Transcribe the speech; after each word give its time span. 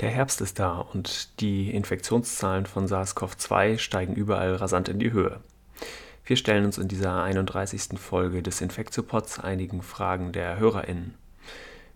Der 0.00 0.10
Herbst 0.10 0.42
ist 0.42 0.58
da 0.58 0.76
und 0.76 1.40
die 1.40 1.70
Infektionszahlen 1.70 2.66
von 2.66 2.86
SARS-CoV-2 2.86 3.78
steigen 3.78 4.14
überall 4.14 4.54
rasant 4.54 4.90
in 4.90 4.98
die 4.98 5.10
Höhe. 5.10 5.40
Wir 6.26 6.36
stellen 6.36 6.66
uns 6.66 6.76
in 6.76 6.86
dieser 6.86 7.22
31. 7.22 7.98
Folge 7.98 8.42
des 8.42 8.60
Infektiopods 8.60 9.40
einigen 9.40 9.80
Fragen 9.80 10.32
der 10.32 10.58
HörerInnen. 10.58 11.14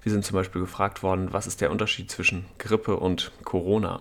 Wir 0.02 0.12
sind 0.12 0.24
zum 0.24 0.34
Beispiel 0.34 0.62
gefragt 0.62 1.02
worden, 1.02 1.34
was 1.34 1.46
ist 1.46 1.60
der 1.60 1.70
Unterschied 1.70 2.10
zwischen 2.10 2.46
Grippe 2.56 2.96
und 2.96 3.32
Corona? 3.44 4.00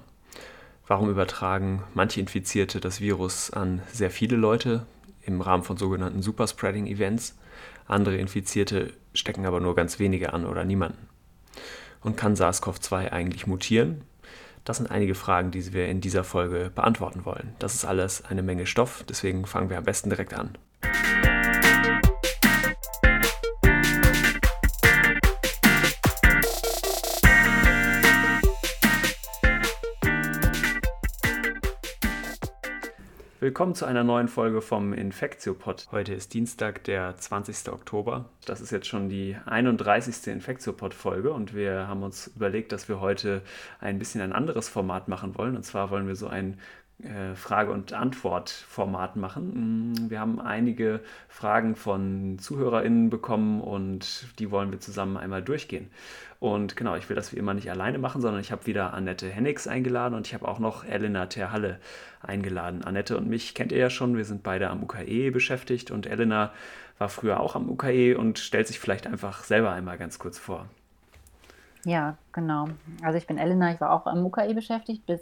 Warum 0.87 1.09
übertragen 1.09 1.83
manche 1.93 2.21
Infizierte 2.21 2.79
das 2.79 3.01
Virus 3.01 3.51
an 3.51 3.81
sehr 3.91 4.11
viele 4.11 4.37
Leute 4.37 4.85
im 5.25 5.41
Rahmen 5.41 5.63
von 5.63 5.75
sogenannten 5.75 6.21
Superspreading-Events? 6.21 7.37
Andere 7.85 8.15
Infizierte 8.15 8.93
stecken 9.13 9.45
aber 9.45 9.59
nur 9.59 9.75
ganz 9.75 9.99
wenige 9.99 10.31
an 10.31 10.45
oder 10.45 10.63
niemanden 10.63 11.09
und 12.01 12.17
kann 12.17 12.35
SARS-CoV-2 12.35 13.11
eigentlich 13.11 13.47
mutieren? 13.47 14.01
Das 14.65 14.77
sind 14.77 14.91
einige 14.91 15.15
Fragen, 15.15 15.51
die 15.51 15.73
wir 15.73 15.87
in 15.87 16.01
dieser 16.01 16.23
Folge 16.23 16.71
beantworten 16.73 17.25
wollen. 17.25 17.55
Das 17.59 17.73
ist 17.73 17.85
alles 17.85 18.25
eine 18.25 18.43
Menge 18.43 18.65
Stoff, 18.65 19.03
deswegen 19.07 19.45
fangen 19.45 19.69
wir 19.69 19.77
am 19.77 19.83
besten 19.83 20.09
direkt 20.09 20.33
an. 20.33 20.57
Willkommen 33.41 33.73
zu 33.73 33.85
einer 33.85 34.03
neuen 34.03 34.27
Folge 34.27 34.61
vom 34.61 34.91
Infektiopod. 34.91 35.87
Heute 35.93 36.13
ist 36.13 36.33
Dienstag, 36.33 36.83
der 36.83 37.15
20. 37.15 37.71
Oktober. 37.71 38.25
Das 38.45 38.59
ist 38.59 38.71
jetzt 38.71 38.87
schon 38.87 39.07
die 39.07 39.37
31. 39.45 40.27
Infektiopod-Folge 40.27 41.31
und 41.31 41.55
wir 41.55 41.87
haben 41.87 42.03
uns 42.03 42.27
überlegt, 42.35 42.73
dass 42.73 42.89
wir 42.89 42.99
heute 42.99 43.41
ein 43.79 43.97
bisschen 43.97 44.19
ein 44.19 44.33
anderes 44.33 44.67
Format 44.67 45.07
machen 45.07 45.37
wollen. 45.37 45.55
Und 45.55 45.63
zwar 45.63 45.89
wollen 45.89 46.05
wir 46.05 46.17
so 46.17 46.27
ein 46.27 46.59
Frage- 47.35 47.71
und 47.71 47.93
Antwort-Format 47.93 49.15
machen. 49.15 49.93
Mm, 49.93 50.09
wir 50.09 50.19
haben 50.19 50.41
einige 50.41 50.99
Fragen 51.29 51.75
von 51.75 52.37
ZuhörerInnen 52.39 53.09
bekommen 53.09 53.61
und 53.61 54.27
die 54.37 54.51
wollen 54.51 54.71
wir 54.71 54.81
zusammen 54.81 55.15
einmal 55.15 55.41
durchgehen. 55.41 55.89
Und 56.41 56.75
genau, 56.75 56.95
ich 56.95 57.07
will 57.07 57.15
das 57.15 57.31
wie 57.33 57.37
immer 57.37 57.53
nicht 57.53 57.71
alleine 57.71 57.99
machen, 57.99 58.21
sondern 58.21 58.41
ich 58.41 58.51
habe 58.51 58.65
wieder 58.65 58.93
Annette 58.93 59.29
Hennigs 59.29 59.65
eingeladen 59.65 60.13
und 60.13 60.27
ich 60.27 60.33
habe 60.33 60.47
auch 60.47 60.59
noch 60.59 60.83
Elena 60.83 61.27
Terhalle 61.27 61.79
eingeladen. 62.21 62.83
Annette 62.83 63.17
und 63.17 63.29
mich 63.29 63.55
kennt 63.55 63.71
ihr 63.71 63.77
ja 63.77 63.89
schon, 63.89 64.17
wir 64.17 64.25
sind 64.25 64.43
beide 64.43 64.69
am 64.69 64.83
UKE 64.83 65.31
beschäftigt 65.31 65.91
und 65.91 66.05
Elena 66.05 66.51
war 66.97 67.07
früher 67.07 67.39
auch 67.39 67.55
am 67.55 67.69
UKE 67.69 68.17
und 68.17 68.39
stellt 68.39 68.67
sich 68.67 68.79
vielleicht 68.79 69.07
einfach 69.07 69.43
selber 69.43 69.71
einmal 69.71 69.97
ganz 69.97 70.19
kurz 70.19 70.37
vor. 70.37 70.65
Ja, 71.85 72.17
genau. 72.33 72.67
Also 73.01 73.17
ich 73.17 73.25
bin 73.25 73.37
Elena, 73.37 73.73
ich 73.73 73.79
war 73.79 73.91
auch 73.91 74.05
am 74.05 74.25
UKE 74.25 74.53
beschäftigt 74.53 75.05
bis 75.05 75.21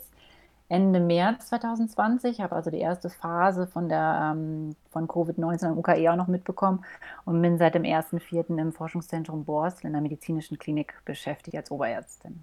Ende 0.70 1.00
März 1.00 1.48
2020, 1.48 2.42
habe 2.42 2.56
also 2.56 2.70
die 2.70 2.80
erste 2.80 3.10
Phase 3.10 3.68
von, 3.68 3.88
der, 3.88 4.34
ähm, 4.36 4.76
von 4.90 5.08
Covid-19 5.08 5.68
am 5.68 5.78
UKE 5.78 6.12
auch 6.12 6.18
noch 6.18 6.28
mitbekommen 6.28 6.84
und 7.24 7.42
bin 7.42 7.58
seit 7.58 7.76
dem 7.76 7.84
1.4. 7.84 8.58
im 8.60 8.74
Forschungszentrum 8.74 9.46
Borstel 9.46 9.88
in 9.88 9.94
der 9.94 10.02
medizinischen 10.02 10.60
Klinik 10.60 10.94
beschäftigt 11.06 11.56
als 11.56 11.72
Oberärztin. 11.72 12.42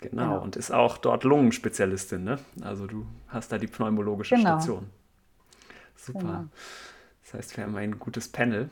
Genau, 0.00 0.22
genau. 0.22 0.42
und 0.42 0.56
ist 0.56 0.70
auch 0.70 0.98
dort 0.98 1.24
Lungenspezialistin, 1.24 2.24
ne? 2.24 2.38
Also 2.62 2.86
du 2.86 3.06
hast 3.28 3.52
da 3.52 3.58
die 3.58 3.66
pneumologische 3.66 4.36
genau. 4.36 4.58
Station. 4.58 4.90
Super. 5.96 6.18
Genau. 6.18 6.44
Das 7.22 7.34
heißt, 7.34 7.56
wir 7.56 7.64
haben 7.64 7.76
ein 7.76 7.98
gutes 7.98 8.28
Panel. 8.28 8.70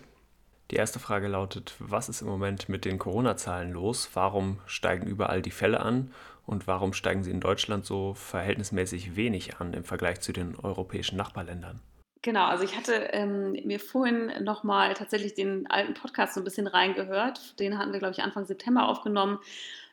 Die 0.70 0.76
erste 0.76 0.98
Frage 0.98 1.28
lautet, 1.28 1.74
was 1.78 2.08
ist 2.10 2.20
im 2.20 2.28
Moment 2.28 2.68
mit 2.68 2.84
den 2.84 2.98
Corona-Zahlen 2.98 3.72
los? 3.72 4.10
Warum 4.12 4.58
steigen 4.66 5.06
überall 5.06 5.40
die 5.40 5.50
Fälle 5.50 5.80
an? 5.80 6.12
Und 6.48 6.66
warum 6.66 6.94
steigen 6.94 7.22
sie 7.22 7.30
in 7.30 7.40
Deutschland 7.40 7.84
so 7.84 8.14
verhältnismäßig 8.14 9.16
wenig 9.16 9.58
an 9.58 9.74
im 9.74 9.84
Vergleich 9.84 10.22
zu 10.22 10.32
den 10.32 10.56
europäischen 10.56 11.18
Nachbarländern? 11.18 11.82
Genau, 12.22 12.46
also 12.46 12.64
ich 12.64 12.74
hatte 12.74 12.94
ähm, 13.12 13.52
mir 13.64 13.78
vorhin 13.78 14.32
nochmal 14.42 14.94
tatsächlich 14.94 15.34
den 15.34 15.70
alten 15.70 15.92
Podcast 15.92 16.32
so 16.32 16.40
ein 16.40 16.44
bisschen 16.44 16.66
reingehört. 16.66 17.60
Den 17.60 17.78
hatten 17.78 17.92
wir, 17.92 17.98
glaube 17.98 18.14
ich, 18.14 18.22
Anfang 18.22 18.46
September 18.46 18.88
aufgenommen. 18.88 19.38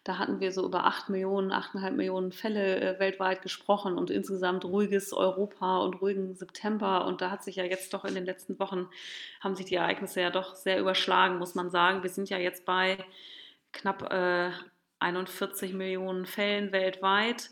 Da 0.06 0.18
hatten 0.18 0.40
wir 0.40 0.54
so 0.54 0.66
über 0.66 0.86
8 0.86 1.10
Millionen, 1.10 1.52
8,5 1.52 1.92
Millionen 1.92 2.32
Fälle 2.32 2.80
äh, 2.80 3.00
weltweit 3.00 3.42
gesprochen 3.42 3.98
und 3.98 4.10
insgesamt 4.10 4.64
ruhiges 4.64 5.12
Europa 5.12 5.80
und 5.80 5.96
ruhigen 6.02 6.36
September. 6.36 7.06
Und 7.06 7.20
da 7.20 7.32
hat 7.32 7.44
sich 7.44 7.58
ja 7.58 7.66
jetzt 7.66 7.94
doch 7.94 8.06
in 8.06 8.16
den 8.16 8.26
letzten 8.26 8.58
Wochen, 8.60 8.88
haben 9.42 9.58
sich 9.58 9.66
die 9.66 9.76
Ereignisse 9.76 10.22
ja 10.22 10.30
doch 10.30 10.56
sehr 10.56 10.80
überschlagen, 10.80 11.38
muss 11.38 11.54
man 11.54 11.70
sagen. 11.70 12.02
Wir 12.02 12.10
sind 12.10 12.30
ja 12.30 12.38
jetzt 12.38 12.66
bei 12.66 12.98
knapp 13.74 14.10
äh, 14.14 14.52
41 15.00 15.74
Millionen 15.74 16.26
Fällen 16.26 16.72
weltweit. 16.72 17.50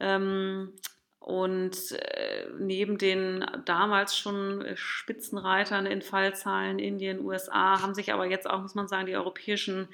Ähm, 0.00 0.72
und 1.20 1.92
äh, 1.92 2.46
neben 2.58 2.96
den 2.96 3.44
damals 3.66 4.16
schon 4.16 4.64
Spitzenreitern 4.74 5.84
in 5.84 6.00
Fallzahlen 6.00 6.78
Indien, 6.78 7.20
USA, 7.20 7.82
haben 7.82 7.94
sich 7.94 8.12
aber 8.12 8.26
jetzt 8.26 8.48
auch, 8.48 8.62
muss 8.62 8.74
man 8.74 8.88
sagen, 8.88 9.06
die 9.06 9.16
europäischen 9.16 9.88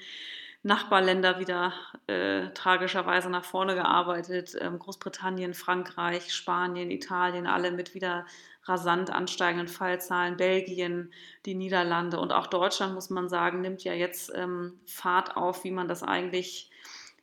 Nachbarländer 0.65 1.37
wieder 1.37 1.73
äh, 2.07 2.49
tragischerweise 2.55 3.29
nach 3.29 3.45
vorne 3.45 3.75
gearbeitet. 3.75 4.57
Ähm, 4.59 4.79
Großbritannien, 4.79 5.53
Frankreich, 5.53 6.33
Spanien, 6.33 6.89
Italien, 6.89 7.45
alle 7.45 7.69
mit 7.69 7.93
wieder 7.93 8.25
rasant 8.63 9.11
ansteigenden 9.11 9.67
Fallzahlen. 9.67 10.37
Belgien, 10.37 11.13
die 11.45 11.53
Niederlande 11.53 12.19
und 12.19 12.33
auch 12.33 12.47
Deutschland, 12.47 12.95
muss 12.95 13.11
man 13.11 13.29
sagen, 13.29 13.61
nimmt 13.61 13.83
ja 13.83 13.93
jetzt 13.93 14.31
ähm, 14.33 14.79
Fahrt 14.87 15.37
auf, 15.37 15.63
wie 15.65 15.71
man 15.71 15.87
das 15.87 16.01
eigentlich 16.01 16.71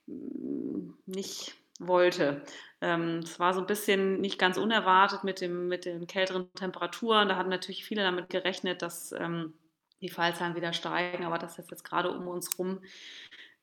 mm, 0.07 0.91
nicht 1.07 1.57
wollte. 1.81 2.43
Ähm, 2.81 3.23
es 3.25 3.41
war 3.41 3.55
so 3.55 3.61
ein 3.61 3.67
bisschen 3.67 4.21
nicht 4.21 4.39
ganz 4.39 4.57
unerwartet 4.57 5.25
mit, 5.25 5.41
dem, 5.41 5.67
mit 5.67 5.85
den 5.85 6.07
kälteren 6.07 6.49
Temperaturen. 6.55 7.29
Da 7.29 7.35
hatten 7.35 7.51
natürlich 7.51 7.85
viele 7.85 8.05
damit 8.05 8.31
gerechnet, 8.31 8.83
dass 8.83 9.11
ähm, 9.11 9.53
die 10.03 10.11
Fallzahlen 10.11 10.57
wieder 10.57 10.73
steigen, 10.73 11.25
aber 11.25 11.39
dass 11.39 11.57
das 11.57 11.71
jetzt 11.71 11.85
gerade 11.85 12.11
um 12.11 12.29
uns 12.29 12.59
rum 12.59 12.81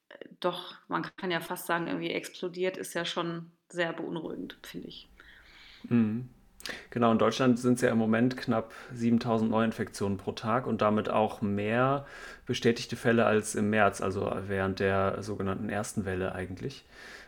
äh, 0.10 0.26
doch, 0.40 0.76
man 0.88 1.04
kann 1.18 1.32
ja 1.32 1.40
fast 1.40 1.68
sagen, 1.68 1.88
irgendwie 1.88 2.12
explodiert, 2.12 2.78
ist 2.78 2.94
ja 2.94 3.06
schon 3.06 3.52
sehr 3.70 3.94
beunruhigend, 3.94 4.58
finde 4.64 4.88
ich. 4.88 5.08
Mhm. 5.84 6.30
Genau, 6.90 7.12
in 7.12 7.18
Deutschland 7.18 7.58
sind 7.58 7.76
es 7.76 7.82
ja 7.82 7.90
im 7.90 7.98
Moment 7.98 8.36
knapp 8.38 8.74
7000 8.94 9.50
Neuinfektionen 9.50 10.18
pro 10.18 10.34
Tag 10.34 10.68
und 10.68 10.82
damit 10.82 11.10
auch 11.10 11.42
mehr 11.42 12.06
bestätigte 12.46 12.96
Fälle 12.96 13.26
als 13.26 13.56
im 13.56 13.70
März, 13.70 14.02
also 14.02 14.32
während 14.48 14.80
der 14.80 15.24
sogenannten 15.24 15.70
ersten 15.70 16.06
Welle 16.06 16.36
eigentlich. 16.36 16.86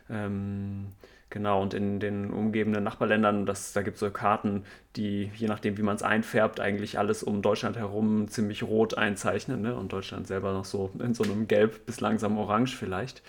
Ähm, 0.10 0.88
Genau, 1.32 1.62
und 1.62 1.74
in 1.74 2.02
den 2.02 2.30
umgebenden 2.30 2.84
Nachbarländern, 2.84 3.46
das, 3.46 3.72
da 3.72 3.84
gibt 3.84 3.96
es 3.96 4.02
so 4.02 4.12
Karten, 4.12 4.66
die, 4.98 5.32
je 5.34 5.48
nachdem, 5.48 5.78
wie 5.78 5.82
man 5.82 5.96
es 5.96 6.04
einfärbt, 6.04 6.60
eigentlich 6.60 7.00
alles 7.00 7.24
um 7.24 7.42
Deutschland 7.42 7.78
herum 7.78 8.28
ziemlich 8.28 8.64
rot 8.64 8.98
einzeichnen. 8.98 9.62
Ne? 9.62 9.74
Und 9.74 9.94
Deutschland 9.94 10.28
selber 10.28 10.52
noch 10.52 10.66
so 10.66 10.92
in 11.00 11.14
so 11.14 11.24
einem 11.24 11.48
Gelb 11.48 11.86
bis 11.86 12.02
langsam 12.02 12.38
Orange 12.38 12.76
vielleicht. 12.76 13.24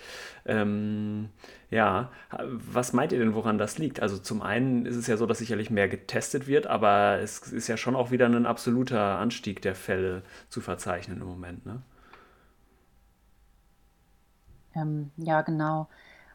Ähm, 0.45 1.29
ja, 1.71 2.11
was 2.29 2.91
meint 2.91 3.13
ihr 3.13 3.19
denn, 3.19 3.35
woran 3.35 3.57
das 3.57 3.77
liegt? 3.77 4.01
Also 4.01 4.17
zum 4.17 4.41
einen 4.41 4.85
ist 4.85 4.97
es 4.97 5.07
ja 5.07 5.15
so, 5.15 5.25
dass 5.25 5.37
sicherlich 5.37 5.69
mehr 5.69 5.87
getestet 5.87 6.45
wird, 6.45 6.67
aber 6.67 7.19
es 7.21 7.53
ist 7.53 7.69
ja 7.69 7.77
schon 7.77 7.95
auch 7.95 8.11
wieder 8.11 8.25
ein 8.25 8.45
absoluter 8.45 9.17
Anstieg 9.17 9.61
der 9.61 9.75
Fälle 9.75 10.23
zu 10.49 10.59
verzeichnen 10.59 11.21
im 11.21 11.27
Moment. 11.27 11.65
Ne? 11.65 11.81
Ähm, 14.75 15.11
ja, 15.17 15.41
genau. 15.41 15.87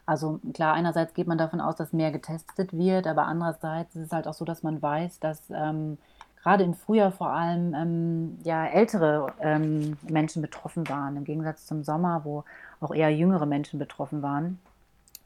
Also 0.09 0.39
klar, 0.55 0.73
einerseits 0.73 1.13
geht 1.13 1.27
man 1.27 1.37
davon 1.37 1.61
aus, 1.61 1.75
dass 1.75 1.93
mehr 1.93 2.11
getestet 2.11 2.75
wird, 2.75 3.05
aber 3.05 3.27
andererseits 3.27 3.95
ist 3.95 4.07
es 4.07 4.11
halt 4.11 4.27
auch 4.27 4.33
so, 4.33 4.43
dass 4.43 4.63
man 4.63 4.81
weiß, 4.81 5.19
dass 5.19 5.39
ähm, 5.51 5.99
gerade 6.41 6.63
im 6.63 6.73
Frühjahr 6.73 7.11
vor 7.11 7.29
allem 7.29 7.75
ähm, 7.75 8.39
ja, 8.43 8.65
ältere 8.65 9.33
ähm, 9.39 9.97
Menschen 10.09 10.41
betroffen 10.41 10.89
waren, 10.89 11.15
im 11.15 11.25
Gegensatz 11.25 11.67
zum 11.67 11.83
Sommer, 11.83 12.21
wo 12.23 12.43
auch 12.79 12.91
eher 12.91 13.15
jüngere 13.15 13.45
Menschen 13.45 13.77
betroffen 13.77 14.23
waren 14.23 14.57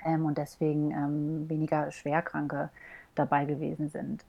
ähm, 0.04 0.26
und 0.26 0.38
deswegen 0.38 0.92
ähm, 0.92 1.48
weniger 1.48 1.90
Schwerkranke 1.90 2.68
dabei 3.16 3.46
gewesen 3.46 3.90
sind. 3.90 4.26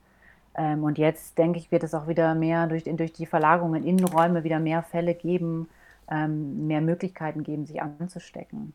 Ähm, 0.55 0.85
und 0.85 0.97
jetzt, 0.97 1.37
denke 1.37 1.59
ich, 1.59 1.69
wird 1.69 1.83
es 1.83 1.93
auch 1.93 2.07
wieder 2.07 2.33
mehr 2.33 2.67
durch, 2.67 2.85
durch 2.85 3.11
die 3.11 3.25
Verlagerung 3.25 3.75
in 3.75 3.83
Innenräume 3.83 4.45
wieder 4.45 4.59
mehr 4.61 4.83
Fälle 4.83 5.15
geben, 5.15 5.67
mehr 6.07 6.81
Möglichkeiten 6.81 7.41
geben, 7.41 7.65
sich 7.65 7.81
anzustecken. 7.81 8.73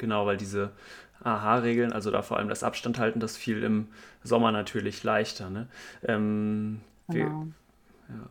Genau, 0.00 0.24
weil 0.24 0.38
diese 0.38 0.70
AHA-Regeln, 1.22 1.92
also 1.92 2.10
da 2.10 2.22
vor 2.22 2.38
allem 2.38 2.48
das 2.48 2.62
Abstand 2.62 2.98
halten, 2.98 3.20
das 3.20 3.36
fiel 3.36 3.62
im 3.62 3.88
Sommer 4.24 4.50
natürlich 4.50 5.04
leichter. 5.04 5.50
Ne? 5.50 5.68
Ähm, 6.02 6.80
genau. 7.08 7.46
wir, 8.08 8.16
ja. 8.16 8.28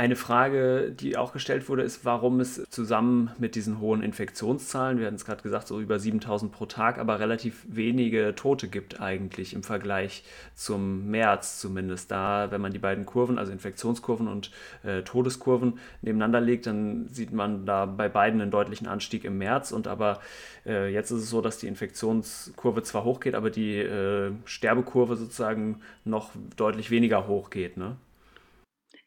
Eine 0.00 0.16
Frage, 0.16 0.92
die 0.98 1.18
auch 1.18 1.34
gestellt 1.34 1.68
wurde, 1.68 1.82
ist, 1.82 2.06
warum 2.06 2.40
es 2.40 2.64
zusammen 2.70 3.32
mit 3.36 3.54
diesen 3.54 3.80
hohen 3.80 4.02
Infektionszahlen, 4.02 4.98
wir 4.98 5.04
hatten 5.04 5.16
es 5.16 5.26
gerade 5.26 5.42
gesagt, 5.42 5.68
so 5.68 5.78
über 5.78 5.98
7000 5.98 6.50
pro 6.50 6.64
Tag, 6.64 6.96
aber 6.96 7.20
relativ 7.20 7.66
wenige 7.68 8.34
Tote 8.34 8.68
gibt 8.68 9.02
eigentlich 9.02 9.52
im 9.52 9.62
Vergleich 9.62 10.24
zum 10.54 11.10
März 11.10 11.60
zumindest. 11.60 12.10
Da, 12.10 12.50
wenn 12.50 12.62
man 12.62 12.72
die 12.72 12.78
beiden 12.78 13.04
Kurven, 13.04 13.38
also 13.38 13.52
Infektionskurven 13.52 14.26
und 14.26 14.50
äh, 14.84 15.02
Todeskurven 15.02 15.78
nebeneinander 16.00 16.40
legt, 16.40 16.66
dann 16.66 17.06
sieht 17.08 17.34
man 17.34 17.66
da 17.66 17.84
bei 17.84 18.08
beiden 18.08 18.40
einen 18.40 18.50
deutlichen 18.50 18.86
Anstieg 18.86 19.26
im 19.26 19.36
März. 19.36 19.70
Und 19.70 19.86
aber 19.86 20.20
äh, 20.64 20.90
jetzt 20.90 21.10
ist 21.10 21.24
es 21.24 21.28
so, 21.28 21.42
dass 21.42 21.58
die 21.58 21.66
Infektionskurve 21.66 22.82
zwar 22.84 23.04
hochgeht, 23.04 23.34
aber 23.34 23.50
die 23.50 23.76
äh, 23.76 24.32
Sterbekurve 24.46 25.16
sozusagen 25.16 25.82
noch 26.06 26.30
deutlich 26.56 26.90
weniger 26.90 27.26
hochgeht. 27.26 27.76
Ne? 27.76 27.96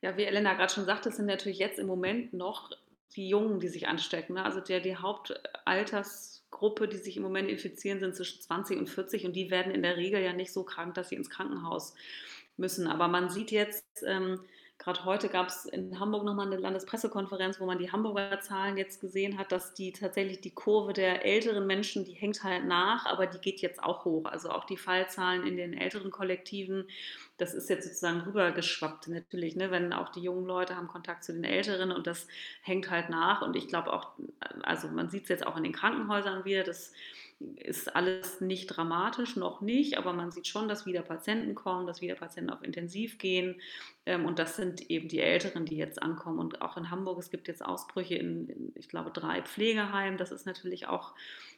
Ja, 0.03 0.17
wie 0.17 0.25
Elena 0.25 0.53
gerade 0.53 0.73
schon 0.73 0.83
sagte, 0.83 1.11
sind 1.11 1.27
natürlich 1.27 1.59
jetzt 1.59 1.79
im 1.79 1.87
Moment 1.87 2.33
noch 2.33 2.71
die 3.15 3.29
Jungen, 3.29 3.61
die 3.61 3.69
sich 3.69 3.87
anstecken. 3.87 4.33
Ne? 4.33 4.43
Also 4.43 4.59
der, 4.59 4.81
die 4.81 4.97
Hauptaltersgruppe, 4.97 6.89
die 6.89 6.97
sich 6.97 7.15
im 7.15 7.23
Moment 7.23 7.49
infizieren, 7.49 8.01
sind 8.01 8.13
zwischen 8.13 8.41
20 8.41 8.79
und 8.79 8.89
40 8.89 9.25
und 9.25 9.33
die 9.33 9.49
werden 9.49 9.73
in 9.73 9.81
der 9.81 9.95
Regel 9.95 10.21
ja 10.21 10.33
nicht 10.33 10.51
so 10.51 10.65
krank, 10.65 10.93
dass 10.95 11.07
sie 11.07 11.15
ins 11.15 11.29
Krankenhaus 11.29 11.95
müssen. 12.57 12.87
Aber 12.87 13.07
man 13.07 13.29
sieht 13.29 13.51
jetzt, 13.51 13.85
ähm, 14.05 14.41
Gerade 14.83 15.05
heute 15.05 15.29
gab 15.29 15.47
es 15.47 15.63
in 15.63 15.97
Hamburg 15.97 16.25
nochmal 16.25 16.47
eine 16.47 16.57
Landespressekonferenz, 16.57 17.57
wo 17.61 17.65
man 17.65 17.77
die 17.77 17.93
Hamburger 17.93 18.41
Zahlen 18.41 18.75
jetzt 18.75 18.99
gesehen 18.99 19.37
hat, 19.37 19.53
dass 19.53 19.73
die 19.73 19.93
tatsächlich 19.93 20.41
die 20.41 20.53
Kurve 20.53 20.91
der 20.91 21.23
älteren 21.23 21.65
Menschen, 21.65 22.03
die 22.03 22.11
hängt 22.11 22.43
halt 22.43 22.65
nach, 22.65 23.05
aber 23.05 23.25
die 23.25 23.39
geht 23.39 23.61
jetzt 23.61 23.81
auch 23.81 24.03
hoch. 24.03 24.25
Also 24.25 24.49
auch 24.49 24.65
die 24.65 24.75
Fallzahlen 24.75 25.47
in 25.47 25.55
den 25.55 25.71
älteren 25.71 26.11
Kollektiven, 26.11 26.89
das 27.37 27.53
ist 27.53 27.69
jetzt 27.69 27.85
sozusagen 27.85 28.21
rübergeschwappt 28.21 29.07
natürlich, 29.07 29.55
ne? 29.55 29.71
wenn 29.71 29.93
auch 29.93 30.09
die 30.09 30.21
jungen 30.21 30.45
Leute 30.45 30.75
haben 30.75 30.89
Kontakt 30.89 31.23
zu 31.23 31.31
den 31.31 31.45
Älteren 31.45 31.93
und 31.93 32.05
das 32.05 32.27
hängt 32.61 32.89
halt 32.89 33.09
nach. 33.09 33.41
Und 33.41 33.55
ich 33.55 33.69
glaube 33.69 33.93
auch, 33.93 34.09
also 34.63 34.89
man 34.89 35.07
sieht 35.07 35.23
es 35.23 35.29
jetzt 35.29 35.47
auch 35.47 35.55
in 35.55 35.63
den 35.63 35.71
Krankenhäusern 35.71 36.43
wieder, 36.43 36.63
dass 36.63 36.91
ist 37.57 37.95
alles 37.95 38.41
nicht 38.41 38.67
dramatisch, 38.67 39.35
noch 39.35 39.61
nicht, 39.61 39.97
aber 39.97 40.13
man 40.13 40.31
sieht 40.31 40.47
schon, 40.47 40.67
dass 40.67 40.85
wieder 40.85 41.01
Patienten 41.01 41.55
kommen, 41.55 41.87
dass 41.87 42.01
wieder 42.01 42.15
Patienten 42.15 42.49
auf 42.49 42.63
Intensiv 42.63 43.17
gehen. 43.17 43.59
Ähm, 44.05 44.25
und 44.25 44.39
das 44.39 44.55
sind 44.55 44.89
eben 44.89 45.07
die 45.07 45.19
Älteren, 45.19 45.65
die 45.65 45.77
jetzt 45.77 46.01
ankommen. 46.01 46.39
Und 46.39 46.61
auch 46.61 46.77
in 46.77 46.89
Hamburg, 46.89 47.19
es 47.19 47.29
gibt 47.29 47.47
jetzt 47.47 47.63
Ausbrüche 47.63 48.15
in, 48.15 48.47
in, 48.49 48.71
ich 48.75 48.89
glaube, 48.89 49.11
drei 49.11 49.41
Pflegeheimen. 49.41 50.17
Das 50.17 50.31
ist 50.31 50.45
natürlich 50.45 50.87
auch 50.87 51.13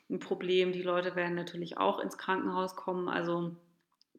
ein 0.10 0.19
Problem. 0.19 0.72
Die 0.72 0.83
Leute 0.83 1.16
werden 1.16 1.36
natürlich 1.36 1.78
auch 1.78 2.00
ins 2.00 2.18
Krankenhaus 2.18 2.75
kommen. 2.75 3.10
Also 3.10 3.56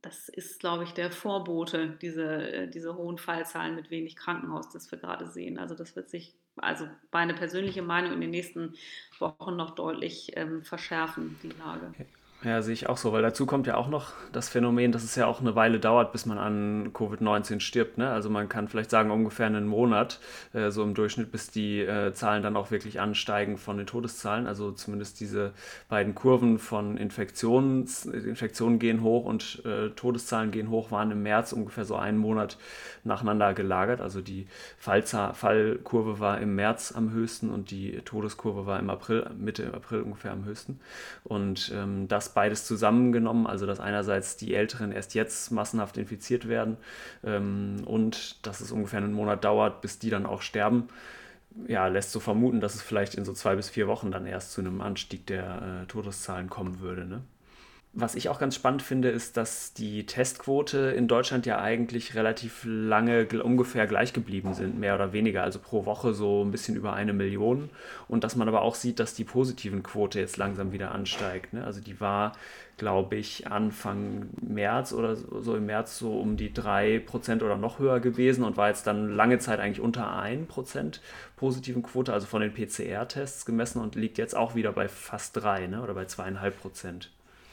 das 0.02 0.28
ist, 0.28 0.60
glaube 0.60 0.84
ich, 0.84 0.92
der 0.92 1.10
Vorbote, 1.10 1.96
diese, 2.00 2.52
äh, 2.52 2.68
diese 2.68 2.96
hohen 2.96 3.18
Fallzahlen 3.18 3.74
mit 3.74 3.90
wenig 3.90 4.16
Krankenhaus, 4.16 4.68
das 4.70 4.90
wir 4.90 4.98
gerade 4.98 5.26
sehen. 5.26 5.58
Also 5.58 5.74
das 5.74 5.96
wird 5.96 6.08
sich 6.08 6.34
also 6.56 6.88
meine 7.12 7.34
persönliche 7.34 7.82
Meinung 7.82 8.12
in 8.12 8.20
den 8.20 8.30
nächsten 8.30 8.74
Wochen 9.18 9.56
noch 9.56 9.74
deutlich 9.74 10.32
ähm, 10.36 10.62
verschärfen, 10.62 11.38
die 11.42 11.50
Lage. 11.50 11.88
Okay. 11.90 12.06
Ja, 12.46 12.62
sehe 12.62 12.74
ich 12.74 12.88
auch 12.88 12.96
so, 12.96 13.12
weil 13.12 13.22
dazu 13.22 13.44
kommt 13.44 13.66
ja 13.66 13.74
auch 13.74 13.88
noch 13.88 14.12
das 14.30 14.48
Phänomen, 14.48 14.92
dass 14.92 15.02
es 15.02 15.16
ja 15.16 15.26
auch 15.26 15.40
eine 15.40 15.56
Weile 15.56 15.80
dauert, 15.80 16.12
bis 16.12 16.26
man 16.26 16.38
an 16.38 16.92
Covid-19 16.92 17.58
stirbt. 17.58 17.98
Ne? 17.98 18.08
Also 18.08 18.30
man 18.30 18.48
kann 18.48 18.68
vielleicht 18.68 18.90
sagen, 18.90 19.10
ungefähr 19.10 19.46
einen 19.46 19.66
Monat, 19.66 20.20
äh, 20.52 20.70
so 20.70 20.84
im 20.84 20.94
Durchschnitt, 20.94 21.32
bis 21.32 21.50
die 21.50 21.80
äh, 21.80 22.12
Zahlen 22.12 22.44
dann 22.44 22.56
auch 22.56 22.70
wirklich 22.70 23.00
ansteigen 23.00 23.56
von 23.56 23.78
den 23.78 23.86
Todeszahlen. 23.88 24.46
Also 24.46 24.70
zumindest 24.70 25.18
diese 25.18 25.54
beiden 25.88 26.14
Kurven 26.14 26.60
von 26.60 26.96
Infektions, 26.96 28.06
Infektionen 28.06 28.78
gehen 28.78 29.02
hoch 29.02 29.24
und 29.24 29.64
äh, 29.64 29.88
Todeszahlen 29.88 30.52
gehen 30.52 30.70
hoch, 30.70 30.92
waren 30.92 31.10
im 31.10 31.24
März 31.24 31.52
ungefähr 31.52 31.84
so 31.84 31.96
einen 31.96 32.18
Monat 32.18 32.58
nacheinander 33.02 33.54
gelagert. 33.54 34.00
Also 34.00 34.20
die 34.20 34.46
Fallzahl, 34.78 35.34
Fallkurve 35.34 36.20
war 36.20 36.40
im 36.40 36.54
März 36.54 36.94
am 36.96 37.10
höchsten 37.10 37.50
und 37.50 37.72
die 37.72 38.02
Todeskurve 38.04 38.66
war 38.66 38.78
im 38.78 38.88
April, 38.88 39.30
Mitte 39.36 39.74
April 39.74 40.02
ungefähr 40.02 40.30
am 40.30 40.44
höchsten. 40.44 40.78
Und 41.24 41.72
ähm, 41.74 42.06
das 42.06 42.35
beides 42.36 42.66
zusammengenommen, 42.66 43.46
also 43.46 43.64
dass 43.64 43.80
einerseits 43.80 44.36
die 44.36 44.54
Älteren 44.54 44.92
erst 44.92 45.14
jetzt 45.14 45.50
massenhaft 45.50 45.96
infiziert 45.96 46.46
werden 46.48 46.76
ähm, 47.24 47.82
und 47.86 48.46
dass 48.46 48.60
es 48.60 48.70
ungefähr 48.70 48.98
einen 48.98 49.14
Monat 49.14 49.42
dauert, 49.42 49.80
bis 49.80 49.98
die 49.98 50.10
dann 50.10 50.26
auch 50.26 50.42
sterben, 50.42 50.88
ja, 51.66 51.86
lässt 51.86 52.12
so 52.12 52.20
vermuten, 52.20 52.60
dass 52.60 52.74
es 52.74 52.82
vielleicht 52.82 53.14
in 53.14 53.24
so 53.24 53.32
zwei 53.32 53.56
bis 53.56 53.70
vier 53.70 53.88
Wochen 53.88 54.10
dann 54.10 54.26
erst 54.26 54.52
zu 54.52 54.60
einem 54.60 54.82
Anstieg 54.82 55.26
der 55.26 55.82
äh, 55.82 55.86
Todeszahlen 55.86 56.50
kommen 56.50 56.80
würde. 56.80 57.06
Ne? 57.06 57.22
Was 57.98 58.14
ich 58.14 58.28
auch 58.28 58.38
ganz 58.38 58.54
spannend 58.54 58.82
finde, 58.82 59.08
ist, 59.08 59.38
dass 59.38 59.72
die 59.72 60.04
Testquote 60.04 60.76
in 60.90 61.08
Deutschland 61.08 61.46
ja 61.46 61.62
eigentlich 61.62 62.14
relativ 62.14 62.62
lange 62.66 63.26
ungefähr 63.42 63.86
gleich 63.86 64.12
geblieben 64.12 64.52
sind, 64.52 64.78
mehr 64.78 64.94
oder 64.94 65.14
weniger, 65.14 65.42
also 65.42 65.58
pro 65.58 65.86
Woche 65.86 66.12
so 66.12 66.44
ein 66.44 66.50
bisschen 66.50 66.76
über 66.76 66.92
eine 66.92 67.14
Million. 67.14 67.70
Und 68.06 68.22
dass 68.22 68.36
man 68.36 68.48
aber 68.48 68.60
auch 68.60 68.74
sieht, 68.74 69.00
dass 69.00 69.14
die 69.14 69.24
positiven 69.24 69.82
Quote 69.82 70.20
jetzt 70.20 70.36
langsam 70.36 70.72
wieder 70.72 70.92
ansteigt. 70.92 71.54
Ne? 71.54 71.64
Also 71.64 71.80
die 71.80 71.98
war, 71.98 72.32
glaube 72.76 73.16
ich, 73.16 73.46
Anfang 73.46 74.28
März 74.42 74.92
oder 74.92 75.16
so 75.16 75.56
im 75.56 75.64
März 75.64 75.98
so 75.98 76.20
um 76.20 76.36
die 76.36 76.50
3% 76.50 77.42
oder 77.42 77.56
noch 77.56 77.78
höher 77.78 78.00
gewesen 78.00 78.44
und 78.44 78.58
war 78.58 78.68
jetzt 78.68 78.86
dann 78.86 79.08
lange 79.08 79.38
Zeit 79.38 79.58
eigentlich 79.58 79.80
unter 79.80 80.06
1% 80.22 81.00
positiven 81.36 81.82
Quote, 81.82 82.12
also 82.12 82.26
von 82.26 82.42
den 82.42 82.52
PCR-Tests 82.52 83.46
gemessen 83.46 83.80
und 83.80 83.94
liegt 83.94 84.18
jetzt 84.18 84.36
auch 84.36 84.54
wieder 84.54 84.72
bei 84.72 84.86
fast 84.86 85.34
3 85.38 85.68
ne? 85.68 85.80
oder 85.80 85.94
bei 85.94 86.04
2,5%. 86.04 87.06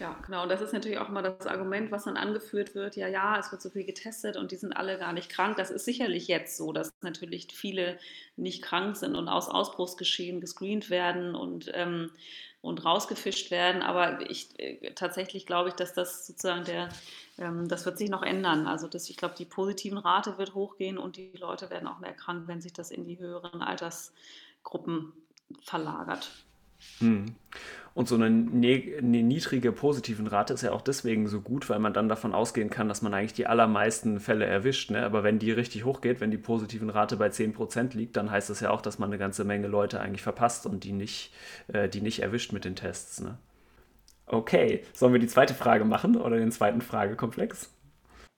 Ja, 0.04 0.18
genau. 0.26 0.44
Und 0.44 0.50
das 0.50 0.60
ist 0.60 0.74
natürlich 0.74 0.98
auch 0.98 1.08
immer 1.08 1.22
das 1.22 1.48
Argument, 1.48 1.90
was 1.90 2.04
dann 2.04 2.18
angeführt 2.18 2.76
wird. 2.76 2.98
Ja, 2.98 3.08
ja, 3.08 3.40
es 3.40 3.54
wird 3.54 3.62
so 3.62 3.70
viel 3.70 3.86
getestet 3.86 4.36
und 4.36 4.52
die 4.52 4.58
sind 4.58 4.76
alle 4.76 4.98
gar 5.00 5.14
nicht 5.14 5.30
krank. 5.30 5.56
Das 5.56 5.72
ist 5.72 5.86
sicherlich 5.86 6.28
jetzt 6.28 6.58
so, 6.58 6.74
dass 6.74 6.92
natürlich 7.00 7.48
viele 7.54 7.98
nicht 8.36 8.62
krank 8.62 8.98
sind 8.98 9.16
und 9.16 9.30
aus 9.30 9.48
Ausbruchsgeschehen 9.48 10.42
gescreent 10.42 10.90
werden 10.90 11.36
und, 11.36 11.72
ähm, 11.74 12.12
und 12.60 12.84
rausgefischt 12.84 13.50
werden. 13.50 13.82
Aber 13.82 14.30
ich 14.30 14.50
äh, 14.60 14.92
tatsächlich 14.94 15.46
glaube 15.46 15.70
ich, 15.70 15.76
dass 15.76 15.94
das 15.94 16.28
sozusagen 16.28 16.66
der, 16.66 16.90
ähm, 17.38 17.70
das 17.70 17.86
wird 17.86 17.98
sich 17.98 18.10
noch 18.10 18.24
ändern. 18.24 18.68
Also 18.68 18.90
dass 18.90 19.10
ich 19.10 19.16
glaube, 19.16 19.36
die 19.38 19.46
positiven 19.46 19.98
Rate 19.98 20.38
wird 20.38 20.54
hochgehen 20.54 20.98
und 20.98 21.16
die 21.16 21.32
Leute 21.38 21.70
werden 21.70 21.88
auch 21.88 22.00
mehr 22.00 22.12
krank, 22.12 22.44
wenn 22.48 22.60
sich 22.60 22.74
das 22.74 22.92
in 22.92 23.06
die 23.06 23.20
höheren 23.20 23.62
Altersgruppen 23.62 25.14
verlagert. 25.62 26.30
Hm. 27.00 27.38
Und 27.96 28.08
so 28.08 28.16
eine, 28.16 28.30
ne 28.32 28.96
eine 28.98 29.22
niedrige 29.22 29.72
positiven 29.72 30.26
Rate 30.26 30.54
ist 30.54 30.64
ja 30.64 30.72
auch 30.72 30.82
deswegen 30.82 31.28
so 31.28 31.42
gut, 31.42 31.70
weil 31.70 31.78
man 31.78 31.94
dann 31.94 32.10
davon 32.10 32.34
ausgehen 32.34 32.72
kann, 32.72 32.88
dass 32.88 33.04
man 33.04 33.14
eigentlich 33.14 33.34
die 33.34 33.46
allermeisten 33.46 34.20
Fälle 34.20 34.46
erwischt. 34.46 34.90
Ne? 34.90 35.06
Aber 35.06 35.24
wenn 35.24 35.38
die 35.38 35.52
richtig 35.52 35.86
hochgeht, 35.86 36.20
wenn 36.20 36.32
die 36.32 36.40
positiven 36.40 36.90
Rate 36.90 37.18
bei 37.18 37.28
10% 37.28 37.96
liegt, 37.96 38.18
dann 38.18 38.32
heißt 38.32 38.50
das 38.50 38.62
ja 38.62 38.72
auch, 38.72 38.82
dass 38.82 38.98
man 38.98 39.10
eine 39.10 39.20
ganze 39.20 39.44
Menge 39.44 39.68
Leute 39.68 40.00
eigentlich 40.00 40.24
verpasst 40.24 40.66
und 40.66 40.84
die 40.84 40.92
nicht, 40.92 41.34
äh, 41.68 41.88
die 41.88 42.02
nicht 42.02 42.22
erwischt 42.22 42.52
mit 42.52 42.66
den 42.66 42.76
Tests. 42.76 43.22
Ne? 43.22 43.38
Okay, 44.26 44.84
sollen 44.94 45.14
wir 45.14 45.20
die 45.20 45.28
zweite 45.28 45.54
Frage 45.54 45.86
machen 45.86 46.16
oder 46.16 46.38
den 46.38 46.52
zweiten 46.52 46.82
Fragekomplex? 46.82 47.70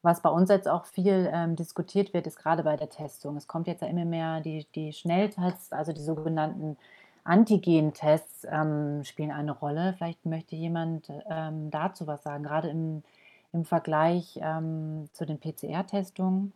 Was 0.01 0.21
bei 0.21 0.29
uns 0.29 0.49
jetzt 0.49 0.67
auch 0.67 0.85
viel 0.85 1.29
ähm, 1.33 1.55
diskutiert 1.55 2.13
wird, 2.13 2.27
ist 2.27 2.37
gerade 2.37 2.63
bei 2.63 2.75
der 2.75 2.89
Testung. 2.89 3.37
Es 3.37 3.47
kommt 3.47 3.67
jetzt 3.67 3.81
ja 3.81 3.87
immer 3.87 4.05
mehr 4.05 4.41
die, 4.41 4.67
die 4.75 4.91
Schnelltests, 4.91 5.71
also 5.71 5.93
die 5.93 6.01
sogenannten 6.01 6.77
Antigen-Tests 7.25 8.45
ähm, 8.49 9.03
spielen 9.03 9.31
eine 9.31 9.51
Rolle. 9.51 9.93
Vielleicht 9.97 10.25
möchte 10.25 10.55
jemand 10.55 11.11
ähm, 11.29 11.71
dazu 11.71 12.07
was 12.07 12.23
sagen, 12.23 12.43
gerade 12.43 12.69
im, 12.69 13.03
im 13.51 13.65
Vergleich 13.65 14.39
ähm, 14.41 15.09
zu 15.11 15.25
den 15.25 15.39
PCR-Testungen. 15.39 16.53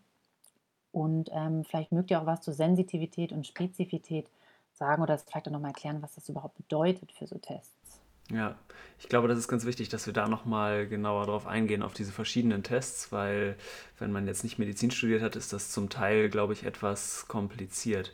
Und 0.92 1.30
ähm, 1.34 1.64
vielleicht 1.66 1.92
mögt 1.92 2.12
ihr 2.12 2.22
auch 2.22 2.26
was 2.26 2.42
zur 2.42 2.54
Sensitivität 2.54 3.32
und 3.32 3.46
Spezifität 3.46 4.30
sagen 4.74 5.02
oder 5.04 5.18
vielleicht 5.18 5.48
auch 5.48 5.52
nochmal 5.52 5.72
erklären, 5.72 6.02
was 6.02 6.16
das 6.16 6.30
überhaupt 6.30 6.56
bedeutet 6.56 7.12
für 7.12 7.28
so 7.28 7.38
Tests. 7.38 8.00
Ja, 8.32 8.56
ich 9.00 9.10
glaube, 9.10 9.28
das 9.28 9.40
ist 9.40 9.48
ganz 9.48 9.66
wichtig, 9.66 9.90
dass 9.90 10.06
wir 10.06 10.14
da 10.14 10.28
nochmal 10.28 10.88
genauer 10.88 11.26
drauf 11.26 11.48
eingehen, 11.48 11.82
auf 11.82 11.94
diese 11.94 12.12
verschiedenen 12.12 12.62
Tests, 12.62 13.12
weil 13.12 13.56
wenn 13.98 14.12
man 14.12 14.28
jetzt 14.28 14.44
nicht 14.44 14.60
Medizin 14.60 14.92
studiert 14.92 15.24
hat, 15.24 15.36
ist 15.36 15.52
das 15.52 15.72
zum 15.72 15.90
Teil, 15.90 16.30
glaube 16.30 16.54
ich, 16.54 16.64
etwas 16.64 17.28
kompliziert 17.28 18.14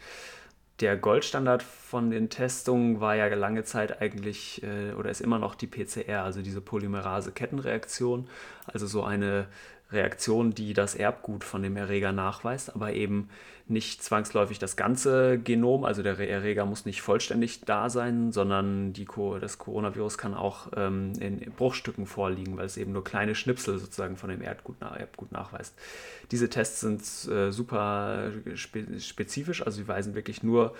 der 0.82 0.98
Goldstandard 0.98 1.63
von 1.63 2.12
den 2.12 2.29
Testungen 2.29 3.00
war 3.00 3.15
ja 3.15 3.27
lange 3.27 3.63
Zeit 3.63 4.01
eigentlich 4.01 4.62
äh, 4.63 4.94
oder 4.94 5.10
ist 5.10 5.22
immer 5.22 5.39
noch 5.39 5.55
die 5.55 5.67
PCR, 5.67 6.24
also 6.24 6.41
diese 6.41 6.60
Polymerase-Kettenreaktion, 6.60 8.27
also 8.67 8.86
so 8.86 9.03
eine 9.03 9.48
Reaktion, 9.95 10.53
die 10.53 10.73
das 10.73 10.93
Erbgut 10.93 11.43
von 11.43 11.63
dem 11.63 11.75
Erreger 11.77 12.11
nachweist, 12.11 12.75
aber 12.75 12.93
eben 12.93 13.29
nicht 13.67 14.03
zwangsläufig 14.03 14.59
das 14.59 14.75
ganze 14.75 15.39
Genom, 15.39 15.85
also 15.85 16.03
der 16.03 16.19
Erreger 16.19 16.65
muss 16.65 16.85
nicht 16.85 17.01
vollständig 17.01 17.61
da 17.61 17.89
sein, 17.89 18.31
sondern 18.31 18.93
die, 18.93 19.07
das 19.39 19.57
Coronavirus 19.57 20.19
kann 20.19 20.35
auch 20.35 20.67
ähm, 20.75 21.13
in 21.19 21.39
Bruchstücken 21.51 22.05
vorliegen, 22.05 22.57
weil 22.57 22.67
es 22.67 22.77
eben 22.77 22.91
nur 22.91 23.03
kleine 23.03 23.33
Schnipsel 23.33 23.79
sozusagen 23.79 24.17
von 24.17 24.29
dem 24.29 24.43
Erbgut, 24.43 24.75
Erbgut 24.81 25.31
nachweist. 25.31 25.73
Diese 26.29 26.47
Tests 26.47 26.81
sind 26.81 27.01
äh, 27.31 27.51
super 27.51 28.31
spe 28.53 28.99
spezifisch, 28.99 29.65
also 29.65 29.77
sie 29.77 29.87
weisen 29.87 30.13
wirklich 30.13 30.43
nur 30.43 30.75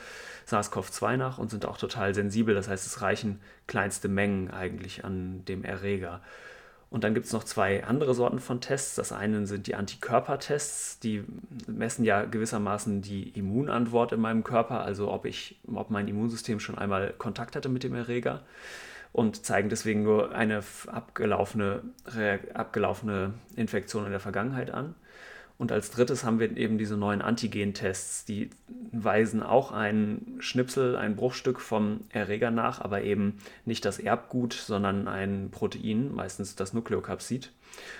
SARS-CoV-2 0.48 1.18
nach 1.18 1.38
und 1.40 1.50
sind 1.50 1.66
auch 1.66 1.78
total 1.78 2.14
sensibel, 2.14 2.54
das 2.54 2.68
heißt 2.68 2.86
es 2.86 3.02
reichen 3.02 3.40
kleinste 3.66 4.10
Mengen 4.10 4.52
eigentlich 4.52 5.04
an 5.04 5.44
dem 5.46 5.64
Erreger. 5.64 6.22
Und 6.96 7.04
dann 7.04 7.14
gibt 7.14 7.26
es 7.26 7.34
noch 7.34 7.44
zwei 7.44 7.84
andere 7.84 8.14
Sorten 8.14 8.40
von 8.40 8.62
Tests. 8.62 8.96
Das 8.96 9.12
eine 9.12 9.46
sind 9.48 9.68
die 9.68 9.76
Antikörpertests, 9.76 10.98
die 11.02 11.26
messen 11.68 12.06
ja 12.06 12.24
gewissermaßen 12.24 13.02
die 13.02 13.38
Immunantwort 13.38 14.14
in 14.14 14.22
meinem 14.22 14.46
Körper, 14.46 14.80
also 14.80 15.12
ob, 15.12 15.26
ich, 15.26 15.60
ob 15.68 15.90
mein 15.90 16.08
Immunsystem 16.08 16.62
schon 16.62 16.78
einmal 16.78 17.12
Kontakt 17.18 17.58
hatte 17.58 17.68
mit 17.68 17.84
dem 17.84 17.96
Erreger 17.96 18.44
und 19.12 19.46
zeigen 19.46 19.68
deswegen 19.68 20.04
nur 20.04 20.34
eine 20.34 20.64
abgelaufene, 20.88 21.82
abgelaufene 22.54 23.34
Infektion 23.58 24.06
in 24.06 24.12
der 24.12 24.22
Vergangenheit 24.22 24.72
an. 24.72 24.96
Und 25.58 25.72
als 25.72 25.90
drittes 25.90 26.24
haben 26.26 26.40
wir 26.40 26.56
eben 26.58 26.78
diese 26.78 26.98
neuen 26.98 27.22
Antigen-Tests, 27.22 28.26
die 28.26 28.50
weisen 28.92 29.42
auch 29.42 29.72
ein 29.72 30.36
Schnipsel, 30.40 30.98
ein 30.98 31.16
Bruchstück 31.16 31.62
vom 31.62 32.02
Erreger 32.10 32.52
nach, 32.52 32.82
aber 32.82 33.04
eben 33.04 33.40
nicht 33.64 33.86
das 33.86 33.98
Erbgut, 34.00 34.54
sondern 34.54 35.08
ein 35.08 35.50
Protein, 35.52 36.14
meistens 36.14 36.56
das 36.56 36.74
Nukleokapsid. 36.74 37.52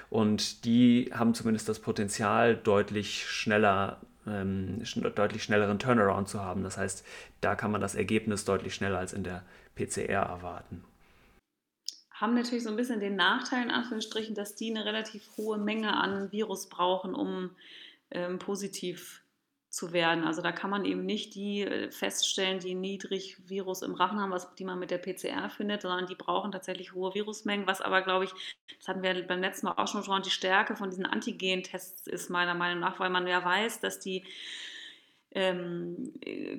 Und 0.10 0.66
die 0.66 1.12
haben 1.14 1.34
zumindest 1.34 1.70
das 1.70 1.80
Potenzial, 1.80 2.56
deutlich 2.56 3.26
schneller 3.26 4.02
ähm, 4.28 4.82
deutlich 5.14 5.44
schnelleren 5.44 5.78
Turnaround 5.80 6.28
zu 6.28 6.42
haben. 6.42 6.64
Das 6.64 6.78
heißt, 6.78 7.06
da 7.42 7.56
kann 7.56 7.72
man 7.72 7.80
das 7.80 7.96
Ergebnis 7.96 8.44
deutlich 8.44 8.74
schneller 8.74 8.98
als 8.98 9.14
in 9.14 9.24
der 9.24 9.44
PCR 9.76 10.24
erwarten 10.24 10.84
haben 12.16 12.34
natürlich 12.34 12.64
so 12.64 12.70
ein 12.70 12.76
bisschen 12.76 13.00
den 13.00 13.16
Nachteil, 13.16 13.64
in 13.64 13.72
Anführungsstrichen, 13.72 14.36
dass 14.36 14.56
die 14.56 14.70
eine 14.70 14.86
relativ 14.86 15.30
hohe 15.38 15.58
Menge 15.58 15.96
an 15.96 16.32
Virus 16.32 16.68
brauchen, 16.68 17.14
um 17.14 17.52
ähm, 18.12 18.40
positiv 18.40 19.22
zu 19.76 19.92
werden. 19.92 20.24
Also 20.24 20.42
da 20.42 20.54
kann 20.54 20.70
man 20.70 20.86
eben 20.86 21.06
nicht 21.06 21.36
die 21.36 21.62
äh, 21.62 21.92
feststellen, 21.92 22.60
die 22.60 22.76
niedrig 22.76 23.38
Virus 23.50 23.82
im 23.82 23.94
Rachen 23.94 24.22
haben, 24.22 24.32
was 24.32 24.56
die 24.56 24.64
man 24.64 24.80
mit 24.80 24.90
der 24.90 25.00
PCR 25.00 25.50
findet, 25.50 25.82
sondern 25.82 26.08
die 26.08 26.16
brauchen 26.16 26.54
tatsächlich 26.54 26.94
hohe 26.94 27.14
Virusmengen, 27.14 27.68
was 27.68 27.82
aber, 27.82 28.02
glaube 28.02 28.24
ich, 28.24 28.32
das 28.78 28.88
hatten 28.88 29.04
wir 29.04 29.28
beim 29.28 29.42
letzten 29.42 29.66
Mal 29.66 29.74
auch 29.74 29.90
schon 29.90 30.04
schon, 30.04 30.22
die 30.22 30.30
Stärke 30.30 30.78
von 30.78 30.90
diesen 30.90 31.06
Antigen-Tests 31.06 32.08
ist 32.08 32.30
meiner 32.30 32.54
Meinung 32.54 32.80
nach, 32.80 33.00
weil 33.00 33.10
man 33.10 33.28
ja 33.28 33.44
weiß, 33.44 33.82
dass 33.82 34.00
die 34.00 34.24
ähm, 35.36 36.14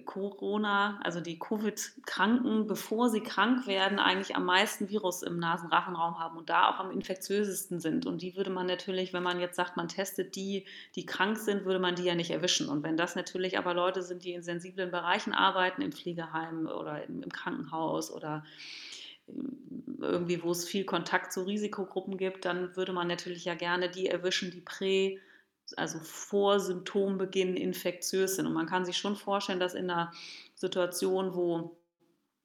Corona, 0.04 1.00
also 1.02 1.20
die 1.20 1.38
Covid-Kranken, 1.38 2.66
bevor 2.66 3.08
sie 3.08 3.22
krank 3.22 3.66
werden, 3.66 3.98
eigentlich 3.98 4.36
am 4.36 4.44
meisten 4.44 4.90
Virus 4.90 5.22
im 5.22 5.38
Nasenrachenraum 5.38 6.18
haben 6.18 6.36
und 6.36 6.50
da 6.50 6.68
auch 6.68 6.78
am 6.78 6.90
infektiösesten 6.90 7.80
sind. 7.80 8.04
Und 8.04 8.20
die 8.20 8.36
würde 8.36 8.50
man 8.50 8.66
natürlich, 8.66 9.14
wenn 9.14 9.22
man 9.22 9.40
jetzt 9.40 9.56
sagt, 9.56 9.78
man 9.78 9.88
testet 9.88 10.36
die, 10.36 10.66
die 10.94 11.06
krank 11.06 11.38
sind, 11.38 11.64
würde 11.64 11.80
man 11.80 11.94
die 11.94 12.04
ja 12.04 12.14
nicht 12.14 12.30
erwischen. 12.30 12.68
Und 12.68 12.82
wenn 12.82 12.98
das 12.98 13.16
natürlich 13.16 13.56
aber 13.56 13.72
Leute 13.72 14.02
sind, 14.02 14.24
die 14.24 14.34
in 14.34 14.42
sensiblen 14.42 14.90
Bereichen 14.90 15.32
arbeiten, 15.32 15.80
im 15.80 15.92
Pflegeheim 15.92 16.66
oder 16.66 17.02
im, 17.04 17.26
Krankenhaus 17.30 18.12
oder 18.12 18.44
ähm, 19.26 19.56
irgendwie, 20.02 20.42
wo 20.42 20.50
es 20.50 20.68
viel 20.68 20.84
Kontakt 20.84 21.32
zu 21.32 21.44
Risikogruppen 21.44 22.18
gibt, 22.18 22.44
dann 22.44 22.76
würde 22.76 22.92
man 22.92 23.08
natürlich 23.08 23.46
ja 23.46 23.54
gerne 23.54 23.88
die 23.88 24.06
erwischen, 24.06 24.50
die 24.50 24.60
prä- 24.60 25.18
also 25.76 25.98
vor 25.98 26.60
Symptombeginn 26.60 27.56
infektiös 27.56 28.36
sind. 28.36 28.46
Und 28.46 28.52
man 28.52 28.66
kann 28.66 28.84
sich 28.84 28.96
schon 28.96 29.16
vorstellen, 29.16 29.60
dass 29.60 29.74
in 29.74 29.90
einer 29.90 30.12
Situation, 30.54 31.34
wo 31.34 31.76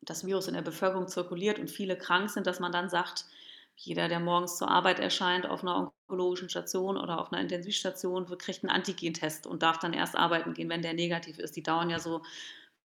das 0.01 0.25
Virus 0.25 0.47
in 0.47 0.55
der 0.55 0.61
Bevölkerung 0.61 1.07
zirkuliert 1.07 1.59
und 1.59 1.69
viele 1.69 1.97
krank 1.97 2.29
sind, 2.29 2.47
dass 2.47 2.59
man 2.59 2.71
dann 2.71 2.89
sagt, 2.89 3.25
jeder, 3.75 4.07
der 4.07 4.19
morgens 4.19 4.57
zur 4.57 4.69
Arbeit 4.69 4.99
erscheint 4.99 5.45
auf 5.45 5.61
einer 5.61 5.91
onkologischen 6.07 6.49
Station 6.49 6.97
oder 6.97 7.19
auf 7.19 7.31
einer 7.31 7.41
Intensivstation, 7.41 8.25
kriegt 8.37 8.63
einen 8.63 8.71
Antigentest 8.71 9.47
und 9.47 9.63
darf 9.63 9.79
dann 9.79 9.93
erst 9.93 10.15
arbeiten 10.15 10.53
gehen, 10.53 10.69
wenn 10.69 10.81
der 10.81 10.93
negativ 10.93 11.39
ist. 11.39 11.55
Die 11.55 11.63
dauern 11.63 11.89
ja 11.89 11.99
so 11.99 12.21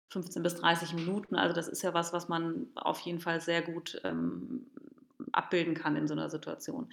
15 0.09 0.43
bis 0.43 0.55
30 0.55 0.93
Minuten. 0.93 1.35
Also 1.35 1.55
das 1.55 1.67
ist 1.67 1.81
ja 1.83 1.93
was, 1.93 2.13
was 2.13 2.27
man 2.27 2.67
auf 2.75 2.99
jeden 3.01 3.19
Fall 3.19 3.39
sehr 3.39 3.61
gut 3.61 4.01
ähm, 4.03 4.65
abbilden 5.31 5.75
kann 5.75 5.95
in 5.95 6.07
so 6.07 6.13
einer 6.13 6.29
Situation 6.29 6.89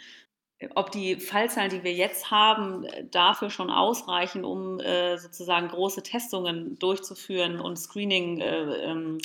ob 0.74 0.90
die 0.90 1.16
Fallzahlen, 1.16 1.70
die 1.70 1.84
wir 1.84 1.92
jetzt 1.92 2.30
haben, 2.30 2.86
dafür 3.10 3.50
schon 3.50 3.70
ausreichen, 3.70 4.44
um 4.44 4.80
äh, 4.80 5.16
sozusagen 5.16 5.68
große 5.68 6.02
Testungen 6.02 6.78
durchzuführen 6.78 7.60
und 7.60 7.76
Screening, 7.76 8.40
äh, 8.40 8.90
ähm, 8.90 9.18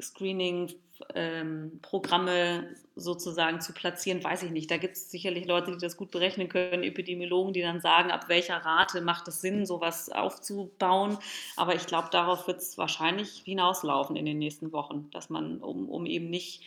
Screening 0.00 0.70
ähm, 1.14 1.78
Programme 1.80 2.76
sozusagen 2.94 3.62
zu 3.62 3.72
platzieren, 3.72 4.22
weiß 4.22 4.42
ich 4.42 4.50
nicht. 4.50 4.70
Da 4.70 4.76
gibt 4.76 4.96
es 4.96 5.10
sicherlich 5.10 5.46
Leute, 5.46 5.72
die 5.72 5.78
das 5.78 5.96
gut 5.96 6.10
berechnen 6.10 6.50
können, 6.50 6.82
Epidemiologen, 6.82 7.54
die 7.54 7.62
dann 7.62 7.80
sagen, 7.80 8.10
ab 8.10 8.28
welcher 8.28 8.58
Rate 8.58 9.00
macht 9.00 9.26
es 9.28 9.40
Sinn, 9.40 9.64
sowas 9.64 10.10
aufzubauen. 10.10 11.16
Aber 11.56 11.74
ich 11.74 11.86
glaube, 11.86 12.08
darauf 12.10 12.46
wird 12.46 12.58
es 12.58 12.76
wahrscheinlich 12.76 13.42
hinauslaufen 13.44 14.16
in 14.16 14.26
den 14.26 14.38
nächsten 14.38 14.72
Wochen, 14.72 15.08
dass 15.12 15.30
man, 15.30 15.58
um, 15.58 15.88
um 15.88 16.04
eben 16.04 16.28
nicht 16.28 16.62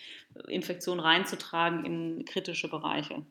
Infektionen 0.48 1.00
reinzutragen 1.00 1.86
in 1.86 2.26
kritische 2.26 2.70
Bereiche. 2.70 3.24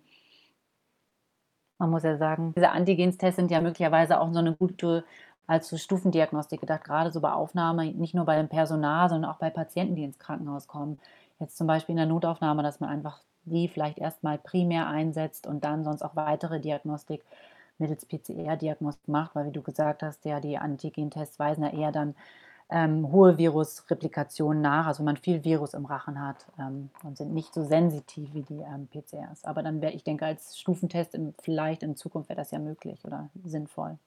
Man 1.82 1.90
muss 1.90 2.04
ja 2.04 2.16
sagen, 2.16 2.52
diese 2.54 2.70
Antigenstests 2.70 3.34
sind 3.34 3.50
ja 3.50 3.60
möglicherweise 3.60 4.20
auch 4.20 4.32
so 4.32 4.38
eine 4.38 4.54
gute 4.54 5.04
als 5.48 5.76
Stufendiagnostik 5.82 6.60
gedacht, 6.60 6.84
gerade 6.84 7.10
so 7.10 7.20
bei 7.20 7.32
Aufnahme, 7.32 7.86
nicht 7.86 8.14
nur 8.14 8.24
bei 8.24 8.36
dem 8.36 8.48
Personal, 8.48 9.08
sondern 9.08 9.28
auch 9.28 9.38
bei 9.38 9.50
Patienten, 9.50 9.96
die 9.96 10.04
ins 10.04 10.20
Krankenhaus 10.20 10.68
kommen. 10.68 11.00
Jetzt 11.40 11.56
zum 11.56 11.66
Beispiel 11.66 11.94
in 11.94 11.96
der 11.96 12.06
Notaufnahme, 12.06 12.62
dass 12.62 12.78
man 12.78 12.88
einfach 12.88 13.18
die 13.46 13.66
vielleicht 13.66 13.98
erstmal 13.98 14.38
primär 14.38 14.86
einsetzt 14.86 15.48
und 15.48 15.64
dann 15.64 15.82
sonst 15.82 16.02
auch 16.02 16.14
weitere 16.14 16.60
Diagnostik 16.60 17.24
mittels 17.78 18.06
PCR-Diagnostik 18.06 19.08
macht, 19.08 19.34
weil 19.34 19.46
wie 19.46 19.52
du 19.52 19.62
gesagt 19.62 20.04
hast, 20.04 20.24
ja, 20.24 20.38
die 20.38 20.58
Antigentests 20.58 21.40
weisen 21.40 21.64
ja 21.64 21.70
eher 21.70 21.90
dann 21.90 22.14
ähm, 22.72 23.12
hohe 23.12 23.38
Virusreplikation 23.38 24.60
nach, 24.60 24.86
also 24.86 25.00
wenn 25.00 25.06
man 25.06 25.16
viel 25.16 25.44
Virus 25.44 25.74
im 25.74 25.84
Rachen 25.84 26.20
hat 26.20 26.46
ähm, 26.58 26.90
und 27.04 27.16
sind 27.18 27.34
nicht 27.34 27.52
so 27.52 27.62
sensitiv 27.62 28.32
wie 28.32 28.42
die 28.42 28.60
ähm, 28.60 28.88
PCRs. 28.88 29.44
Aber 29.44 29.62
dann 29.62 29.80
wäre, 29.80 29.92
ich 29.92 30.04
denke, 30.04 30.24
als 30.24 30.58
Stufentest 30.58 31.14
in, 31.14 31.34
vielleicht 31.42 31.82
in 31.82 31.96
Zukunft 31.96 32.28
wäre 32.30 32.38
das 32.38 32.50
ja 32.50 32.58
möglich 32.58 33.04
oder 33.04 33.28
sinnvoll. 33.44 33.98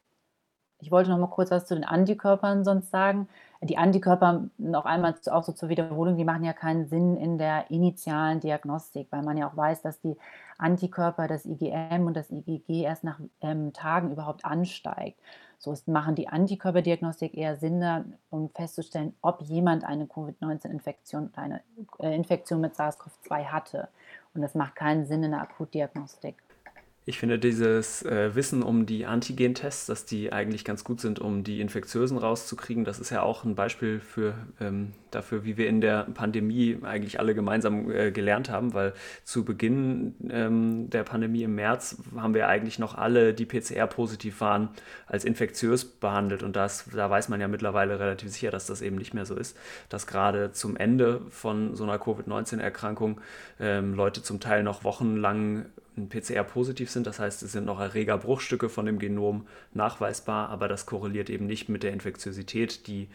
Ich 0.80 0.92
wollte 0.92 1.10
noch 1.10 1.18
mal 1.18 1.28
kurz 1.28 1.52
was 1.52 1.66
zu 1.66 1.76
den 1.76 1.86
Antikörpern 1.86 2.66
sonst 2.66 2.92
sagen. 2.92 3.30
Die 3.62 3.78
Antikörper, 3.78 4.50
noch 4.58 4.86
einmal 4.86 5.16
auch 5.32 5.44
so 5.44 5.54
zur 5.54 5.70
Wiederholung, 5.70 6.18
die 6.18 6.26
machen 6.26 6.44
ja 6.44 6.54
keinen 6.54 6.88
Sinn 6.88 7.16
in 7.16 7.38
der 7.38 7.72
initialen 7.72 8.40
Diagnostik, 8.40 9.08
weil 9.10 9.24
man 9.24 9.38
ja 9.38 9.48
auch 9.50 9.56
weiß, 9.56 9.82
dass 9.82 10.02
die 10.02 10.18
Antikörper, 10.58 11.28
das 11.28 11.46
IgM 11.46 12.06
und 12.06 12.16
das 12.16 12.30
IgG 12.30 12.84
erst 12.84 13.04
nach 13.04 13.20
ähm, 13.42 13.74
Tagen 13.74 14.12
überhaupt 14.12 14.44
ansteigt. 14.44 15.20
So 15.58 15.72
ist, 15.72 15.88
machen 15.88 16.16
die 16.16 16.28
Antikörperdiagnostik 16.28 17.36
eher 17.36 17.56
Sinn, 17.58 17.84
um 18.30 18.50
festzustellen, 18.50 19.16
ob 19.22 19.42
jemand 19.42 19.84
eine 19.84 20.06
Covid-19-Infektion, 20.06 21.32
eine 21.36 21.62
äh, 22.00 22.16
Infektion 22.16 22.62
mit 22.62 22.76
SARS-CoV-2 22.76 23.46
hatte. 23.46 23.88
Und 24.34 24.42
das 24.42 24.54
macht 24.56 24.76
keinen 24.76 25.06
Sinn 25.06 25.24
in 25.24 25.32
der 25.32 25.42
Akutdiagnostik. 25.42 26.36
Ich 27.08 27.20
finde 27.20 27.38
dieses 27.38 28.02
äh, 28.02 28.34
Wissen 28.34 28.64
um 28.64 28.88
die 28.88 29.06
Antigen-Tests, 29.06 29.86
dass 29.86 30.06
die 30.06 30.34
eigentlich 30.34 30.66
ganz 30.66 30.84
gut 30.84 31.00
sind, 31.00 31.20
um 31.20 31.44
die 31.44 31.62
Infektiösen 31.62 32.18
rauszukriegen, 32.18 32.84
das 32.84 33.00
ist 33.00 33.12
ja 33.12 33.22
auch 33.22 33.44
ein 33.44 33.54
Beispiel 33.54 34.00
für, 34.00 34.34
ähm, 34.60 34.94
dafür, 35.12 35.46
wie 35.46 35.56
wir 35.56 35.70
in 35.70 35.82
der 35.82 36.06
Pandemie 36.06 36.80
eigentlich 36.82 37.20
alle 37.20 37.36
gemeinsam 37.36 37.92
äh, 37.92 38.12
gelernt 38.12 38.50
haben, 38.50 38.74
weil 38.74 38.94
zu 39.24 39.46
Beginn 39.46 40.16
ähm, 40.32 40.90
der 40.90 41.04
Pandemie 41.04 41.44
im 41.44 41.54
März 41.54 41.98
haben 42.18 42.34
wir 42.34 42.48
eigentlich 42.48 42.80
noch 42.80 42.96
alle, 42.96 43.36
die 43.36 43.46
PCR-positiv 43.46 44.42
waren, 44.42 44.70
als 45.06 45.26
infektiös 45.26 45.86
behandelt. 45.86 46.42
Und 46.42 46.56
das, 46.56 46.86
da 46.92 47.08
weiß 47.08 47.30
man 47.30 47.40
ja 47.40 47.48
mittlerweile 47.48 48.00
relativ 48.00 48.32
sicher, 48.32 48.50
dass 48.50 48.66
das 48.66 48.82
eben 48.82 48.96
nicht 48.96 49.14
mehr 49.14 49.28
so 49.28 49.36
ist, 49.36 49.56
dass 49.90 50.08
gerade 50.08 50.54
zum 50.54 50.76
Ende 50.76 51.22
von 51.30 51.76
so 51.76 51.84
einer 51.84 52.00
Covid-19-Erkrankung 52.00 53.22
ähm, 53.60 53.94
Leute 53.94 54.24
zum 54.24 54.40
Teil 54.40 54.64
noch 54.64 54.84
wochenlang 54.84 55.66
PCR-positiv 56.10 56.90
sind. 56.92 57.08
Das 57.08 57.20
heißt, 57.20 57.44
es 57.44 57.52
sind 57.52 57.66
noch 57.66 57.80
Erregerbruchstücke 57.80 58.70
von 58.70 58.86
dem 58.86 59.00
Genom 59.00 59.48
nachweisbar, 59.74 60.50
aber 60.50 60.68
das 60.68 60.86
korreliert 60.86 61.30
eben 61.30 61.48
nicht 61.48 61.70
mit 61.70 61.84
der 61.84 61.94
Infektiosität, 61.94 62.88
die 62.88 63.10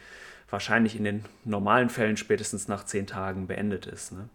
wahrscheinlich 0.49 0.97
in 0.97 1.05
den 1.05 1.25
normalen 1.45 1.91
Fällen 1.91 2.17
spätestens 2.17 2.69
nach 2.69 2.85
zehn 2.85 3.07
Tagen 3.07 3.47
beendet 3.47 3.87
ist. 3.87 4.13
Ne? 4.13 4.29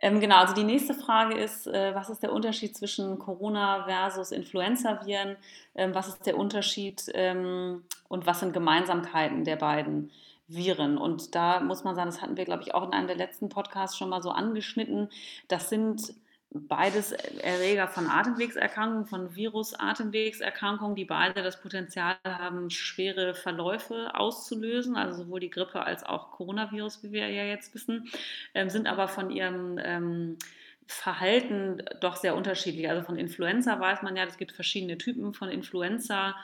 Ähm, 0.00 0.20
genau, 0.20 0.36
also 0.36 0.54
die 0.54 0.64
nächste 0.64 0.94
Frage 0.94 1.36
ist, 1.36 1.66
äh, 1.66 1.94
was 1.94 2.08
ist 2.08 2.22
der 2.22 2.32
Unterschied 2.32 2.76
zwischen 2.76 3.18
Corona 3.18 3.84
versus 3.84 4.30
Influenza-Viren? 4.30 5.36
Ähm, 5.74 5.94
was 5.94 6.08
ist 6.08 6.24
der 6.26 6.36
Unterschied 6.36 7.04
ähm, 7.14 7.82
und 8.08 8.26
was 8.26 8.40
sind 8.40 8.52
Gemeinsamkeiten 8.52 9.44
der 9.44 9.56
beiden 9.56 10.12
Viren? 10.46 10.98
Und 10.98 11.34
da 11.34 11.60
muss 11.60 11.82
man 11.82 11.96
sagen, 11.96 12.10
das 12.10 12.22
hatten 12.22 12.36
wir, 12.36 12.44
glaube 12.44 12.62
ich, 12.62 12.74
auch 12.74 12.86
in 12.86 12.92
einem 12.92 13.08
der 13.08 13.16
letzten 13.16 13.48
Podcasts 13.48 13.96
schon 13.96 14.08
mal 14.08 14.22
so 14.22 14.30
angeschnitten. 14.30 15.08
Das 15.48 15.68
sind 15.68 16.14
beides 16.50 17.12
Erreger 17.12 17.88
von 17.88 18.06
Atemwegserkrankungen, 18.06 19.06
von 19.06 19.34
Virus-Atemwegserkrankungen, 19.34 20.96
die 20.96 21.04
beide 21.04 21.42
das 21.42 21.60
Potenzial 21.60 22.16
haben, 22.24 22.70
schwere 22.70 23.34
Verläufe 23.34 24.14
auszulösen, 24.14 24.96
also 24.96 25.24
sowohl 25.24 25.40
die 25.40 25.50
Grippe 25.50 25.84
als 25.84 26.04
auch 26.04 26.30
Coronavirus, 26.32 27.02
wie 27.02 27.12
wir 27.12 27.28
ja 27.28 27.44
jetzt 27.44 27.74
wissen, 27.74 28.08
ähm, 28.54 28.70
sind 28.70 28.86
aber 28.86 29.08
von 29.08 29.30
ihrem 29.30 29.78
ähm, 29.82 30.38
Verhalten 30.86 31.82
doch 32.00 32.16
sehr 32.16 32.34
unterschiedlich. 32.34 32.88
Also 32.88 33.02
von 33.02 33.18
Influenza 33.18 33.78
weiß 33.78 34.00
man 34.02 34.16
ja, 34.16 34.24
es 34.24 34.38
gibt 34.38 34.52
verschiedene 34.52 34.96
Typen 34.96 35.34
von 35.34 35.50
Influenza, 35.50 36.34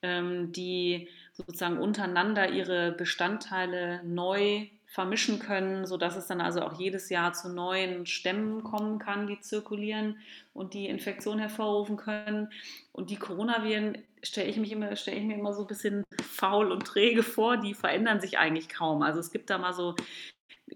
ähm, 0.00 0.52
die 0.52 1.08
sozusagen 1.32 1.78
untereinander 1.78 2.50
ihre 2.50 2.92
Bestandteile 2.92 4.02
neu 4.04 4.68
vermischen 4.90 5.38
können, 5.38 5.86
sodass 5.86 6.16
es 6.16 6.26
dann 6.26 6.40
also 6.40 6.62
auch 6.62 6.78
jedes 6.78 7.10
Jahr 7.10 7.32
zu 7.32 7.48
neuen 7.48 8.06
Stämmen 8.06 8.64
kommen 8.64 8.98
kann, 8.98 9.28
die 9.28 9.38
zirkulieren 9.38 10.18
und 10.52 10.74
die 10.74 10.88
Infektion 10.88 11.38
hervorrufen 11.38 11.96
können. 11.96 12.52
Und 12.90 13.10
die 13.10 13.16
Coronaviren 13.16 13.98
stelle 14.20 14.48
ich, 14.48 14.56
stell 15.00 15.16
ich 15.16 15.22
mir 15.22 15.36
immer 15.36 15.54
so 15.54 15.60
ein 15.62 15.68
bisschen 15.68 16.02
faul 16.20 16.72
und 16.72 16.84
träge 16.84 17.22
vor, 17.22 17.56
die 17.56 17.72
verändern 17.72 18.20
sich 18.20 18.38
eigentlich 18.38 18.68
kaum. 18.68 19.02
Also 19.02 19.20
es 19.20 19.30
gibt 19.30 19.48
da 19.48 19.58
mal 19.58 19.72
so 19.72 19.94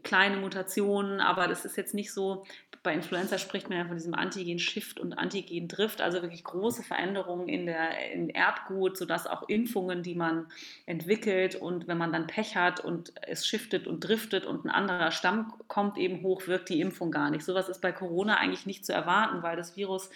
kleine 0.02 0.36
Mutationen, 0.36 1.20
aber 1.20 1.48
das 1.48 1.64
ist 1.64 1.76
jetzt 1.76 1.94
nicht 1.94 2.12
so, 2.12 2.44
bei 2.84 2.92
Influenza 2.92 3.38
spricht 3.38 3.70
man 3.70 3.78
ja 3.78 3.84
von 3.86 3.96
diesem 3.96 4.14
Antigen-Shift 4.14 5.00
und 5.00 5.14
Antigen-Drift, 5.14 6.02
also 6.02 6.20
wirklich 6.20 6.44
große 6.44 6.82
Veränderungen 6.82 7.48
in 7.48 7.64
der 7.64 8.12
in 8.12 8.28
Erbgut, 8.28 8.98
sodass 8.98 9.26
auch 9.26 9.48
Impfungen, 9.48 10.02
die 10.02 10.14
man 10.14 10.46
entwickelt 10.84 11.56
und 11.56 11.88
wenn 11.88 11.96
man 11.96 12.12
dann 12.12 12.26
Pech 12.26 12.56
hat 12.56 12.80
und 12.80 13.14
es 13.22 13.46
shiftet 13.46 13.86
und 13.86 14.00
driftet 14.00 14.44
und 14.44 14.66
ein 14.66 14.70
anderer 14.70 15.12
Stamm 15.12 15.54
kommt 15.66 15.96
eben 15.96 16.22
hoch, 16.22 16.46
wirkt 16.46 16.68
die 16.68 16.80
Impfung 16.80 17.10
gar 17.10 17.30
nicht. 17.30 17.44
Sowas 17.44 17.70
ist 17.70 17.80
bei 17.80 17.90
Corona 17.90 18.36
eigentlich 18.36 18.66
nicht 18.66 18.84
zu 18.84 18.92
erwarten, 18.92 19.42
weil 19.42 19.56
das 19.56 19.76
Virus 19.76 20.10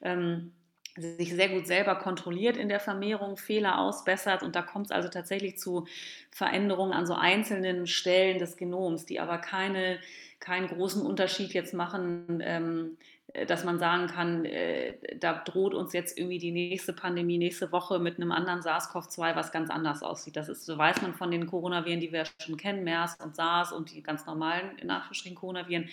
ähm, 0.00 0.52
sich 0.96 1.34
sehr 1.34 1.48
gut 1.48 1.66
selber 1.66 1.96
kontrolliert 1.96 2.56
in 2.56 2.68
der 2.68 2.80
Vermehrung, 2.80 3.36
Fehler 3.36 3.78
ausbessert 3.78 4.42
und 4.42 4.54
da 4.54 4.62
kommt 4.62 4.86
es 4.86 4.92
also 4.92 5.08
tatsächlich 5.08 5.58
zu 5.58 5.86
Veränderungen 6.30 6.92
an 6.92 7.06
so 7.06 7.14
einzelnen 7.14 7.86
Stellen 7.86 8.38
des 8.38 8.56
Genoms, 8.56 9.04
die 9.04 9.18
aber 9.20 9.38
keine, 9.38 9.98
keinen 10.38 10.68
großen 10.68 11.04
Unterschied 11.04 11.52
jetzt 11.52 11.74
machen, 11.74 12.40
ähm, 12.44 12.96
dass 13.48 13.64
man 13.64 13.80
sagen 13.80 14.06
kann, 14.06 14.44
äh, 14.44 14.94
da 15.18 15.32
droht 15.32 15.74
uns 15.74 15.92
jetzt 15.92 16.16
irgendwie 16.16 16.38
die 16.38 16.52
nächste 16.52 16.92
Pandemie 16.92 17.38
nächste 17.38 17.72
Woche 17.72 17.98
mit 17.98 18.16
einem 18.16 18.30
anderen 18.30 18.60
SARS-CoV-2, 18.60 19.34
was 19.34 19.50
ganz 19.50 19.70
anders 19.70 20.04
aussieht. 20.04 20.36
Das 20.36 20.48
ist, 20.48 20.64
so 20.64 20.78
weiß 20.78 21.02
man 21.02 21.14
von 21.14 21.32
den 21.32 21.46
Coronaviren, 21.46 21.98
die 21.98 22.12
wir 22.12 22.26
schon 22.38 22.56
kennen, 22.56 22.84
MERS 22.84 23.16
und 23.24 23.34
SARS 23.34 23.72
und 23.72 23.92
die 23.92 24.02
ganz 24.02 24.24
normalen, 24.26 24.78
in 24.78 24.88
Anführungsstrichen, 24.88 25.36
Coronaviren 25.36 25.88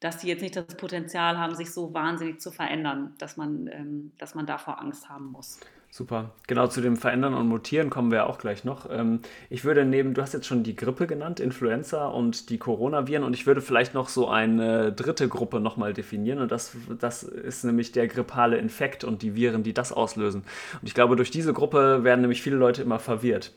dass 0.00 0.18
die 0.18 0.28
jetzt 0.28 0.40
nicht 0.42 0.56
das 0.56 0.66
Potenzial 0.66 1.38
haben, 1.38 1.54
sich 1.54 1.72
so 1.72 1.92
wahnsinnig 1.92 2.40
zu 2.40 2.50
verändern, 2.50 3.14
dass 3.18 3.36
man, 3.36 3.68
ähm, 3.68 4.12
dass 4.18 4.34
man 4.34 4.46
davor 4.46 4.80
Angst 4.80 5.08
haben 5.08 5.26
muss. 5.26 5.60
Super. 5.92 6.30
Genau 6.46 6.68
zu 6.68 6.80
dem 6.80 6.96
Verändern 6.96 7.34
und 7.34 7.48
Mutieren 7.48 7.90
kommen 7.90 8.12
wir 8.12 8.26
auch 8.26 8.38
gleich 8.38 8.64
noch. 8.64 8.88
Ähm, 8.90 9.20
ich 9.50 9.64
würde 9.64 9.84
neben, 9.84 10.14
du 10.14 10.22
hast 10.22 10.32
jetzt 10.32 10.46
schon 10.46 10.62
die 10.62 10.76
Grippe 10.76 11.08
genannt, 11.08 11.40
Influenza 11.40 12.06
und 12.06 12.48
die 12.48 12.58
Coronaviren 12.58 13.24
und 13.24 13.34
ich 13.34 13.44
würde 13.44 13.60
vielleicht 13.60 13.92
noch 13.92 14.08
so 14.08 14.28
eine 14.28 14.92
dritte 14.92 15.28
Gruppe 15.28 15.58
nochmal 15.58 15.92
definieren 15.92 16.38
und 16.38 16.52
das, 16.52 16.76
das 17.00 17.24
ist 17.24 17.64
nämlich 17.64 17.90
der 17.90 18.06
grippale 18.06 18.56
Infekt 18.56 19.02
und 19.02 19.22
die 19.22 19.34
Viren, 19.34 19.64
die 19.64 19.74
das 19.74 19.92
auslösen. 19.92 20.44
Und 20.80 20.86
ich 20.86 20.94
glaube, 20.94 21.16
durch 21.16 21.32
diese 21.32 21.52
Gruppe 21.52 22.04
werden 22.04 22.20
nämlich 22.20 22.40
viele 22.40 22.56
Leute 22.56 22.82
immer 22.82 23.00
verwirrt. 23.00 23.52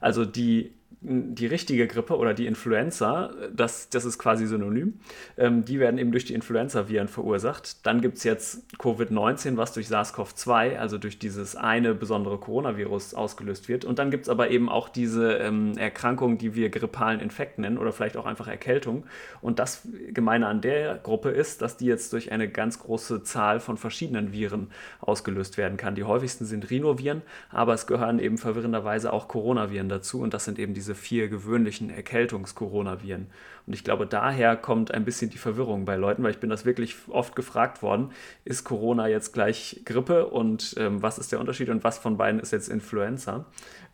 Also 0.00 0.24
die 0.24 0.72
die 1.02 1.46
richtige 1.46 1.86
Grippe 1.86 2.16
oder 2.16 2.34
die 2.34 2.46
Influenza, 2.46 3.30
das, 3.54 3.90
das 3.90 4.04
ist 4.04 4.18
quasi 4.18 4.46
synonym, 4.46 4.94
ähm, 5.36 5.64
die 5.64 5.78
werden 5.78 5.98
eben 5.98 6.10
durch 6.10 6.24
die 6.24 6.34
Influenza-Viren 6.34 7.08
verursacht. 7.08 7.86
Dann 7.86 8.00
gibt 8.00 8.16
es 8.16 8.24
jetzt 8.24 8.64
Covid-19, 8.78 9.56
was 9.56 9.72
durch 9.72 9.88
SARS-CoV-2, 9.88 10.76
also 10.78 10.98
durch 10.98 11.18
dieses 11.18 11.54
eine 11.54 11.94
besondere 11.94 12.38
Coronavirus 12.38 13.14
ausgelöst 13.14 13.68
wird. 13.68 13.84
Und 13.84 13.98
dann 13.98 14.10
gibt 14.10 14.24
es 14.24 14.28
aber 14.28 14.50
eben 14.50 14.68
auch 14.68 14.88
diese 14.88 15.34
ähm, 15.34 15.76
Erkrankung, 15.76 16.38
die 16.38 16.54
wir 16.54 16.70
grippalen 16.70 17.20
Infekt 17.20 17.58
nennen 17.58 17.78
oder 17.78 17.92
vielleicht 17.92 18.16
auch 18.16 18.26
einfach 18.26 18.48
Erkältung. 18.48 19.04
Und 19.40 19.58
das 19.58 19.86
Gemeine 20.08 20.46
an 20.46 20.60
der 20.60 20.96
Gruppe 20.96 21.28
ist, 21.30 21.62
dass 21.62 21.76
die 21.76 21.86
jetzt 21.86 22.12
durch 22.14 22.32
eine 22.32 22.48
ganz 22.48 22.78
große 22.80 23.22
Zahl 23.22 23.60
von 23.60 23.76
verschiedenen 23.76 24.32
Viren 24.32 24.70
ausgelöst 25.00 25.58
werden 25.58 25.76
kann. 25.76 25.94
Die 25.94 26.04
häufigsten 26.04 26.46
sind 26.46 26.70
Rhinoviren, 26.70 27.22
aber 27.50 27.74
es 27.74 27.86
gehören 27.86 28.18
eben 28.18 28.38
verwirrenderweise 28.38 29.12
auch 29.12 29.28
Coronaviren 29.28 29.88
dazu 29.88 30.20
und 30.20 30.34
das 30.34 30.44
sind 30.44 30.58
eben 30.58 30.74
diese 30.74 30.85
vier 30.94 31.28
gewöhnlichen 31.28 31.90
Erkältungs-Coronaviren. 31.90 33.26
Und 33.66 33.72
ich 33.72 33.82
glaube, 33.82 34.06
daher 34.06 34.56
kommt 34.56 34.92
ein 34.92 35.04
bisschen 35.04 35.30
die 35.30 35.38
Verwirrung 35.38 35.84
bei 35.84 35.96
Leuten, 35.96 36.22
weil 36.22 36.30
ich 36.30 36.38
bin 36.38 36.50
das 36.50 36.64
wirklich 36.64 36.96
oft 37.08 37.34
gefragt 37.34 37.82
worden, 37.82 38.10
ist 38.44 38.64
Corona 38.64 39.08
jetzt 39.08 39.32
gleich 39.32 39.82
Grippe 39.84 40.26
und 40.26 40.74
ähm, 40.78 41.02
was 41.02 41.18
ist 41.18 41.32
der 41.32 41.40
Unterschied 41.40 41.68
und 41.68 41.82
was 41.82 41.98
von 41.98 42.16
beiden 42.16 42.40
ist 42.40 42.52
jetzt 42.52 42.68
Influenza? 42.68 43.46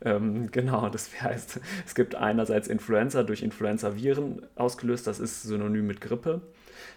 Ähm, 0.04 0.50
genau, 0.52 0.88
das 0.88 1.10
heißt, 1.20 1.60
es 1.86 1.94
gibt 1.94 2.14
einerseits 2.14 2.68
Influenza 2.68 3.22
durch 3.22 3.42
Influenza-Viren 3.42 4.42
ausgelöst, 4.56 5.06
das 5.06 5.20
ist 5.20 5.42
synonym 5.42 5.86
mit 5.86 6.00
Grippe. 6.00 6.42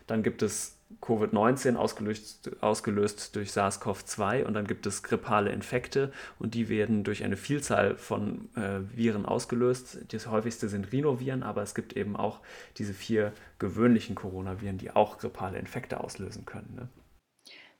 Dann 0.07 0.21
gibt 0.21 0.41
es 0.41 0.74
Covid-19 1.01 1.75
ausgelöst, 1.75 2.51
ausgelöst 2.61 3.35
durch 3.35 3.51
SARS-CoV-2 3.51 4.43
und 4.43 4.53
dann 4.53 4.67
gibt 4.67 4.85
es 4.85 5.03
grippale 5.03 5.51
Infekte 5.51 6.11
und 6.39 6.53
die 6.53 6.69
werden 6.69 7.03
durch 7.03 7.23
eine 7.23 7.37
Vielzahl 7.37 7.95
von 7.95 8.49
äh, 8.55 8.81
Viren 8.95 9.25
ausgelöst. 9.25 9.99
Das 10.11 10.27
häufigste 10.27 10.69
sind 10.69 10.91
Rhinoviren, 10.91 11.43
aber 11.43 11.63
es 11.63 11.75
gibt 11.75 11.93
eben 11.93 12.15
auch 12.15 12.39
diese 12.77 12.93
vier 12.93 13.33
gewöhnlichen 13.59 14.15
Coronaviren, 14.15 14.77
die 14.77 14.91
auch 14.91 15.17
grippale 15.17 15.57
Infekte 15.57 16.01
auslösen 16.01 16.45
können. 16.45 16.73
Ne? 16.75 16.87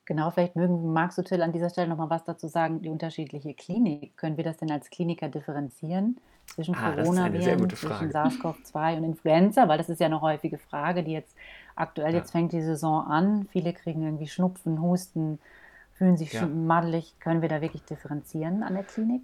Genau, 0.05 0.29
vielleicht 0.29 0.55
mögen, 0.55 0.93
magst 0.93 1.17
du 1.17 1.23
Till 1.23 1.41
an 1.41 1.51
dieser 1.51 1.69
Stelle 1.69 1.87
nochmal 1.87 2.11
was 2.11 2.23
dazu 2.23 2.47
sagen, 2.47 2.81
die 2.81 2.89
unterschiedliche 2.89 3.55
Klinik. 3.55 4.15
Können 4.17 4.37
wir 4.37 4.43
das 4.43 4.57
denn 4.57 4.71
als 4.71 4.89
Kliniker 4.91 5.29
differenzieren 5.29 6.17
zwischen 6.45 6.75
ah, 6.75 6.91
Coronaviren, 6.91 7.69
zwischen 7.71 8.11
SARS-CoV-2 8.11 8.97
und 8.97 9.03
Influenza? 9.03 9.67
Weil 9.67 9.79
das 9.79 9.89
ist 9.89 9.99
ja 9.99 10.05
eine 10.05 10.21
häufige 10.21 10.59
Frage, 10.59 11.03
die 11.03 11.11
jetzt 11.11 11.35
Aktuell, 11.75 12.13
ja. 12.13 12.19
jetzt 12.19 12.31
fängt 12.31 12.53
die 12.53 12.61
Saison 12.61 13.05
an, 13.05 13.47
viele 13.51 13.73
kriegen 13.73 14.03
irgendwie 14.03 14.27
Schnupfen, 14.27 14.81
Husten, 14.81 15.39
fühlen 15.93 16.17
sich 16.17 16.33
ja. 16.33 16.45
maddelig. 16.45 17.15
Können 17.19 17.41
wir 17.41 17.49
da 17.49 17.61
wirklich 17.61 17.83
differenzieren 17.83 18.63
an 18.63 18.73
der 18.75 18.83
Klinik? 18.83 19.21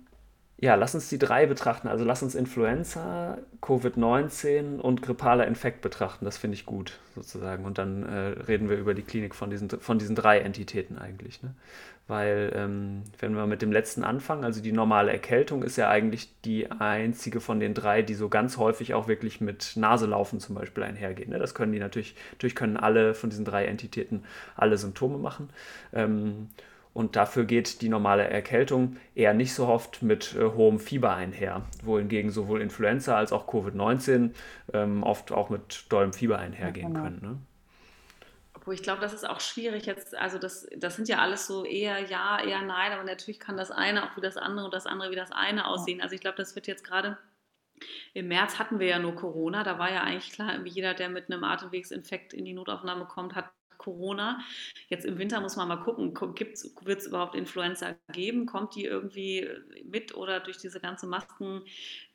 Ja, 0.62 0.76
lass 0.76 0.94
uns 0.94 1.10
die 1.10 1.18
drei 1.18 1.48
betrachten. 1.48 1.88
Also 1.88 2.06
lass 2.06 2.22
uns 2.22 2.36
Influenza, 2.36 3.40
Covid-19 3.64 4.78
und 4.78 5.02
grippaler 5.02 5.48
Infekt 5.48 5.82
betrachten. 5.82 6.24
Das 6.24 6.38
finde 6.38 6.54
ich 6.54 6.68
gut, 6.68 7.00
sozusagen. 7.16 7.66
Und 7.66 7.80
dann 7.80 8.04
äh, 8.04 8.44
reden 8.44 8.70
wir 8.70 8.78
über 8.78 8.94
die 8.94 9.02
Klinik 9.02 9.34
von 9.34 9.50
diesen, 9.50 9.72
von 9.72 9.98
diesen 9.98 10.16
drei 10.16 10.38
Entitäten 10.38 11.00
eigentlich. 11.00 11.42
Ne? 11.42 11.56
Weil, 12.08 12.52
ähm, 12.56 13.02
wenn 13.18 13.34
wir 13.34 13.48
mit 13.48 13.64
dem 13.64 13.72
letzten 13.72 14.04
anfangen, 14.04 14.44
also 14.44 14.62
die 14.62 14.72
normale 14.72 15.12
Erkältung 15.12 15.64
ist 15.64 15.78
ja 15.78 15.90
eigentlich 15.90 16.30
die 16.46 16.70
einzige 16.70 17.42
von 17.42 17.60
den 17.60 17.74
drei, 17.74 18.04
die 18.04 18.14
so 18.14 18.30
ganz 18.30 18.58
häufig 18.58 18.94
auch 18.94 19.08
wirklich 19.08 19.42
mit 19.42 19.74
Naselaufen 19.78 20.40
zum 20.40 20.54
Beispiel 20.54 20.84
einhergehen. 20.84 21.32
Ne? 21.32 21.40
Das 21.40 21.56
können 21.56 21.72
die 21.72 21.80
natürlich, 21.80 22.16
natürlich 22.34 22.56
können 22.56 22.78
alle 22.78 23.16
von 23.16 23.32
diesen 23.32 23.46
drei 23.46 23.66
Entitäten 23.66 24.26
alle 24.56 24.78
Symptome 24.78 25.18
machen. 25.18 25.50
Ähm, 25.92 26.50
und 26.94 27.16
dafür 27.16 27.46
geht 27.46 27.82
die 27.82 27.90
normale 27.90 28.24
Erkältung 28.24 28.98
eher 29.16 29.34
nicht 29.34 29.54
so 29.54 29.68
oft 29.68 30.02
mit 30.02 30.36
äh, 30.36 30.44
hohem 30.44 30.80
Fieber 30.80 31.16
einher, 31.16 31.66
wohingegen 31.84 32.32
sowohl 32.32 32.62
Influenza 32.62 33.16
als 33.16 33.32
auch 33.32 33.48
Covid-19 33.48 34.32
ähm, 34.74 35.04
oft 35.04 35.32
auch 35.32 35.50
mit 35.50 35.86
dollem 35.90 36.14
Fieber 36.14 36.38
einhergehen 36.40 36.94
ja, 36.94 37.00
genau. 37.00 37.04
können. 37.04 37.22
Ne? 37.22 37.38
Obwohl 38.54 38.74
ich 38.74 38.84
glaube, 38.84 39.02
das 39.02 39.14
ist 39.14 39.28
auch 39.28 39.40
schwierig 39.40 39.86
jetzt. 39.86 40.16
Also 40.16 40.38
das, 40.38 40.68
das 40.78 40.96
sind 40.96 41.08
ja 41.08 41.18
alles 41.20 41.48
so 41.48 41.66
eher 41.66 42.00
ja, 42.10 42.40
eher 42.44 42.62
nein, 42.62 42.92
aber 42.92 43.04
natürlich 43.04 43.40
kann 43.40 43.58
das 43.58 43.72
eine 43.72 44.04
auch 44.04 44.18
wie 44.18 44.22
das 44.22 44.38
andere 44.38 44.66
und 44.66 44.74
das 44.74 44.86
andere 44.86 45.12
wie 45.12 45.16
das 45.16 45.32
eine 45.32 45.68
aussehen. 45.68 46.02
Also 46.02 46.14
ich 46.14 46.22
glaube, 46.22 46.38
das 46.38 46.56
wird 46.56 46.68
jetzt 46.68 46.84
gerade 46.84 47.18
im 48.14 48.28
März 48.28 48.60
hatten 48.60 48.80
wir 48.80 48.88
ja 48.88 49.00
nur 49.00 49.16
Corona. 49.16 49.64
Da 49.64 49.80
war 49.80 49.92
ja 49.92 50.02
eigentlich 50.02 50.32
klar, 50.32 50.54
jeder, 50.66 50.94
der 50.94 51.10
mit 51.10 51.32
einem 51.32 51.44
Atemwegsinfekt 51.44 52.34
in 52.34 52.46
die 52.46 52.54
Notaufnahme 52.54 53.06
kommt, 53.06 53.34
hat 53.34 53.50
Corona. 53.82 54.40
Jetzt 54.90 55.06
im 55.06 55.18
Winter 55.18 55.42
muss 55.42 55.56
man 55.56 55.68
mal 55.68 55.78
gucken, 55.78 56.14
wird 56.16 57.00
es 57.00 57.08
überhaupt 57.08 57.36
Influenza 57.36 57.96
geben? 58.12 58.46
Kommt 58.46 58.76
die 58.76 58.86
irgendwie 58.86 59.50
mit 59.84 60.16
oder 60.16 60.40
durch 60.40 60.58
diese 60.58 60.80
ganze 60.80 61.08
Masken, 61.08 61.64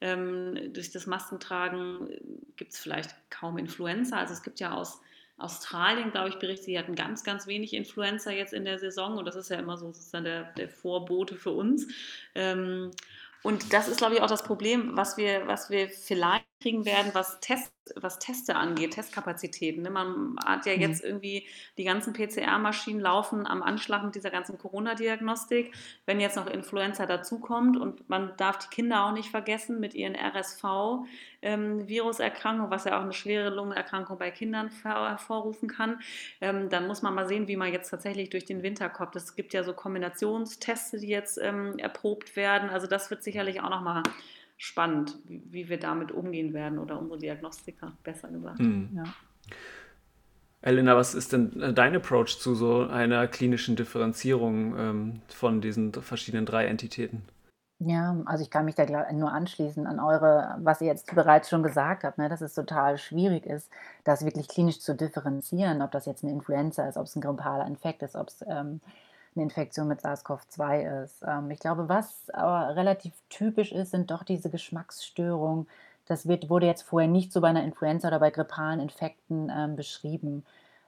ähm, 0.00 0.72
durch 0.72 0.92
das 0.92 1.06
Maskentragen 1.06 2.08
gibt 2.56 2.72
es 2.72 2.78
vielleicht 2.78 3.14
kaum 3.30 3.58
Influenza? 3.58 4.18
Also 4.18 4.32
es 4.32 4.42
gibt 4.42 4.60
ja 4.60 4.74
aus 4.74 5.00
Australien, 5.38 6.12
glaube 6.12 6.30
ich, 6.30 6.38
berichtet, 6.38 6.64
sie 6.64 6.78
hatten 6.78 6.94
ganz, 6.94 7.22
ganz 7.22 7.46
wenig 7.46 7.74
Influenza 7.74 8.30
jetzt 8.30 8.54
in 8.54 8.64
der 8.64 8.78
Saison 8.78 9.18
und 9.18 9.26
das 9.26 9.36
ist 9.36 9.50
ja 9.50 9.58
immer 9.58 9.76
so 9.76 9.92
sozusagen 9.92 10.24
der, 10.24 10.44
der 10.54 10.68
Vorbote 10.68 11.34
für 11.34 11.50
uns. 11.50 11.88
Ähm, 12.34 12.92
und 13.42 13.72
das 13.72 13.86
ist, 13.86 13.98
glaube 13.98 14.14
ich, 14.14 14.22
auch 14.22 14.28
das 14.28 14.42
Problem, 14.42 14.96
was 14.96 15.16
wir, 15.16 15.46
was 15.46 15.68
wir 15.68 15.88
vielleicht 15.88 16.46
kriegen 16.60 16.84
werden, 16.86 17.10
was, 17.12 17.38
Test, 17.40 17.70
was 17.96 18.18
Teste 18.18 18.56
angeht, 18.56 18.92
Testkapazitäten. 18.92 19.82
Ne? 19.82 19.90
Man 19.90 20.36
hat 20.44 20.64
ja 20.64 20.74
mhm. 20.74 20.80
jetzt 20.80 21.04
irgendwie 21.04 21.46
die 21.76 21.84
ganzen 21.84 22.14
PCR-Maschinen 22.14 23.00
laufen 23.00 23.46
am 23.46 23.62
Anschlag 23.62 24.02
mit 24.04 24.14
dieser 24.14 24.30
ganzen 24.30 24.56
Corona-Diagnostik. 24.56 25.74
Wenn 26.06 26.18
jetzt 26.18 26.36
noch 26.36 26.46
Influenza 26.46 27.04
dazukommt 27.04 27.76
und 27.76 28.08
man 28.08 28.32
darf 28.38 28.56
die 28.58 28.68
Kinder 28.68 29.04
auch 29.04 29.12
nicht 29.12 29.28
vergessen 29.30 29.80
mit 29.80 29.92
ihren 29.94 30.14
RSV-Viruserkrankungen, 30.14 32.66
ähm, 32.66 32.70
was 32.70 32.84
ja 32.84 32.98
auch 32.98 33.02
eine 33.02 33.12
schwere 33.12 33.50
Lungenerkrankung 33.50 34.16
bei 34.16 34.30
Kindern 34.30 34.70
hervorrufen 34.82 35.68
kann, 35.68 36.00
ähm, 36.40 36.70
dann 36.70 36.86
muss 36.86 37.02
man 37.02 37.14
mal 37.14 37.28
sehen, 37.28 37.48
wie 37.48 37.56
man 37.56 37.70
jetzt 37.70 37.90
tatsächlich 37.90 38.30
durch 38.30 38.46
den 38.46 38.62
Winter 38.62 38.88
kommt. 38.88 39.14
Es 39.14 39.36
gibt 39.36 39.52
ja 39.52 39.62
so 39.62 39.74
Kombinationsteste, 39.74 40.98
die 40.98 41.08
jetzt 41.08 41.36
ähm, 41.38 41.78
erprobt 41.78 42.34
werden. 42.34 42.70
Also 42.70 42.86
das 42.86 43.10
wird 43.10 43.22
sicherlich 43.22 43.60
auch 43.60 43.68
nochmal 43.68 44.02
spannend, 44.56 45.18
wie, 45.26 45.42
wie, 45.50 45.68
wir 45.68 45.78
damit 45.78 46.12
umgehen 46.12 46.54
werden 46.54 46.78
oder 46.78 46.98
unsere 46.98 47.18
Diagnostiker, 47.18 47.96
besser 48.02 48.28
gesagt. 48.28 48.58
Mhm. 48.60 48.90
Ja. 48.94 49.02
Elena, 50.62 50.96
was 50.96 51.14
ist 51.14 51.32
denn 51.32 51.60
äh, 51.60 51.72
dein 51.72 51.94
Approach 51.94 52.38
zu 52.38 52.54
so 52.54 52.86
einer 52.86 53.28
klinischen 53.28 53.76
Differenzierung 53.76 54.76
ähm, 54.76 55.20
von 55.28 55.60
diesen 55.60 55.92
verschiedenen 55.92 56.46
drei 56.46 56.66
Entitäten? 56.66 57.22
Ja, 57.78 58.16
also 58.24 58.42
ich 58.42 58.50
kann 58.50 58.64
mich 58.64 58.74
da 58.74 59.12
nur 59.12 59.32
anschließen 59.32 59.86
an 59.86 60.00
eure 60.00 60.56
was 60.60 60.80
ihr 60.80 60.86
jetzt 60.86 61.14
bereits 61.14 61.50
schon 61.50 61.62
gesagt 61.62 62.04
habt, 62.04 62.16
ne, 62.16 62.30
dass 62.30 62.40
es 62.40 62.54
total 62.54 62.96
schwierig 62.96 63.44
ist, 63.44 63.70
das 64.02 64.24
wirklich 64.24 64.48
klinisch 64.48 64.80
zu 64.80 64.94
differenzieren, 64.94 65.82
ob 65.82 65.90
das 65.92 66.06
jetzt 66.06 66.24
'ne 66.24 66.30
Influenza 66.30 66.88
ist, 66.88 66.96
ob 66.96 67.04
es 67.04 67.14
ein 67.16 67.20
grippaler 67.20 67.66
Infekt 67.66 68.02
ist, 68.02 68.16
ob's, 68.16 68.42
ähm, 68.48 68.80
'ne 69.36 69.42
Infektion 69.44 69.88
mit 69.88 70.00
SARS-CoV-2 70.02 71.02
ist. 71.04 71.22
Ähm, 71.26 71.50
ich 71.50 71.60
glaube, 71.60 71.88
was 71.88 72.30
aber 72.30 72.76
relativ 72.76 73.12
typisch 73.30 73.72
ist, 73.72 73.90
sind 73.92 74.10
doch 74.10 74.24
diese 74.24 74.50
Geschmacksstörungen. 74.50 75.68
Das 76.06 76.26
wird 76.28 76.48
wurde 76.50 76.66
jetzt 76.66 76.82
vorher 76.82 77.08
nicht 77.08 77.32
so 77.32 77.40
bei 77.40 77.48
einer 77.48 77.64
Influenza 77.64 78.08
oder 78.08 78.20
bei 78.20 78.30
grippalen 78.30 78.80
Infekten, 78.80 79.50
ähm, 79.54 79.76
beschrieben. 79.76 80.44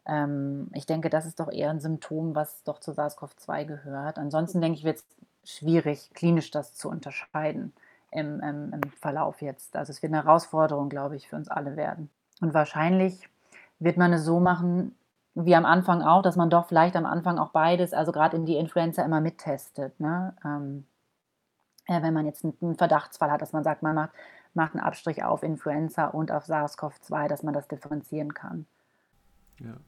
Ähm, 0.07 0.69
ich 0.75 0.87
denke, 0.87 1.11
das 1.11 1.27
ist 1.27 1.41
doch 1.41 1.51
eher 1.53 1.71
ein 1.71 1.81
Symptom, 1.81 2.35
was 2.35 2.63
doch 2.65 2.79
zu 2.81 2.93
SARS-CoV-2 2.93 3.65
gehört. 3.67 4.19
Ansonsten 4.19 4.61
denke 4.61 4.79
ich, 4.79 4.85
wird's 4.85 5.05
schwierig, 5.45 6.11
klinisch 6.15 6.51
das 6.51 6.75
zu 6.75 6.89
unterscheiden 6.91 7.73
im 8.11 8.41
im 8.41 8.73
im 8.75 8.81
Verlauf 9.01 9.43
jetzt. 9.43 9.77
Also, 9.77 9.91
es 9.93 10.03
wird 10.03 10.13
'ne 10.13 10.25
Herausforderung, 10.25 10.89
glaube 10.89 11.17
ich, 11.17 11.29
für 11.29 11.37
uns 11.37 11.49
alle 11.49 11.77
werden. 11.77 12.11
Und 12.41 12.55
wahrscheinlich 12.55 13.29
wird 13.81 13.97
man 13.99 14.13
es 14.13 14.25
so 14.25 14.41
machen 14.41 14.95
wie 15.35 15.55
am 15.55 15.65
Anfang 15.67 16.03
auch, 16.03 16.23
dass 16.23 16.37
man 16.37 16.51
doch 16.51 16.67
vielleicht 16.69 16.97
am 16.97 17.07
Anfang 17.07 17.39
auch 17.39 17.51
beides 17.51 17.93
also, 17.93 18.13
grad 18.13 18.35
in 18.35 18.45
die 18.47 18.57
Influenza 18.57 19.03
immer 19.05 19.21
mittestet, 19.21 19.99
ne? 20.01 20.35
Ähm, 20.45 20.87
äh, 21.87 22.03
wenn 22.03 22.15
man 22.15 22.27
jetzt 22.27 22.45
'n 22.45 22.55
'n 22.63 22.77
Verdachtsfall 22.77 23.31
hat, 23.33 23.43
dass 23.43 23.53
man 23.53 23.65
sagt, 23.65 23.83
man 23.83 23.95
macht 23.95 24.11
macht 24.55 24.75
'n 24.75 24.81
Abstrich 24.81 25.25
auf 25.25 25.43
Influenza 25.43 26.07
und 26.09 26.33
auf 26.33 26.45
SARS-CoV-2, 26.47 27.29
dass 27.29 27.43
man 27.45 27.55
das 27.55 27.69
differenzieren 27.69 28.35
kann. 28.35 28.67
Ja. 29.61 29.79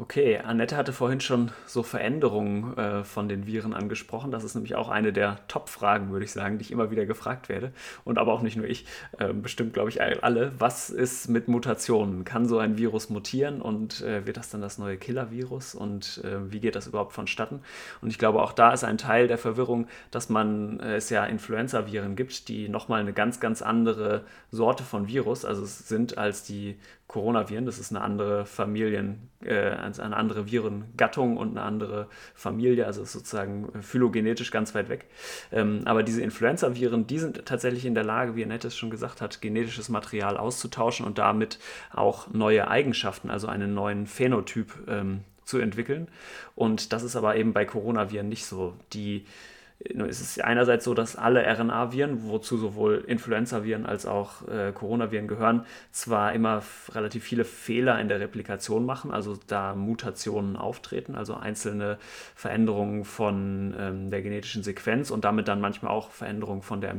Okay, 0.00 0.38
Annette 0.38 0.76
hatte 0.76 0.92
vorhin 0.92 1.20
schon 1.20 1.50
so 1.66 1.82
Veränderungen 1.82 2.78
äh, 2.78 3.02
von 3.02 3.28
den 3.28 3.48
Viren 3.48 3.74
angesprochen. 3.74 4.30
Das 4.30 4.44
ist 4.44 4.54
nämlich 4.54 4.76
auch 4.76 4.88
eine 4.88 5.12
der 5.12 5.40
Top-Fragen, 5.48 6.12
würde 6.12 6.24
ich 6.24 6.30
sagen, 6.30 6.56
die 6.56 6.62
ich 6.62 6.70
immer 6.70 6.92
wieder 6.92 7.04
gefragt 7.04 7.48
werde. 7.48 7.72
Und 8.04 8.16
aber 8.16 8.32
auch 8.32 8.40
nicht 8.40 8.56
nur 8.56 8.66
ich, 8.66 8.86
äh, 9.18 9.32
bestimmt 9.32 9.72
glaube 9.72 9.88
ich 9.88 10.00
alle. 10.00 10.52
Was 10.60 10.90
ist 10.90 11.26
mit 11.28 11.48
Mutationen? 11.48 12.24
Kann 12.24 12.46
so 12.46 12.58
ein 12.58 12.78
Virus 12.78 13.10
mutieren 13.10 13.60
und 13.60 14.00
äh, 14.02 14.24
wird 14.24 14.36
das 14.36 14.50
dann 14.50 14.60
das 14.60 14.78
neue 14.78 14.98
Killer-Virus? 14.98 15.74
Und 15.74 16.22
äh, 16.22 16.52
wie 16.52 16.60
geht 16.60 16.76
das 16.76 16.86
überhaupt 16.86 17.12
vonstatten? 17.12 17.62
Und 18.00 18.10
ich 18.10 18.18
glaube, 18.18 18.40
auch 18.40 18.52
da 18.52 18.72
ist 18.72 18.84
ein 18.84 18.98
Teil 18.98 19.26
der 19.26 19.36
Verwirrung, 19.36 19.88
dass 20.12 20.28
man 20.28 20.78
äh, 20.78 20.94
es 20.94 21.10
ja 21.10 21.24
Influenza-Viren 21.24 22.14
gibt, 22.14 22.46
die 22.46 22.68
nochmal 22.68 23.00
eine 23.00 23.12
ganz, 23.12 23.40
ganz 23.40 23.62
andere 23.62 24.24
Sorte 24.52 24.84
von 24.84 25.08
Virus, 25.08 25.44
also 25.44 25.64
es 25.64 25.88
sind 25.88 26.18
als 26.18 26.44
die 26.44 26.78
Coronaviren. 27.08 27.64
Das 27.64 27.78
ist 27.78 27.90
eine 27.90 28.02
andere 28.02 28.44
Familien, 28.44 29.30
äh, 29.42 29.70
eine 29.70 30.14
andere 30.16 30.50
Virengattung 30.50 31.38
und 31.38 31.50
eine 31.56 31.62
andere 31.62 32.06
Familie, 32.34 32.86
also 32.86 33.02
sozusagen 33.04 33.82
phylogenetisch 33.82 34.50
ganz 34.50 34.74
weit 34.74 34.90
weg. 34.90 35.06
Ähm, 35.50 35.80
aber 35.86 36.02
diese 36.02 36.20
Influenza-Viren, 36.20 37.06
die 37.06 37.18
sind 37.18 37.46
tatsächlich 37.46 37.86
in 37.86 37.94
der 37.94 38.04
Lage, 38.04 38.36
wie 38.36 38.44
Annette 38.44 38.68
es 38.68 38.76
schon 38.76 38.90
gesagt 38.90 39.22
hat, 39.22 39.40
genetisches 39.40 39.88
Material 39.88 40.36
auszutauschen 40.36 41.06
und 41.06 41.16
damit 41.16 41.58
auch 41.92 42.28
neue 42.28 42.68
Eigenschaften, 42.68 43.30
also 43.30 43.46
einen 43.48 43.72
neuen 43.72 44.06
Phänotyp 44.06 44.74
ähm, 44.86 45.24
zu 45.44 45.58
entwickeln. 45.58 46.08
Und 46.54 46.92
das 46.92 47.02
ist 47.02 47.16
aber 47.16 47.36
eben 47.36 47.54
bei 47.54 47.64
Coronaviren 47.64 48.28
nicht 48.28 48.44
so. 48.44 48.74
Die 48.92 49.24
es 49.80 50.20
ist 50.20 50.42
einerseits 50.42 50.84
so, 50.84 50.92
dass 50.92 51.14
alle 51.14 51.46
RNA-Viren, 51.46 52.28
wozu 52.28 52.56
sowohl 52.56 53.04
Influenza-Viren 53.06 53.86
als 53.86 54.06
auch 54.06 54.46
äh, 54.48 54.72
Coronaviren 54.72 55.28
gehören, 55.28 55.66
zwar 55.92 56.32
immer 56.32 56.62
relativ 56.90 57.22
viele 57.22 57.44
Fehler 57.44 58.00
in 58.00 58.08
der 58.08 58.18
Replikation 58.18 58.84
machen, 58.84 59.12
also 59.12 59.38
da 59.46 59.76
Mutationen 59.76 60.56
auftreten, 60.56 61.14
also 61.14 61.34
einzelne 61.34 61.98
Veränderungen 62.34 63.04
von 63.04 63.74
ähm, 63.78 64.10
der 64.10 64.22
genetischen 64.22 64.64
Sequenz 64.64 65.10
und 65.12 65.24
damit 65.24 65.46
dann 65.46 65.60
manchmal 65.60 65.92
auch 65.92 66.10
Veränderungen 66.10 66.62
von 66.62 66.80
der 66.80 66.90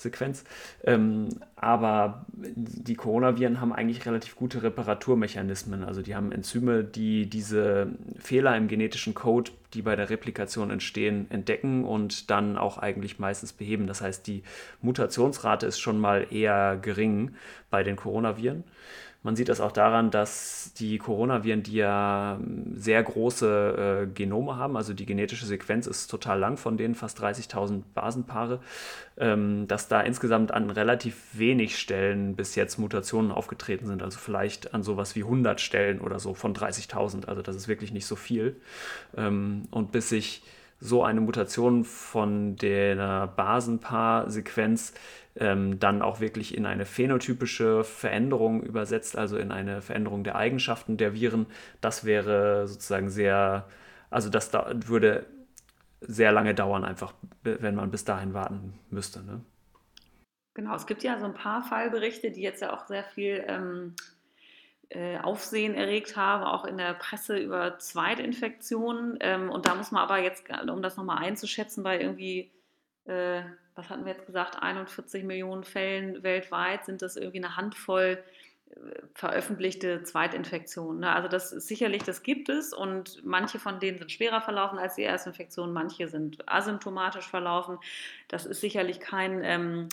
Aminosäure-Sequenz. 0.00 0.44
Ähm, 0.84 1.28
aber 1.56 2.24
die 2.32 2.94
Coronaviren 2.94 3.60
haben 3.60 3.72
eigentlich 3.72 4.06
relativ 4.06 4.36
gute 4.36 4.62
Reparaturmechanismen, 4.62 5.84
also 5.84 6.02
die 6.02 6.14
haben 6.14 6.32
Enzyme, 6.32 6.84
die 6.84 7.26
diese 7.26 7.88
Fehler 8.18 8.56
im 8.56 8.68
genetischen 8.68 9.14
Code 9.14 9.52
die 9.74 9.82
bei 9.82 9.94
der 9.94 10.10
Replikation 10.10 10.70
entstehen, 10.70 11.26
entdecken 11.30 11.84
und 11.84 12.30
dann 12.30 12.58
auch 12.58 12.78
eigentlich 12.78 13.18
meistens 13.18 13.52
beheben. 13.52 13.86
Das 13.86 14.00
heißt, 14.00 14.26
die 14.26 14.42
Mutationsrate 14.82 15.66
ist 15.66 15.78
schon 15.78 16.00
mal 16.00 16.26
eher 16.30 16.76
gering 16.80 17.34
bei 17.70 17.82
den 17.82 17.96
Coronaviren. 17.96 18.64
Man 19.22 19.36
sieht 19.36 19.50
das 19.50 19.60
auch 19.60 19.72
daran, 19.72 20.10
dass 20.10 20.72
die 20.78 20.96
Coronaviren, 20.96 21.62
die 21.62 21.74
ja 21.74 22.38
ähm, 22.40 22.72
sehr 22.74 23.02
große 23.02 24.06
äh, 24.08 24.14
Genome 24.14 24.56
haben, 24.56 24.78
also 24.78 24.94
die 24.94 25.04
genetische 25.04 25.44
Sequenz 25.44 25.86
ist 25.86 26.06
total 26.06 26.38
lang 26.38 26.56
von 26.56 26.78
denen, 26.78 26.94
fast 26.94 27.22
30.000 27.22 27.82
Basenpaare, 27.94 28.60
ähm, 29.18 29.68
dass 29.68 29.88
da 29.88 30.00
insgesamt 30.00 30.52
an 30.52 30.70
relativ 30.70 31.16
wenig 31.34 31.78
Stellen 31.78 32.34
bis 32.34 32.54
jetzt 32.54 32.78
Mutationen 32.78 33.30
aufgetreten 33.30 33.86
sind. 33.86 34.02
Also 34.02 34.18
vielleicht 34.18 34.72
an 34.72 34.82
sowas 34.82 35.14
wie 35.16 35.22
100 35.22 35.60
Stellen 35.60 36.00
oder 36.00 36.18
so 36.18 36.32
von 36.32 36.54
30.000. 36.54 37.26
Also 37.26 37.42
das 37.42 37.56
ist 37.56 37.68
wirklich 37.68 37.92
nicht 37.92 38.06
so 38.06 38.16
viel. 38.16 38.56
Ähm, 39.18 39.68
und 39.70 39.92
bis 39.92 40.08
sich 40.08 40.42
so 40.80 41.04
eine 41.04 41.20
Mutation 41.20 41.84
von 41.84 42.56
der 42.56 43.26
Basenpaar-Sequenz 43.36 44.94
ähm, 45.36 45.78
dann 45.78 46.02
auch 46.02 46.20
wirklich 46.20 46.56
in 46.56 46.66
eine 46.66 46.84
phänotypische 46.84 47.84
Veränderung 47.84 48.62
übersetzt, 48.62 49.16
also 49.16 49.36
in 49.36 49.52
eine 49.52 49.82
Veränderung 49.82 50.24
der 50.24 50.36
Eigenschaften 50.36 50.96
der 50.96 51.14
Viren. 51.14 51.46
Das 51.80 52.04
wäre 52.04 52.66
sozusagen 52.66 53.10
sehr, 53.10 53.68
also 54.10 54.28
das 54.28 54.50
da, 54.50 54.70
würde 54.86 55.26
sehr 56.00 56.32
lange 56.32 56.54
dauern, 56.54 56.84
einfach, 56.84 57.14
wenn 57.42 57.74
man 57.74 57.90
bis 57.90 58.04
dahin 58.04 58.34
warten 58.34 58.78
müsste. 58.90 59.22
Ne? 59.22 59.40
Genau, 60.54 60.74
es 60.74 60.86
gibt 60.86 61.02
ja 61.02 61.18
so 61.18 61.26
ein 61.26 61.34
paar 61.34 61.62
Fallberichte, 61.62 62.30
die 62.30 62.42
jetzt 62.42 62.62
ja 62.62 62.72
auch 62.72 62.86
sehr 62.86 63.04
viel 63.04 63.44
ähm, 63.46 63.94
äh, 64.88 65.18
Aufsehen 65.18 65.74
erregt 65.74 66.16
haben, 66.16 66.42
auch 66.42 66.64
in 66.64 66.76
der 66.76 66.94
Presse 66.94 67.38
über 67.38 67.78
Zweitinfektionen. 67.78 69.18
Ähm, 69.20 69.50
und 69.50 69.66
da 69.66 69.74
muss 69.74 69.92
man 69.92 70.02
aber 70.02 70.18
jetzt, 70.18 70.46
um 70.68 70.82
das 70.82 70.96
nochmal 70.96 71.18
einzuschätzen, 71.18 71.84
bei 71.84 72.00
irgendwie 72.00 72.50
äh, 73.04 73.42
was 73.80 73.88
hatten 73.88 74.04
wir 74.04 74.12
jetzt 74.12 74.26
gesagt, 74.26 74.62
41 74.62 75.24
Millionen 75.24 75.64
Fällen 75.64 76.22
weltweit 76.22 76.84
sind 76.84 77.00
das 77.00 77.16
irgendwie 77.16 77.38
eine 77.38 77.56
Handvoll 77.56 78.22
äh, 78.70 78.74
veröffentlichte 79.14 80.02
Zweitinfektionen. 80.02 81.00
Ne? 81.00 81.10
Also 81.10 81.28
das 81.28 81.52
ist 81.52 81.66
sicherlich, 81.66 82.02
das 82.02 82.22
gibt 82.22 82.50
es 82.50 82.74
und 82.74 83.24
manche 83.24 83.58
von 83.58 83.80
denen 83.80 83.98
sind 83.98 84.12
schwerer 84.12 84.42
verlaufen 84.42 84.78
als 84.78 84.96
die 84.96 85.02
Erstinfektion, 85.02 85.72
manche 85.72 86.08
sind 86.08 86.46
asymptomatisch 86.46 87.26
verlaufen. 87.26 87.78
Das 88.28 88.44
ist 88.44 88.60
sicherlich 88.60 89.00
kein, 89.00 89.42
ähm, 89.42 89.88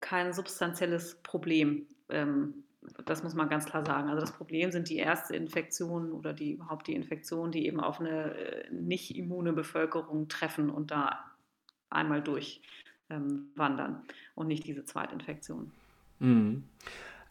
kein 0.00 0.34
substanzielles 0.34 1.16
Problem. 1.22 1.86
Ähm, 2.10 2.64
das 3.06 3.22
muss 3.22 3.32
man 3.32 3.48
ganz 3.48 3.64
klar 3.64 3.82
sagen. 3.86 4.10
Also 4.10 4.20
das 4.20 4.32
Problem 4.32 4.70
sind 4.70 4.90
die 4.90 4.98
Erstinfektionen 4.98 6.12
oder 6.12 6.34
die 6.34 6.52
überhaupt 6.52 6.86
die 6.86 6.94
Infektionen, 6.94 7.50
die 7.50 7.66
eben 7.66 7.80
auf 7.80 7.98
eine 7.98 8.34
äh, 8.34 8.70
nicht 8.70 9.16
immune 9.16 9.54
Bevölkerung 9.54 10.28
treffen 10.28 10.68
und 10.68 10.90
da 10.90 11.24
einmal 11.94 12.22
durchwandern 12.22 13.90
ähm, 13.90 14.02
und 14.34 14.48
nicht 14.48 14.66
diese 14.66 14.84
Zweitinfektion. 14.84 15.70
Mhm. 16.18 16.64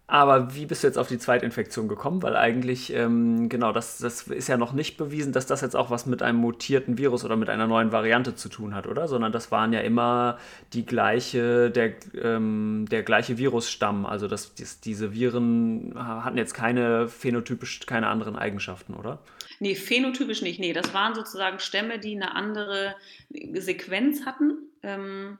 Aber 0.05 0.53
wie 0.53 0.65
bist 0.65 0.83
du 0.83 0.87
jetzt 0.87 0.97
auf 0.97 1.07
die 1.07 1.17
Zweitinfektion 1.17 1.87
gekommen? 1.87 2.21
Weil 2.21 2.35
eigentlich, 2.35 2.93
ähm, 2.93 3.47
genau, 3.47 3.71
das, 3.71 3.99
das 3.99 4.23
ist 4.23 4.49
ja 4.49 4.57
noch 4.57 4.73
nicht 4.73 4.97
bewiesen, 4.97 5.31
dass 5.31 5.45
das 5.45 5.61
jetzt 5.61 5.77
auch 5.77 5.89
was 5.89 6.05
mit 6.05 6.21
einem 6.21 6.39
mutierten 6.39 6.97
Virus 6.97 7.23
oder 7.23 7.37
mit 7.37 7.49
einer 7.49 7.67
neuen 7.67 7.93
Variante 7.93 8.35
zu 8.35 8.49
tun 8.49 8.75
hat, 8.75 8.85
oder? 8.85 9.07
Sondern 9.07 9.31
das 9.31 9.49
waren 9.49 9.71
ja 9.71 9.79
immer 9.79 10.37
die 10.73 10.85
gleiche, 10.85 11.71
der, 11.71 11.93
ähm, 12.21 12.85
der 12.91 13.03
gleiche 13.03 13.37
Virusstamm. 13.37 14.05
Also 14.05 14.27
das, 14.27 14.53
das, 14.55 14.81
diese 14.81 15.13
Viren 15.13 15.93
hatten 15.95 16.37
jetzt 16.37 16.53
keine 16.53 17.07
phänotypisch, 17.07 17.79
keine 17.85 18.07
anderen 18.07 18.35
Eigenschaften, 18.35 18.95
oder? 18.95 19.19
Nee, 19.59 19.75
phänotypisch 19.75 20.41
nicht. 20.41 20.59
Nee, 20.59 20.73
das 20.73 20.93
waren 20.93 21.15
sozusagen 21.15 21.59
Stämme, 21.59 21.99
die 21.99 22.15
eine 22.15 22.35
andere 22.35 22.95
Sequenz 23.29 24.25
hatten. 24.25 24.69
Ähm, 24.81 25.39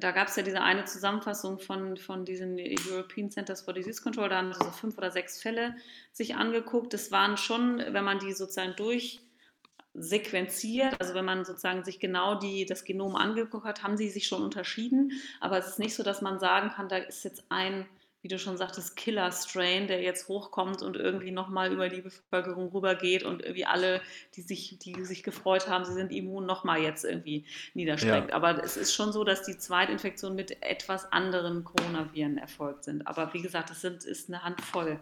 da 0.00 0.10
gab 0.10 0.28
es 0.28 0.36
ja 0.36 0.42
diese 0.42 0.62
eine 0.62 0.86
Zusammenfassung 0.86 1.58
von, 1.58 1.98
von 1.98 2.24
diesen 2.24 2.56
European 2.58 3.30
Centers 3.30 3.60
for 3.60 3.74
Disease 3.74 4.02
Control, 4.02 4.30
da 4.30 4.38
haben 4.38 4.52
sie 4.52 4.64
so 4.64 4.70
fünf 4.70 4.96
oder 4.96 5.10
sechs 5.10 5.42
Fälle 5.42 5.76
sich 6.12 6.34
angeguckt. 6.34 6.94
Das 6.94 7.12
waren 7.12 7.36
schon, 7.36 7.78
wenn 7.78 8.04
man 8.04 8.18
die 8.18 8.32
sozusagen 8.32 8.74
durchsequenziert, 8.76 10.98
also 10.98 11.12
wenn 11.14 11.26
man 11.26 11.44
sozusagen 11.44 11.84
sich 11.84 12.00
genau 12.00 12.36
die, 12.36 12.64
das 12.64 12.84
Genom 12.84 13.16
angeguckt 13.16 13.66
hat, 13.66 13.82
haben 13.82 13.98
sie 13.98 14.08
sich 14.08 14.26
schon 14.26 14.42
unterschieden. 14.42 15.12
Aber 15.40 15.58
es 15.58 15.68
ist 15.68 15.78
nicht 15.78 15.94
so, 15.94 16.02
dass 16.02 16.22
man 16.22 16.38
sagen 16.38 16.70
kann, 16.70 16.88
da 16.88 16.96
ist 16.96 17.24
jetzt 17.24 17.44
ein 17.50 17.86
wie 18.26 18.28
du 18.28 18.40
schon 18.40 18.56
sagtest, 18.56 18.96
Killer-Strain, 18.96 19.86
der 19.86 20.02
jetzt 20.02 20.26
hochkommt 20.26 20.82
und 20.82 20.96
irgendwie 20.96 21.30
nochmal 21.30 21.72
über 21.72 21.88
die 21.88 22.00
Bevölkerung 22.00 22.72
rübergeht 22.72 23.22
und 23.22 23.40
irgendwie 23.40 23.66
alle, 23.66 24.00
die 24.34 24.42
sich, 24.42 24.80
die 24.80 25.04
sich 25.04 25.22
gefreut 25.22 25.68
haben, 25.68 25.84
sie 25.84 25.92
sind 25.92 26.10
immun, 26.10 26.44
nochmal 26.44 26.80
jetzt 26.80 27.04
irgendwie 27.04 27.44
niederschlägt. 27.74 28.30
Ja. 28.30 28.34
Aber 28.34 28.64
es 28.64 28.76
ist 28.76 28.92
schon 28.92 29.12
so, 29.12 29.22
dass 29.22 29.44
die 29.44 29.56
Zweitinfektionen 29.56 30.34
mit 30.34 30.60
etwas 30.60 31.12
anderen 31.12 31.62
Coronaviren 31.62 32.36
erfolgt 32.36 32.82
sind. 32.82 33.06
Aber 33.06 33.32
wie 33.32 33.42
gesagt, 33.42 33.70
das 33.70 33.80
sind, 33.80 34.02
ist 34.02 34.28
eine 34.28 34.42
Handvoll. 34.42 34.98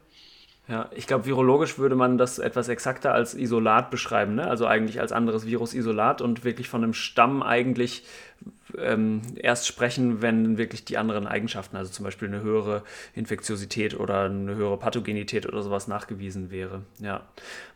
Ja, 0.68 0.90
ich 0.94 1.06
glaube, 1.06 1.24
virologisch 1.24 1.78
würde 1.78 1.94
man 1.94 2.18
das 2.18 2.38
etwas 2.38 2.68
exakter 2.68 3.14
als 3.14 3.32
Isolat 3.32 3.90
beschreiben, 3.90 4.34
ne? 4.34 4.46
also 4.46 4.66
eigentlich 4.66 5.00
als 5.00 5.12
anderes 5.12 5.46
Virus-Isolat 5.46 6.20
und 6.20 6.44
wirklich 6.44 6.68
von 6.68 6.84
einem 6.84 6.92
Stamm 6.92 7.42
eigentlich 7.42 8.04
ähm, 8.78 9.22
erst 9.37 9.66
sprechen, 9.66 10.22
wenn 10.22 10.58
wirklich 10.58 10.84
die 10.84 10.98
anderen 10.98 11.26
Eigenschaften, 11.26 11.76
also 11.76 11.90
zum 11.90 12.04
Beispiel 12.04 12.28
eine 12.28 12.42
höhere 12.42 12.82
Infektiosität 13.14 13.98
oder 13.98 14.24
eine 14.24 14.54
höhere 14.54 14.78
Pathogenität 14.78 15.46
oder 15.46 15.62
sowas 15.62 15.88
nachgewiesen 15.88 16.50
wäre. 16.50 16.82
Ja. 17.00 17.22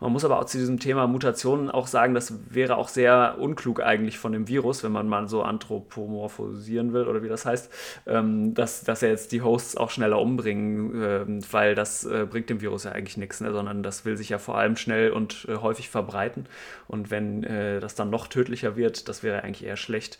Man 0.00 0.12
muss 0.12 0.24
aber 0.24 0.38
auch 0.38 0.44
zu 0.44 0.58
diesem 0.58 0.78
Thema 0.78 1.06
Mutationen 1.06 1.70
auch 1.70 1.86
sagen, 1.86 2.14
das 2.14 2.34
wäre 2.50 2.76
auch 2.76 2.88
sehr 2.88 3.36
unklug 3.38 3.82
eigentlich 3.82 4.18
von 4.18 4.32
dem 4.32 4.48
Virus, 4.48 4.82
wenn 4.84 4.92
man 4.92 5.08
mal 5.08 5.28
so 5.28 5.42
anthropomorphosieren 5.42 6.92
will 6.92 7.06
oder 7.06 7.22
wie 7.22 7.28
das 7.28 7.46
heißt, 7.46 7.70
ähm, 8.06 8.54
dass, 8.54 8.84
dass 8.84 9.02
er 9.02 9.10
jetzt 9.10 9.32
die 9.32 9.42
Hosts 9.42 9.76
auch 9.76 9.90
schneller 9.90 10.20
umbringen, 10.20 11.02
äh, 11.02 11.52
weil 11.52 11.74
das 11.74 12.04
äh, 12.04 12.26
bringt 12.28 12.50
dem 12.50 12.60
Virus 12.60 12.84
ja 12.84 12.92
eigentlich 12.92 13.16
nichts, 13.16 13.40
ne? 13.40 13.52
sondern 13.52 13.82
das 13.82 14.04
will 14.04 14.16
sich 14.16 14.28
ja 14.28 14.38
vor 14.38 14.58
allem 14.58 14.76
schnell 14.76 15.10
und 15.10 15.46
äh, 15.48 15.56
häufig 15.56 15.88
verbreiten. 15.88 16.46
Und 16.86 17.10
wenn 17.10 17.44
äh, 17.44 17.80
das 17.80 17.94
dann 17.94 18.10
noch 18.10 18.26
tödlicher 18.28 18.76
wird, 18.76 19.08
das 19.08 19.22
wäre 19.22 19.42
eigentlich 19.42 19.64
eher 19.64 19.76
schlecht. 19.76 20.18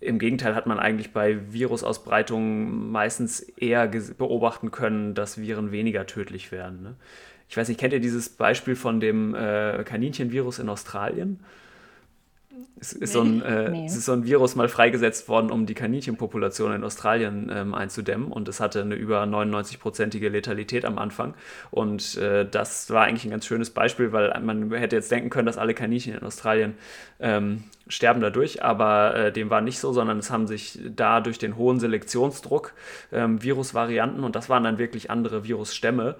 Im 0.00 0.18
Gegenteil 0.18 0.54
hat 0.54 0.66
man 0.66 0.78
eigentlich 0.78 1.12
bei 1.12 1.52
Virusausbreitungen 1.52 2.90
meistens 2.90 3.40
eher 3.40 3.88
beobachten 3.88 4.70
können, 4.70 5.14
dass 5.14 5.38
Viren 5.38 5.72
weniger 5.72 6.06
tödlich 6.06 6.52
werden. 6.52 6.82
Ne? 6.82 6.94
Ich 7.48 7.56
weiß 7.56 7.68
nicht, 7.68 7.80
kennt 7.80 7.92
ihr 7.92 8.00
dieses 8.00 8.28
Beispiel 8.28 8.76
von 8.76 9.00
dem 9.00 9.34
äh, 9.34 9.84
Kaninchenvirus 9.84 10.58
in 10.58 10.68
Australien? 10.68 11.40
Es 12.78 12.92
ist, 12.92 13.00
nee. 13.00 13.06
so 13.06 13.22
ein, 13.22 13.42
äh, 13.42 13.70
nee. 13.70 13.86
es 13.86 13.96
ist 13.96 14.04
so 14.04 14.12
ein 14.12 14.24
Virus 14.24 14.54
mal 14.54 14.68
freigesetzt 14.68 15.28
worden, 15.28 15.50
um 15.50 15.64
die 15.64 15.74
Kaninchenpopulation 15.74 16.74
in 16.74 16.84
Australien 16.84 17.50
ähm, 17.52 17.74
einzudämmen. 17.74 18.30
Und 18.30 18.48
es 18.48 18.60
hatte 18.60 18.82
eine 18.82 18.94
über 18.94 19.22
99-prozentige 19.22 20.28
Letalität 20.28 20.84
am 20.84 20.98
Anfang. 20.98 21.34
Und 21.70 22.16
äh, 22.18 22.46
das 22.48 22.90
war 22.90 23.04
eigentlich 23.04 23.24
ein 23.24 23.30
ganz 23.30 23.46
schönes 23.46 23.70
Beispiel, 23.70 24.12
weil 24.12 24.38
man 24.42 24.72
hätte 24.72 24.96
jetzt 24.96 25.10
denken 25.10 25.30
können, 25.30 25.46
dass 25.46 25.56
alle 25.56 25.74
Kaninchen 25.74 26.14
in 26.14 26.22
Australien 26.22 26.74
ähm, 27.18 27.64
sterben 27.88 28.20
dadurch, 28.20 28.62
aber 28.62 29.14
äh, 29.14 29.32
dem 29.32 29.50
war 29.50 29.60
nicht 29.60 29.78
so, 29.78 29.92
sondern 29.92 30.18
es 30.18 30.30
haben 30.30 30.46
sich 30.46 30.78
da 30.84 31.20
durch 31.20 31.38
den 31.38 31.56
hohen 31.56 31.78
Selektionsdruck 31.78 32.72
ähm, 33.12 33.42
Virusvarianten, 33.42 34.24
und 34.24 34.34
das 34.34 34.48
waren 34.48 34.64
dann 34.64 34.78
wirklich 34.78 35.10
andere 35.10 35.44
Virusstämme, 35.44 36.16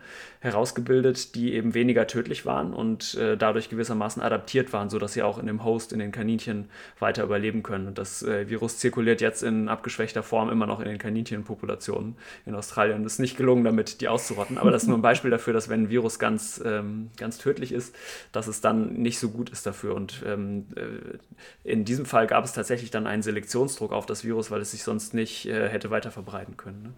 herausgebildet, 0.47 1.35
die 1.35 1.55
eben 1.55 1.75
weniger 1.75 2.07
tödlich 2.07 2.47
waren 2.47 2.73
und 2.73 3.15
äh, 3.15 3.37
dadurch 3.37 3.69
gewissermaßen 3.69 4.23
adaptiert 4.23 4.73
waren, 4.73 4.89
sodass 4.89 5.15
sie 5.15 5.23
auch 5.23 5.39
in 5.39 5.47
dem 5.47 5.65
Host, 5.65 5.93
in 5.93 5.99
den 5.99 6.13
Kaninchen 6.13 6.69
weiter 6.99 7.25
überleben 7.25 7.63
können. 7.63 7.89
Und 7.89 7.99
das 7.99 8.23
äh, 8.23 8.49
Virus 8.49 8.79
zirkuliert 8.79 9.21
jetzt 9.21 9.43
in 9.43 9.69
abgeschwächter 9.69 10.23
Form 10.23 10.49
immer 10.51 10.67
noch 10.67 10.81
in 10.81 10.87
den 10.87 10.99
Kaninchenpopulationen 10.99 12.17
in 12.45 12.55
Australien. 12.55 13.05
Es 13.05 13.15
ist 13.15 13.19
nicht 13.19 13.37
gelungen, 13.37 13.65
damit 13.65 14.01
die 14.01 14.09
auszurotten, 14.09 14.59
aber 14.59 14.71
das 14.71 14.83
ist 14.83 14.89
nur 14.89 14.99
ein 14.99 15.03
Beispiel 15.03 15.31
dafür, 15.31 15.53
dass 15.53 15.69
wenn 15.69 15.85
ein 15.85 15.91
Virus 15.91 16.19
ganz, 16.19 16.63
ähm, 16.65 17.11
ganz 17.17 17.39
tödlich 17.39 17.73
ist, 17.73 17.95
dass 18.33 18.47
es 18.47 18.61
dann 18.61 18.95
nicht 18.95 19.19
so 19.19 19.31
gut 19.31 19.51
ist 19.51 19.67
dafür. 19.67 19.95
Und 19.95 20.23
ähm, 20.27 20.67
äh, 20.77 21.19
in 21.65 21.85
diesem 21.85 22.07
Fall 22.07 22.27
gab 22.27 22.45
es 22.45 22.53
tatsächlich 22.53 22.91
dann 22.91 23.07
einen 23.07 23.23
Selektionsdruck 23.23 23.93
auf 23.93 24.07
das 24.07 24.25
Virus, 24.25 24.51
weil 24.51 24.61
es 24.61 24.71
sich 24.71 24.83
sonst 24.83 25.15
nicht 25.15 25.47
äh, 25.47 25.69
hätte 25.69 25.91
weiter 25.91 26.11
verbreiten 26.11 26.57
können. 26.57 26.83
Ne? 26.83 26.93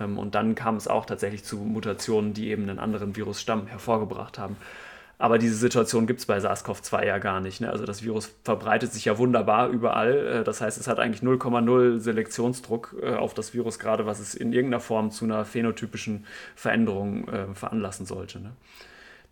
Ähm, 0.00 0.18
und 0.18 0.34
dann 0.34 0.54
kam 0.54 0.76
es 0.76 0.88
auch 0.88 1.06
tatsächlich 1.06 1.44
zu 1.44 1.56
Mutationen, 1.58 2.34
die 2.34 2.48
eben 2.48 2.62
einen 2.62 2.78
anderen 2.78 3.16
Virusstamm 3.16 3.66
hervorgebracht 3.66 4.38
haben. 4.38 4.56
Aber 5.20 5.38
diese 5.38 5.56
Situation 5.56 6.06
gibt 6.06 6.20
es 6.20 6.26
bei 6.26 6.38
SARS-CoV-2 6.38 7.04
ja 7.04 7.18
gar 7.18 7.40
nicht. 7.40 7.60
Ne? 7.60 7.70
Also 7.70 7.84
das 7.84 8.04
Virus 8.04 8.32
verbreitet 8.44 8.92
sich 8.92 9.04
ja 9.06 9.18
wunderbar 9.18 9.68
überall. 9.68 10.26
Äh, 10.26 10.44
das 10.44 10.60
heißt, 10.60 10.78
es 10.78 10.86
hat 10.86 11.00
eigentlich 11.00 11.22
0,0 11.22 11.98
Selektionsdruck 11.98 12.96
äh, 13.02 13.14
auf 13.14 13.34
das 13.34 13.52
Virus, 13.52 13.78
gerade 13.78 14.06
was 14.06 14.20
es 14.20 14.34
in 14.34 14.52
irgendeiner 14.52 14.80
Form 14.80 15.10
zu 15.10 15.24
einer 15.24 15.44
phänotypischen 15.44 16.24
Veränderung 16.54 17.26
äh, 17.28 17.54
veranlassen 17.54 18.06
sollte. 18.06 18.40
Ne? 18.40 18.52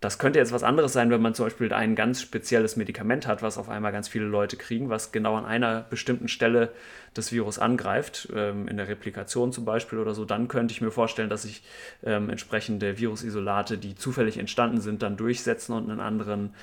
Das 0.00 0.18
könnte 0.18 0.38
jetzt 0.38 0.52
was 0.52 0.62
anderes 0.62 0.92
sein, 0.92 1.10
wenn 1.10 1.22
man 1.22 1.34
zum 1.34 1.46
Beispiel 1.46 1.72
ein 1.72 1.94
ganz 1.94 2.20
spezielles 2.20 2.76
Medikament 2.76 3.26
hat, 3.26 3.42
was 3.42 3.56
auf 3.56 3.70
einmal 3.70 3.92
ganz 3.92 4.08
viele 4.08 4.26
Leute 4.26 4.58
kriegen, 4.58 4.90
was 4.90 5.10
genau 5.10 5.36
an 5.36 5.46
einer 5.46 5.86
bestimmten 5.88 6.28
Stelle 6.28 6.70
des 7.16 7.32
Virus 7.32 7.58
angreift, 7.58 8.28
ähm, 8.34 8.68
in 8.68 8.76
der 8.76 8.88
Replikation 8.88 9.52
zum 9.52 9.64
Beispiel 9.64 9.98
oder 9.98 10.12
so. 10.12 10.26
Dann 10.26 10.48
könnte 10.48 10.72
ich 10.72 10.82
mir 10.82 10.90
vorstellen, 10.90 11.30
dass 11.30 11.42
sich 11.42 11.62
ähm, 12.04 12.28
entsprechende 12.28 12.98
Virusisolate, 12.98 13.78
die 13.78 13.94
zufällig 13.94 14.36
entstanden 14.36 14.82
sind, 14.82 15.02
dann 15.02 15.16
durchsetzen 15.16 15.72
und 15.72 15.90
einen 15.90 16.00
anderen 16.00 16.54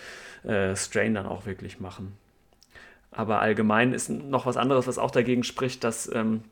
äh, 0.43 0.75
Strain 0.75 1.15
dann 1.15 1.25
auch 1.25 1.47
wirklich 1.47 1.79
machen. 1.79 2.15
Aber 3.09 3.41
allgemein 3.41 3.93
ist 3.93 4.09
noch 4.09 4.45
was 4.45 4.57
anderes, 4.57 4.85
was 4.85 4.99
auch 4.99 5.11
dagegen 5.11 5.43
spricht, 5.43 5.83
dass 5.83 6.11
ähm, 6.13 6.43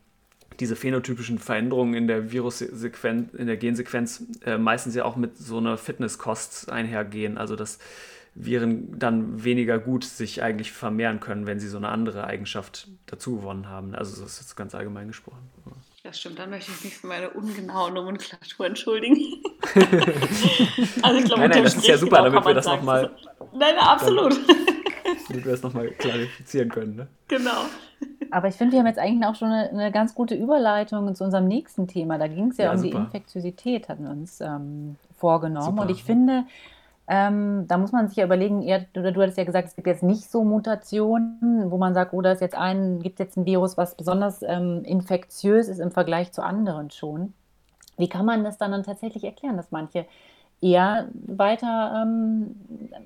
diese 0.60 0.76
phänotypischen 0.76 1.40
Veränderungen 1.40 1.94
in 1.94 2.08
der 2.08 2.32
Virussequenz, 2.32 3.34
in 3.34 3.48
der 3.48 3.58
Gensequenz 3.58 4.24
äh, 4.46 4.58
meistens 4.58 4.96
ja 4.96 5.06
auch 5.06 5.16
mit 5.16 5.38
so 5.38 5.58
einer 5.58 5.78
Fitnesskost 5.78 6.72
einhergehen. 6.72 7.38
Also 7.38 7.56
dass 7.56 7.80
Viren 8.34 8.98
dann 8.98 9.44
weniger 9.44 9.78
gut 9.80 10.04
sich 10.04 10.42
eigentlich 10.42 10.72
vermehren 10.72 11.20
können, 11.20 11.48
wenn 11.48 11.60
sie 11.60 11.68
so 11.68 11.78
eine 11.78 11.90
andere 11.90 12.26
Eigenschaft 12.26 12.88
dazu 13.06 13.38
gewonnen 13.38 13.68
haben. 13.68 13.94
Also 13.94 14.22
das 14.22 14.34
ist 14.34 14.42
jetzt 14.42 14.56
ganz 14.56 14.74
allgemein 14.74 15.08
gesprochen. 15.08 15.50
Das 16.04 16.20
stimmt, 16.20 16.40
dann 16.40 16.50
möchte 16.50 16.72
ich 16.72 16.84
mich 16.84 16.98
für 16.98 17.08
meine 17.08 17.30
ungenaue 17.30 17.92
Nomenklatur 17.92 18.66
entschuldigen. 18.66 19.18
also 21.04 21.20
ich 21.20 21.26
glaube, 21.26 21.42
nein, 21.42 21.50
nein, 21.52 21.64
das 21.64 21.76
ist 21.76 21.88
ja 21.88 21.98
super, 21.98 22.24
damit 22.24 22.44
wir 22.44 22.54
das 22.56 22.66
nochmal. 22.66 23.12
Nein, 23.54 23.76
absolut. 23.78 24.34
damit 25.28 25.46
wir 25.46 25.52
das 25.52 25.62
nochmal 25.62 25.92
klarifizieren 25.92 26.70
können. 26.70 26.96
Ne? 26.96 27.08
Genau. 27.28 27.66
Aber 28.32 28.48
ich 28.48 28.56
finde, 28.56 28.74
wir 28.74 28.80
haben 28.80 28.88
jetzt 28.88 29.00
eigentlich 29.00 29.28
auch 29.28 29.36
schon 29.36 29.50
eine, 29.50 29.70
eine, 29.70 29.92
ganz 29.92 30.16
gute 30.16 30.36
Überleitung 30.36 31.14
zu 31.16 31.24
unserem 31.24 31.48
nächsten 31.48 31.88
Thema. 31.88 32.18
Da 32.18 32.28
ging 32.28 32.50
es 32.50 32.58
ja, 32.58 32.66
ja, 32.66 32.72
um 32.72 32.78
super. 32.78 32.90
die 32.90 33.04
Infektiosität, 33.04 33.90
hatten 33.90 34.04
wir 34.06 34.12
uns 34.12 34.42
ähm, 34.42 34.96
vorgenommen. 35.18 35.66
Super. 35.66 35.82
Und 35.84 35.92
ich 35.92 36.04
finde, 36.04 36.46
ähm, 37.08 37.66
da 37.68 37.78
muss 37.78 37.92
man 37.92 38.08
sich 38.08 38.18
ja 38.18 38.26
überlegen, 38.26 38.62
eher, 38.62 38.86
du, 38.94 39.12
du 39.12 39.22
hattest 39.22 39.38
ja 39.38 39.44
gesagt, 39.44 39.68
es 39.68 39.76
gibt 39.76 39.88
jetzt 39.88 40.02
nicht 40.02 40.32
so 40.32 40.46
Mutationen, 40.46 41.70
wo 41.70 41.78
man 41.78 41.94
sagt, 41.94 42.14
oh, 42.14 42.22
da 42.22 42.32
ist 42.32 42.42
jetzt 42.42 42.56
ein, 42.56 43.02
gibt 43.02 43.20
jetzt 43.20 43.36
ein 43.38 43.46
Virus, 43.46 43.78
was 43.78 43.96
besonders 43.96 44.42
ähm, 44.44 44.84
infektiös 44.86 45.68
ist 45.68 45.80
im 45.80 45.92
Vergleich 45.92 46.32
zu 46.32 46.42
anderen 46.42 46.90
schon. 46.90 47.34
Wie 47.98 48.08
kann 48.08 48.26
man 48.26 48.46
das 48.46 48.58
dann, 48.58 48.72
dann 48.72 48.84
tatsächlich 48.84 49.26
erklären, 49.26 49.58
dass 49.58 49.72
manche 49.72 50.06
eher 50.62 51.10
weiter 51.14 52.02
ähm, 52.04 52.56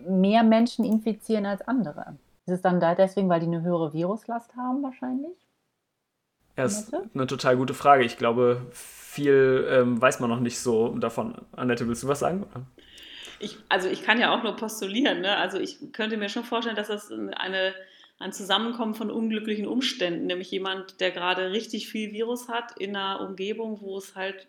mehr 0.08 0.44
Menschen 0.44 0.86
infizieren 0.86 1.46
als 1.48 1.68
andere? 1.68 2.16
Ist 2.46 2.54
es 2.54 2.62
dann 2.62 2.80
da 2.80 2.94
deswegen, 2.94 3.28
weil 3.30 3.40
die 3.40 3.48
eine 3.48 3.64
höhere 3.64 3.94
Viruslast 3.94 4.56
haben 4.56 4.84
wahrscheinlich? 4.84 5.36
Ja, 6.58 6.66
ist 6.66 6.94
eine 6.94 7.28
total 7.28 7.58
gute 7.58 7.74
Frage. 7.74 8.06
Ich 8.06 8.18
glaube, 8.18 8.68
viel 8.72 9.68
ähm, 9.70 10.02
weiß 10.02 10.20
man 10.20 10.30
noch 10.30 10.40
nicht 10.40 10.60
so 10.60 10.90
davon. 10.98 11.36
Annette, 11.54 11.88
willst 11.88 12.04
du 12.04 12.08
was 12.08 12.20
sagen? 12.20 12.46
Ich, 13.40 13.58
also 13.68 13.90
ich 13.90 14.04
kann 14.04 14.20
ja 14.20 14.34
auch 14.34 14.44
nur 14.44 14.56
postulieren. 14.56 15.22
Ne? 15.22 15.36
Also 15.36 15.60
ich 15.60 15.92
könnte 15.92 16.18
mir 16.18 16.30
schon 16.30 16.44
vorstellen, 16.44 16.76
dass 16.76 16.88
das 16.88 17.12
eine, 17.12 17.74
ein 18.20 18.32
Zusammenkommen 18.32 18.94
von 18.94 19.12
unglücklichen 19.12 19.68
Umständen, 19.68 20.28
nämlich 20.28 20.52
jemand, 20.52 21.02
der 21.02 21.12
gerade 21.12 21.52
richtig 21.52 21.90
viel 21.90 22.14
Virus 22.14 22.48
hat 22.48 22.80
in 22.80 22.96
einer 22.96 23.22
Umgebung, 23.22 23.82
wo 23.82 23.98
es 23.98 24.16
halt 24.16 24.48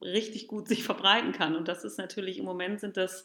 richtig 0.00 0.48
gut 0.48 0.68
sich 0.68 0.84
verbreiten 0.84 1.32
kann. 1.32 1.56
Und 1.56 1.68
das 1.68 1.84
ist 1.84 1.98
natürlich 1.98 2.38
im 2.38 2.44
Moment 2.44 2.80
sind 2.80 2.96
das 2.96 3.24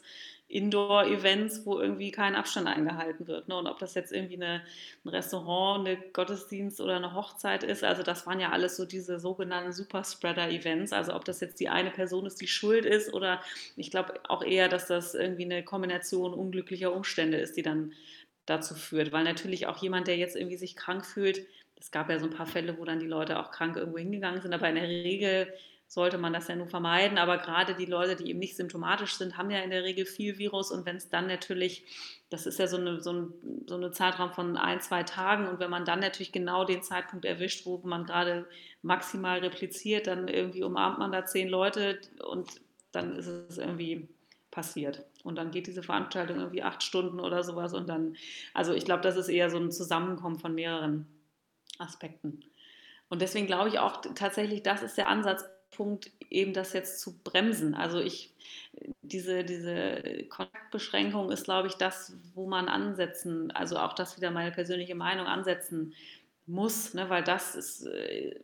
Indoor-Events, 0.50 1.64
wo 1.64 1.78
irgendwie 1.78 2.10
kein 2.10 2.34
Abstand 2.34 2.66
eingehalten 2.66 3.28
wird. 3.28 3.46
Ne? 3.48 3.56
Und 3.56 3.68
ob 3.68 3.78
das 3.78 3.94
jetzt 3.94 4.12
irgendwie 4.12 4.34
eine, 4.34 4.62
ein 5.04 5.08
Restaurant, 5.08 5.86
eine 5.86 5.96
Gottesdienst 6.12 6.80
oder 6.80 6.96
eine 6.96 7.14
Hochzeit 7.14 7.62
ist, 7.62 7.84
also 7.84 8.02
das 8.02 8.26
waren 8.26 8.40
ja 8.40 8.50
alles 8.50 8.76
so 8.76 8.84
diese 8.84 9.20
sogenannten 9.20 9.72
Superspreader-Events. 9.72 10.92
Also 10.92 11.14
ob 11.14 11.24
das 11.24 11.40
jetzt 11.40 11.60
die 11.60 11.68
eine 11.68 11.90
Person 11.90 12.26
ist, 12.26 12.40
die 12.40 12.48
schuld 12.48 12.84
ist 12.84 13.14
oder 13.14 13.40
ich 13.76 13.92
glaube 13.92 14.14
auch 14.28 14.42
eher, 14.42 14.68
dass 14.68 14.88
das 14.88 15.14
irgendwie 15.14 15.44
eine 15.44 15.62
Kombination 15.62 16.34
unglücklicher 16.34 16.92
Umstände 16.92 17.38
ist, 17.38 17.56
die 17.56 17.62
dann 17.62 17.92
dazu 18.46 18.74
führt. 18.74 19.12
Weil 19.12 19.24
natürlich 19.24 19.68
auch 19.68 19.76
jemand, 19.78 20.08
der 20.08 20.16
jetzt 20.16 20.34
irgendwie 20.34 20.56
sich 20.56 20.74
krank 20.74 21.06
fühlt, 21.06 21.46
es 21.76 21.92
gab 21.92 22.10
ja 22.10 22.18
so 22.18 22.26
ein 22.26 22.32
paar 22.32 22.46
Fälle, 22.46 22.76
wo 22.78 22.84
dann 22.84 22.98
die 22.98 23.06
Leute 23.06 23.38
auch 23.38 23.52
krank 23.52 23.76
irgendwo 23.76 23.98
hingegangen 23.98 24.42
sind, 24.42 24.52
aber 24.52 24.68
in 24.68 24.74
der 24.74 24.88
Regel 24.88 25.52
sollte 25.90 26.18
man 26.18 26.32
das 26.32 26.46
ja 26.46 26.54
nur 26.54 26.68
vermeiden. 26.68 27.18
Aber 27.18 27.36
gerade 27.36 27.74
die 27.74 27.84
Leute, 27.84 28.14
die 28.14 28.30
eben 28.30 28.38
nicht 28.38 28.56
symptomatisch 28.56 29.14
sind, 29.14 29.36
haben 29.36 29.50
ja 29.50 29.58
in 29.58 29.70
der 29.70 29.82
Regel 29.82 30.06
viel 30.06 30.38
Virus. 30.38 30.70
Und 30.70 30.86
wenn 30.86 30.94
es 30.94 31.08
dann 31.08 31.26
natürlich, 31.26 31.84
das 32.30 32.46
ist 32.46 32.60
ja 32.60 32.68
so 32.68 32.76
eine, 32.76 33.00
so, 33.00 33.12
ein, 33.12 33.32
so 33.66 33.74
eine 33.74 33.90
Zeitraum 33.90 34.30
von 34.30 34.56
ein, 34.56 34.80
zwei 34.80 35.02
Tagen. 35.02 35.48
Und 35.48 35.58
wenn 35.58 35.68
man 35.68 35.84
dann 35.84 35.98
natürlich 35.98 36.30
genau 36.30 36.64
den 36.64 36.84
Zeitpunkt 36.84 37.24
erwischt, 37.24 37.66
wo 37.66 37.78
man 37.82 38.04
gerade 38.04 38.46
maximal 38.82 39.40
repliziert, 39.40 40.06
dann 40.06 40.28
irgendwie 40.28 40.62
umarmt 40.62 41.00
man 41.00 41.10
da 41.10 41.26
zehn 41.26 41.48
Leute 41.48 42.00
und 42.24 42.60
dann 42.92 43.16
ist 43.16 43.26
es 43.26 43.58
irgendwie 43.58 44.08
passiert. 44.52 45.04
Und 45.24 45.38
dann 45.38 45.50
geht 45.50 45.66
diese 45.66 45.82
Veranstaltung 45.82 46.38
irgendwie 46.38 46.62
acht 46.62 46.84
Stunden 46.84 47.18
oder 47.18 47.42
sowas. 47.42 47.74
Und 47.74 47.88
dann, 47.88 48.16
also 48.54 48.74
ich 48.74 48.84
glaube, 48.84 49.02
das 49.02 49.16
ist 49.16 49.28
eher 49.28 49.50
so 49.50 49.58
ein 49.58 49.72
Zusammenkommen 49.72 50.38
von 50.38 50.54
mehreren 50.54 51.08
Aspekten. 51.78 52.44
Und 53.08 53.22
deswegen 53.22 53.48
glaube 53.48 53.70
ich 53.70 53.80
auch 53.80 54.02
tatsächlich, 54.14 54.62
das 54.62 54.84
ist 54.84 54.96
der 54.96 55.08
Ansatz 55.08 55.44
Punkt, 55.80 56.10
eben 56.28 56.52
das 56.52 56.74
jetzt 56.74 57.00
zu 57.00 57.18
bremsen. 57.24 57.74
Also 57.74 58.00
ich, 58.00 58.34
diese, 59.00 59.44
diese 59.44 60.26
Kontaktbeschränkung 60.28 61.30
ist, 61.30 61.44
glaube 61.44 61.68
ich, 61.68 61.74
das, 61.76 62.12
wo 62.34 62.46
man 62.46 62.68
ansetzen, 62.68 63.50
also 63.52 63.78
auch 63.78 63.94
das 63.94 64.18
wieder 64.18 64.30
meine 64.30 64.52
persönliche 64.52 64.94
Meinung 64.94 65.24
ansetzen 65.24 65.94
muss, 66.46 66.92
ne, 66.92 67.08
weil 67.08 67.24
das 67.24 67.54
ist, 67.54 67.86
äh, 67.86 68.38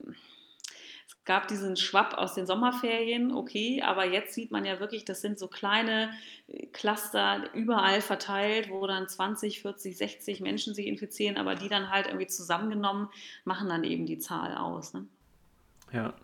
Es 1.09 1.25
gab 1.27 1.47
diesen 1.49 1.77
Schwapp 1.77 2.15
aus 2.15 2.33
den 2.33 2.47
Sommerferien, 2.47 3.33
okay, 3.33 3.83
aber 3.83 4.07
jetzt 4.07 4.33
sieht 4.33 4.51
man 4.51 4.65
ja 4.65 4.81
wirklich, 4.81 5.05
das 5.05 5.21
sind 5.21 5.39
so 5.39 5.47
kleine 5.47 6.09
äh, 6.49 6.69
Cluster 6.69 7.53
überall 7.53 8.01
verteilt, 8.01 8.71
wo 8.71 8.87
dann 8.87 9.09
20, 9.09 9.61
40, 9.61 9.95
60 9.99 10.41
Menschen 10.41 10.75
sich 10.75 10.87
infizieren, 10.87 11.37
aber 11.37 11.55
die 11.55 11.69
dann 11.69 11.91
halt 11.91 12.07
irgendwie 12.07 12.29
zusammengenommen 12.29 13.11
machen 13.45 13.69
dann 13.69 13.85
eben 13.85 14.07
die 14.07 14.19
Zahl 14.19 14.57
aus. 14.57 14.95
Ne? 14.95 15.07
Ja, 15.93 16.15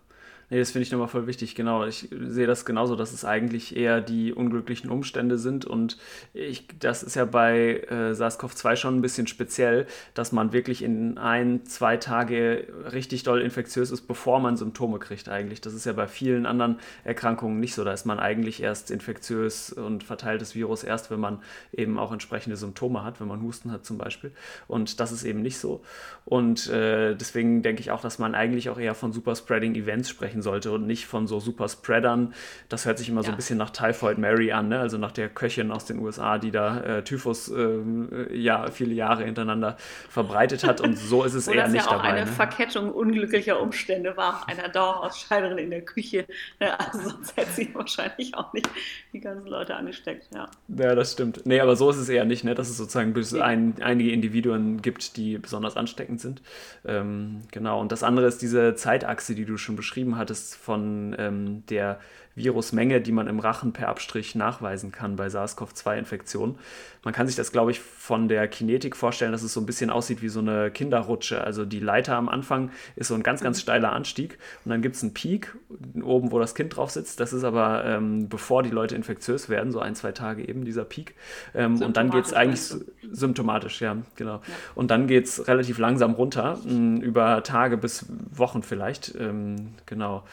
Nee, 0.53 0.59
das 0.59 0.69
finde 0.69 0.83
ich 0.83 0.91
nochmal 0.91 1.07
voll 1.07 1.25
wichtig, 1.25 1.55
genau. 1.55 1.83
Ich 1.83 2.09
sehe 2.11 2.45
das 2.45 2.63
genauso, 2.63 2.95
dass 2.95 3.11
es 3.11 3.25
eigentlich 3.25 3.75
eher 3.75 4.01
die 4.01 4.33
unglücklichen 4.33 4.91
Umstände 4.91 5.39
sind. 5.39 5.65
Und 5.65 5.97
ich, 6.31 6.67
das 6.79 7.01
ist 7.01 7.15
ja 7.15 7.25
bei 7.25 7.79
äh, 7.89 8.13
SARS-CoV-2 8.13 8.75
schon 8.75 8.95
ein 8.95 9.01
bisschen 9.01 9.25
speziell, 9.25 9.87
dass 10.13 10.31
man 10.31 10.53
wirklich 10.53 10.83
in 10.83 11.17
ein, 11.17 11.65
zwei 11.65 11.97
Tage 11.97 12.67
richtig 12.91 13.23
doll 13.23 13.41
infektiös 13.41 13.89
ist, 13.89 14.01
bevor 14.01 14.39
man 14.39 14.55
Symptome 14.55 14.99
kriegt 14.99 15.27
eigentlich. 15.27 15.59
Das 15.59 15.73
ist 15.73 15.87
ja 15.87 15.93
bei 15.93 16.05
vielen 16.05 16.45
anderen 16.45 16.77
Erkrankungen 17.03 17.59
nicht 17.59 17.73
so. 17.73 17.83
Da 17.83 17.91
ist 17.91 18.05
man 18.05 18.19
eigentlich 18.19 18.61
erst 18.61 18.91
infektiös 18.91 19.73
und 19.73 20.03
verteilt 20.03 20.39
das 20.39 20.53
Virus 20.53 20.83
erst, 20.83 21.09
wenn 21.09 21.19
man 21.19 21.41
eben 21.71 21.97
auch 21.97 22.11
entsprechende 22.11 22.57
Symptome 22.57 23.03
hat, 23.03 23.19
wenn 23.19 23.27
man 23.27 23.41
Husten 23.41 23.71
hat 23.71 23.87
zum 23.87 23.97
Beispiel. 23.97 24.31
Und 24.67 24.99
das 24.99 25.11
ist 25.11 25.23
eben 25.23 25.41
nicht 25.41 25.57
so. 25.57 25.81
Und 26.25 26.69
äh, 26.69 27.15
deswegen 27.15 27.63
denke 27.63 27.81
ich 27.81 27.89
auch, 27.89 28.01
dass 28.01 28.19
man 28.19 28.35
eigentlich 28.35 28.69
auch 28.69 28.77
eher 28.77 28.93
von 28.93 29.11
Superspreading-Events 29.13 30.09
sprechen 30.09 30.42
sollte 30.43 30.71
und 30.71 30.85
nicht 30.85 31.07
von 31.07 31.27
so 31.27 31.39
super 31.39 31.67
Spreadern. 31.67 32.33
Das 32.69 32.85
hört 32.85 32.99
sich 32.99 33.09
immer 33.09 33.21
ja. 33.21 33.25
so 33.25 33.31
ein 33.31 33.35
bisschen 33.35 33.57
nach 33.57 33.71
Typhoid 33.71 34.17
Mary 34.17 34.51
an, 34.51 34.69
ne? 34.69 34.79
also 34.79 34.97
nach 34.97 35.11
der 35.11 35.29
Köchin 35.29 35.71
aus 35.71 35.85
den 35.85 35.99
USA, 35.99 36.37
die 36.37 36.51
da 36.51 36.79
äh, 36.81 37.03
Typhus 37.03 37.49
äh, 37.49 38.37
ja, 38.37 38.69
viele 38.69 38.93
Jahre 38.93 39.23
hintereinander 39.23 39.77
verbreitet 40.09 40.63
hat. 40.63 40.81
Und 40.81 40.97
so 40.97 41.23
ist 41.23 41.33
es 41.33 41.47
eher 41.53 41.67
nicht 41.67 41.85
dabei. 41.85 41.85
Das 41.85 41.85
ja 41.85 41.97
auch 41.97 42.03
eine 42.03 42.25
ne? 42.25 42.27
Verkettung 42.27 42.91
unglücklicher 42.91 43.59
Umstände 43.61 44.15
war. 44.17 44.47
Einer 44.47 44.69
Dauerausscheiderin 44.69 45.57
in 45.57 45.69
der 45.69 45.81
Küche. 45.81 46.25
Ja, 46.59 46.75
also 46.75 47.09
sonst 47.09 47.35
hätte 47.37 47.51
sie 47.51 47.73
wahrscheinlich 47.73 48.35
auch 48.35 48.53
nicht 48.53 48.69
die 49.13 49.19
ganzen 49.19 49.47
Leute 49.47 49.75
angesteckt. 49.75 50.27
Ja, 50.33 50.49
ja 50.67 50.95
das 50.95 51.13
stimmt. 51.13 51.45
Nee, 51.45 51.59
aber 51.59 51.75
so 51.75 51.89
ist 51.89 51.97
es 51.97 52.09
eher 52.09 52.25
nicht, 52.25 52.43
ne? 52.43 52.55
dass 52.55 52.69
es 52.69 52.77
sozusagen 52.77 53.13
bis 53.13 53.33
ein, 53.33 53.75
einige 53.81 54.11
Individuen 54.11 54.81
gibt, 54.81 55.17
die 55.17 55.37
besonders 55.37 55.77
ansteckend 55.77 56.21
sind. 56.21 56.41
Ähm, 56.85 57.41
genau. 57.51 57.79
Und 57.79 57.91
das 57.91 58.03
andere 58.03 58.27
ist 58.27 58.41
diese 58.41 58.75
Zeitachse, 58.75 59.35
die 59.35 59.45
du 59.45 59.57
schon 59.57 59.75
beschrieben 59.75 60.17
hattest 60.17 60.32
hattest 60.33 60.55
von 60.55 61.15
ähm, 61.19 61.63
der 61.67 61.99
Virusmenge, 62.35 62.99
die 62.99 63.11
man 63.11 63.27
im 63.27 63.39
Rachen 63.39 63.73
per 63.73 63.89
Abstrich 63.89 64.33
nachweisen 64.33 64.91
kann 64.91 65.15
bei 65.15 65.27
SARS-CoV-2-Infektionen. 65.27 66.57
Man 67.03 67.13
kann 67.13 67.27
sich 67.27 67.35
das, 67.35 67.51
glaube 67.51 67.71
ich, 67.71 67.79
von 67.79 68.27
der 68.27 68.47
Kinetik 68.47 68.95
vorstellen, 68.95 69.33
dass 69.33 69.43
es 69.43 69.53
so 69.53 69.59
ein 69.59 69.65
bisschen 69.65 69.89
aussieht 69.89 70.21
wie 70.21 70.29
so 70.29 70.39
eine 70.39 70.71
Kinderrutsche. 70.71 71.43
Also 71.43 71.65
die 71.65 71.79
Leiter 71.79 72.15
am 72.15 72.29
Anfang 72.29 72.71
ist 72.95 73.09
so 73.09 73.13
ein 73.13 73.23
ganz, 73.23 73.41
ganz 73.41 73.57
mhm. 73.57 73.61
steiler 73.61 73.91
Anstieg 73.91 74.39
und 74.65 74.71
dann 74.71 74.81
gibt 74.81 74.95
es 74.95 75.03
einen 75.03 75.13
Peak 75.13 75.55
oben, 76.01 76.31
wo 76.31 76.39
das 76.39 76.55
Kind 76.55 76.75
drauf 76.75 76.89
sitzt. 76.89 77.19
Das 77.19 77.33
ist 77.33 77.43
aber 77.43 77.85
ähm, 77.85 78.29
bevor 78.29 78.63
die 78.63 78.69
Leute 78.69 78.95
infektiös 78.95 79.49
werden, 79.49 79.71
so 79.71 79.79
ein, 79.79 79.93
zwei 79.95 80.11
Tage 80.11 80.47
eben 80.47 80.65
dieser 80.65 80.85
Peak. 80.85 81.15
Ähm, 81.53 81.81
und 81.81 81.97
dann 81.97 82.09
geht 82.09 82.25
es 82.25 82.33
eigentlich 82.33 82.73
symptomatisch, 83.11 83.81
ja, 83.81 83.97
genau. 84.15 84.35
Ja. 84.35 84.41
Und 84.73 84.89
dann 84.89 85.07
geht 85.07 85.25
es 85.25 85.47
relativ 85.47 85.77
langsam 85.77 86.13
runter, 86.13 86.57
über 86.65 87.43
Tage 87.43 87.77
bis 87.77 88.05
Wochen 88.31 88.63
vielleicht. 88.63 89.13
Ähm, 89.19 89.75
genau 89.85 90.23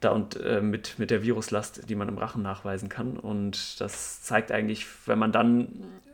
da 0.00 0.10
und 0.10 0.36
äh, 0.40 0.60
mit, 0.60 0.98
mit 0.98 1.10
der 1.10 1.22
Viruslast, 1.22 1.88
die 1.88 1.94
man 1.94 2.08
im 2.08 2.18
Rachen 2.18 2.42
nachweisen 2.42 2.88
kann. 2.88 3.16
Und 3.16 3.80
das 3.80 4.22
zeigt 4.22 4.52
eigentlich, 4.52 4.86
wenn 5.06 5.18
man 5.18 5.32
dann 5.32 5.68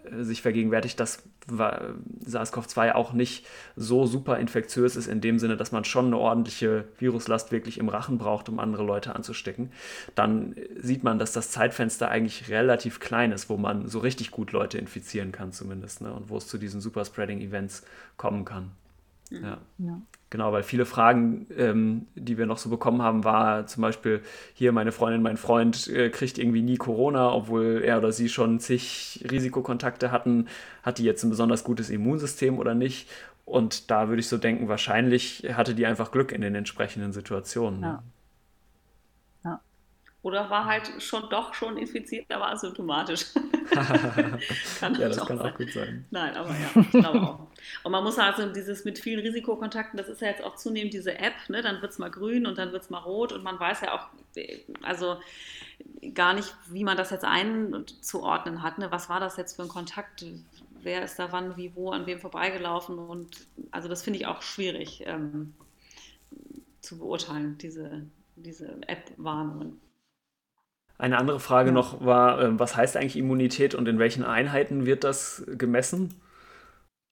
äh, 0.04 0.22
sich 0.22 0.42
vergegenwärtigt, 0.42 0.98
dass 0.98 1.22
SARS-CoV-2 1.46 2.92
auch 2.92 3.12
nicht 3.12 3.46
so 3.76 4.06
super 4.06 4.38
infektiös 4.38 4.96
ist, 4.96 5.06
in 5.06 5.20
dem 5.20 5.38
Sinne, 5.38 5.58
dass 5.58 5.72
man 5.72 5.84
schon 5.84 6.06
eine 6.06 6.16
ordentliche 6.16 6.84
Viruslast 6.98 7.52
wirklich 7.52 7.76
im 7.76 7.90
Rachen 7.90 8.16
braucht, 8.16 8.48
um 8.48 8.58
andere 8.58 8.82
Leute 8.82 9.14
anzustecken, 9.14 9.70
dann 10.14 10.56
sieht 10.80 11.04
man, 11.04 11.18
dass 11.18 11.32
das 11.32 11.50
Zeitfenster 11.50 12.08
eigentlich 12.08 12.48
relativ 12.48 12.98
klein 12.98 13.32
ist, 13.32 13.50
wo 13.50 13.58
man 13.58 13.88
so 13.88 13.98
richtig 13.98 14.30
gut 14.30 14.52
Leute 14.52 14.78
infizieren 14.78 15.32
kann 15.32 15.52
zumindest 15.52 16.00
ne? 16.00 16.14
und 16.14 16.30
wo 16.30 16.38
es 16.38 16.46
zu 16.46 16.56
diesen 16.56 16.80
Super-Spreading-Events 16.80 17.84
kommen 18.16 18.46
kann. 18.46 18.70
Ja. 19.30 19.58
ja. 19.78 20.02
Genau, 20.30 20.52
weil 20.52 20.64
viele 20.64 20.84
Fragen, 20.84 21.46
ähm, 21.56 22.06
die 22.16 22.38
wir 22.38 22.46
noch 22.46 22.58
so 22.58 22.68
bekommen 22.68 23.02
haben, 23.02 23.22
war 23.22 23.66
zum 23.66 23.82
Beispiel 23.82 24.20
hier 24.52 24.72
meine 24.72 24.90
Freundin, 24.90 25.22
mein 25.22 25.36
Freund 25.36 25.86
äh, 25.86 26.10
kriegt 26.10 26.38
irgendwie 26.38 26.62
nie 26.62 26.76
Corona, 26.76 27.32
obwohl 27.32 27.82
er 27.84 27.98
oder 27.98 28.10
sie 28.10 28.28
schon 28.28 28.58
zig 28.58 29.24
Risikokontakte 29.30 30.10
hatten. 30.10 30.48
Hat 30.82 30.98
die 30.98 31.04
jetzt 31.04 31.22
ein 31.22 31.30
besonders 31.30 31.62
gutes 31.62 31.88
Immunsystem 31.88 32.58
oder 32.58 32.74
nicht? 32.74 33.08
Und 33.44 33.90
da 33.90 34.08
würde 34.08 34.20
ich 34.20 34.28
so 34.28 34.38
denken, 34.38 34.68
wahrscheinlich 34.68 35.46
hatte 35.52 35.74
die 35.74 35.86
einfach 35.86 36.10
Glück 36.10 36.32
in 36.32 36.40
den 36.40 36.54
entsprechenden 36.54 37.12
Situationen. 37.12 37.82
Ja. 37.82 38.02
Oder 40.24 40.48
war 40.48 40.64
halt 40.64 40.90
schon 41.02 41.28
doch 41.28 41.52
schon 41.52 41.76
infiziert, 41.76 42.32
aber 42.32 42.50
asymptomatisch. 42.50 43.26
kann 44.80 44.94
ja, 44.98 45.08
das 45.08 45.18
kann 45.18 45.36
sein. 45.36 45.52
auch 45.52 45.54
gut 45.54 45.70
sein. 45.70 46.06
Nein, 46.10 46.34
aber 46.34 46.48
ja, 46.48 46.80
ich 46.80 46.90
glaube 46.90 47.20
auch. 47.20 47.46
Und 47.82 47.92
man 47.92 48.02
muss 48.02 48.18
also 48.18 48.50
dieses 48.50 48.86
mit 48.86 48.98
vielen 48.98 49.20
Risikokontakten, 49.20 49.98
das 49.98 50.08
ist 50.08 50.22
ja 50.22 50.28
jetzt 50.28 50.42
auch 50.42 50.56
zunehmend 50.56 50.94
diese 50.94 51.18
App, 51.18 51.34
ne? 51.48 51.60
dann 51.60 51.82
wird 51.82 51.92
es 51.92 51.98
mal 51.98 52.10
grün 52.10 52.46
und 52.46 52.56
dann 52.56 52.72
wird 52.72 52.84
es 52.84 52.88
mal 52.88 53.00
rot 53.00 53.32
und 53.32 53.44
man 53.44 53.60
weiß 53.60 53.82
ja 53.82 53.92
auch, 53.92 54.06
also 54.80 55.18
gar 56.14 56.32
nicht, 56.32 56.56
wie 56.70 56.84
man 56.84 56.96
das 56.96 57.10
jetzt 57.10 57.26
einzuordnen 57.26 58.62
hat. 58.62 58.78
Ne? 58.78 58.90
Was 58.90 59.10
war 59.10 59.20
das 59.20 59.36
jetzt 59.36 59.56
für 59.56 59.62
ein 59.62 59.68
Kontakt? 59.68 60.24
Wer 60.80 61.02
ist 61.02 61.18
da 61.18 61.32
wann, 61.32 61.58
wie, 61.58 61.76
wo, 61.76 61.90
an 61.90 62.06
wem 62.06 62.18
vorbeigelaufen? 62.18 62.98
Und 62.98 63.46
also 63.70 63.88
das 63.88 64.02
finde 64.02 64.20
ich 64.20 64.26
auch 64.26 64.40
schwierig 64.40 65.02
ähm, 65.04 65.52
zu 66.80 66.96
beurteilen, 66.96 67.58
diese, 67.58 68.06
diese 68.36 68.78
App-Warnungen. 68.86 69.83
Eine 71.04 71.18
andere 71.18 71.38
Frage 71.38 71.68
ja. 71.68 71.74
noch 71.74 72.02
war, 72.02 72.40
ähm, 72.40 72.58
was 72.58 72.76
heißt 72.76 72.96
eigentlich 72.96 73.18
Immunität 73.18 73.74
und 73.74 73.86
in 73.88 73.98
welchen 73.98 74.24
Einheiten 74.24 74.86
wird 74.86 75.04
das 75.04 75.44
gemessen? 75.46 76.18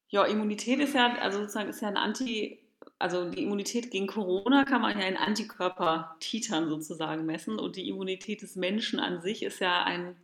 Ja, 0.09 0.25
Immunität 0.25 0.81
ist 0.81 0.95
ja, 0.95 1.15
also 1.21 1.41
sozusagen 1.41 1.69
ist 1.69 1.83
ja 1.83 1.89
ein 1.89 1.99
Anti, 1.99 2.59
also 2.99 3.29
die 3.29 3.43
Immunität 3.43 3.91
gegen 3.91 4.07
Corona 4.07 4.65
kann 4.65 4.81
man 4.81 4.99
ja 4.99 5.07
in 5.07 5.19
Antikörpertitern 5.19 6.71
sozusagen 6.71 7.27
messen 7.27 7.59
und 7.59 7.77
die 7.77 7.87
Immunität 7.91 8.41
des 8.41 8.57
Menschen 8.57 8.99
an 8.99 9.21
sich 9.21 9.43
ist 9.43 9.61
ja 9.61 9.85
ein 9.85 10.17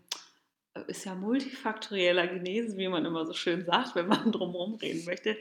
ist 0.86 1.04
ja 1.04 1.14
multifaktorieller 1.14 2.26
Genese, 2.26 2.78
wie 2.78 2.88
man 2.88 3.04
immer 3.04 3.26
so 3.26 3.34
schön 3.34 3.66
sagt, 3.66 3.96
wenn 3.96 4.08
man 4.08 4.32
drumherum 4.32 4.76
reden 4.76 5.04
möchte. 5.04 5.36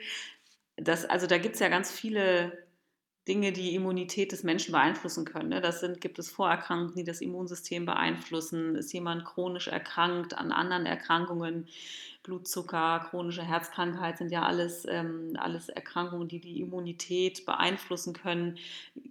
Das, 0.75 1.05
also 1.05 1.27
da 1.27 1.37
gibt 1.37 1.55
es 1.55 1.61
ja 1.61 1.69
ganz 1.69 1.93
viele 1.93 2.66
Dinge, 3.27 3.51
die 3.51 3.75
Immunität 3.75 4.31
des 4.31 4.43
Menschen 4.43 4.71
beeinflussen 4.71 5.25
können. 5.25 5.49
Ne? 5.49 5.61
Das 5.61 5.81
sind, 5.81 6.01
gibt 6.01 6.19
es 6.19 6.29
Vorerkrankungen, 6.29 6.95
die 6.95 7.03
das 7.03 7.21
Immunsystem 7.21 7.85
beeinflussen. 7.85 8.75
Ist 8.75 8.93
jemand 8.93 9.25
chronisch 9.25 9.67
erkrankt 9.67 10.37
an 10.37 10.51
anderen 10.51 10.85
Erkrankungen? 10.85 11.67
Blutzucker, 12.23 13.07
chronische 13.09 13.43
Herzkrankheit 13.43 14.17
sind 14.17 14.31
ja 14.31 14.43
alles, 14.43 14.85
ähm, 14.89 15.33
alles 15.37 15.69
Erkrankungen, 15.69 16.27
die 16.27 16.39
die 16.39 16.59
Immunität 16.59 17.45
beeinflussen 17.45 18.13
können. 18.13 18.57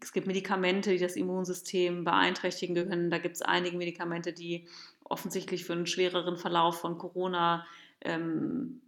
Es 0.02 0.12
gibt 0.12 0.26
Medikamente, 0.26 0.90
die 0.90 0.98
das 0.98 1.16
Immunsystem 1.16 2.04
beeinträchtigen 2.04 2.74
können. 2.74 3.10
Da 3.10 3.18
gibt 3.18 3.36
es 3.36 3.42
einige 3.42 3.76
Medikamente, 3.78 4.34
die 4.34 4.66
offensichtlich 5.04 5.64
für 5.64 5.72
einen 5.72 5.86
schwereren 5.86 6.36
Verlauf 6.36 6.80
von 6.80 6.98
Corona 6.98 7.66
ähm, 8.02 8.82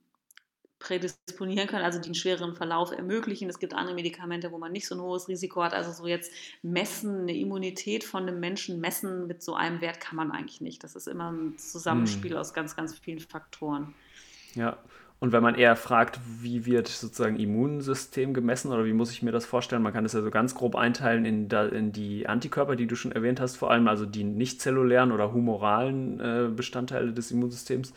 prädisponieren 0.78 1.66
können, 1.66 1.84
also 1.84 1.98
die 1.98 2.06
einen 2.06 2.14
schwereren 2.14 2.54
Verlauf 2.54 2.92
ermöglichen. 2.92 3.48
Es 3.48 3.58
gibt 3.58 3.74
andere 3.74 3.94
Medikamente, 3.94 4.52
wo 4.52 4.58
man 4.58 4.72
nicht 4.72 4.86
so 4.86 4.94
ein 4.94 5.00
hohes 5.00 5.28
Risiko 5.28 5.62
hat. 5.62 5.74
Also 5.74 5.92
so 5.92 6.06
jetzt 6.06 6.32
messen, 6.62 7.22
eine 7.22 7.36
Immunität 7.36 8.04
von 8.04 8.22
einem 8.22 8.40
Menschen 8.40 8.80
messen 8.80 9.26
mit 9.26 9.42
so 9.42 9.54
einem 9.54 9.80
Wert 9.80 10.00
kann 10.00 10.16
man 10.16 10.30
eigentlich 10.30 10.60
nicht. 10.60 10.84
Das 10.84 10.94
ist 10.94 11.08
immer 11.08 11.32
ein 11.32 11.58
Zusammenspiel 11.58 12.32
hm. 12.32 12.38
aus 12.38 12.54
ganz, 12.54 12.76
ganz 12.76 12.96
vielen 12.96 13.20
Faktoren. 13.20 13.94
Ja, 14.54 14.78
und 15.20 15.32
wenn 15.32 15.42
man 15.42 15.56
eher 15.56 15.74
fragt, 15.74 16.20
wie 16.40 16.64
wird 16.64 16.86
sozusagen 16.86 17.36
Immunsystem 17.36 18.34
gemessen 18.34 18.70
oder 18.70 18.84
wie 18.84 18.92
muss 18.92 19.10
ich 19.10 19.22
mir 19.22 19.32
das 19.32 19.46
vorstellen, 19.46 19.82
man 19.82 19.92
kann 19.92 20.04
das 20.04 20.12
ja 20.12 20.22
so 20.22 20.30
ganz 20.30 20.54
grob 20.54 20.76
einteilen 20.76 21.24
in, 21.24 21.48
da, 21.48 21.66
in 21.66 21.90
die 21.90 22.28
Antikörper, 22.28 22.76
die 22.76 22.86
du 22.86 22.94
schon 22.94 23.10
erwähnt 23.10 23.40
hast, 23.40 23.56
vor 23.56 23.72
allem 23.72 23.88
also 23.88 24.06
die 24.06 24.22
nicht 24.22 24.60
zellulären 24.60 25.10
oder 25.10 25.32
humoralen 25.32 26.20
äh, 26.20 26.48
Bestandteile 26.54 27.12
des 27.12 27.32
Immunsystems. 27.32 27.92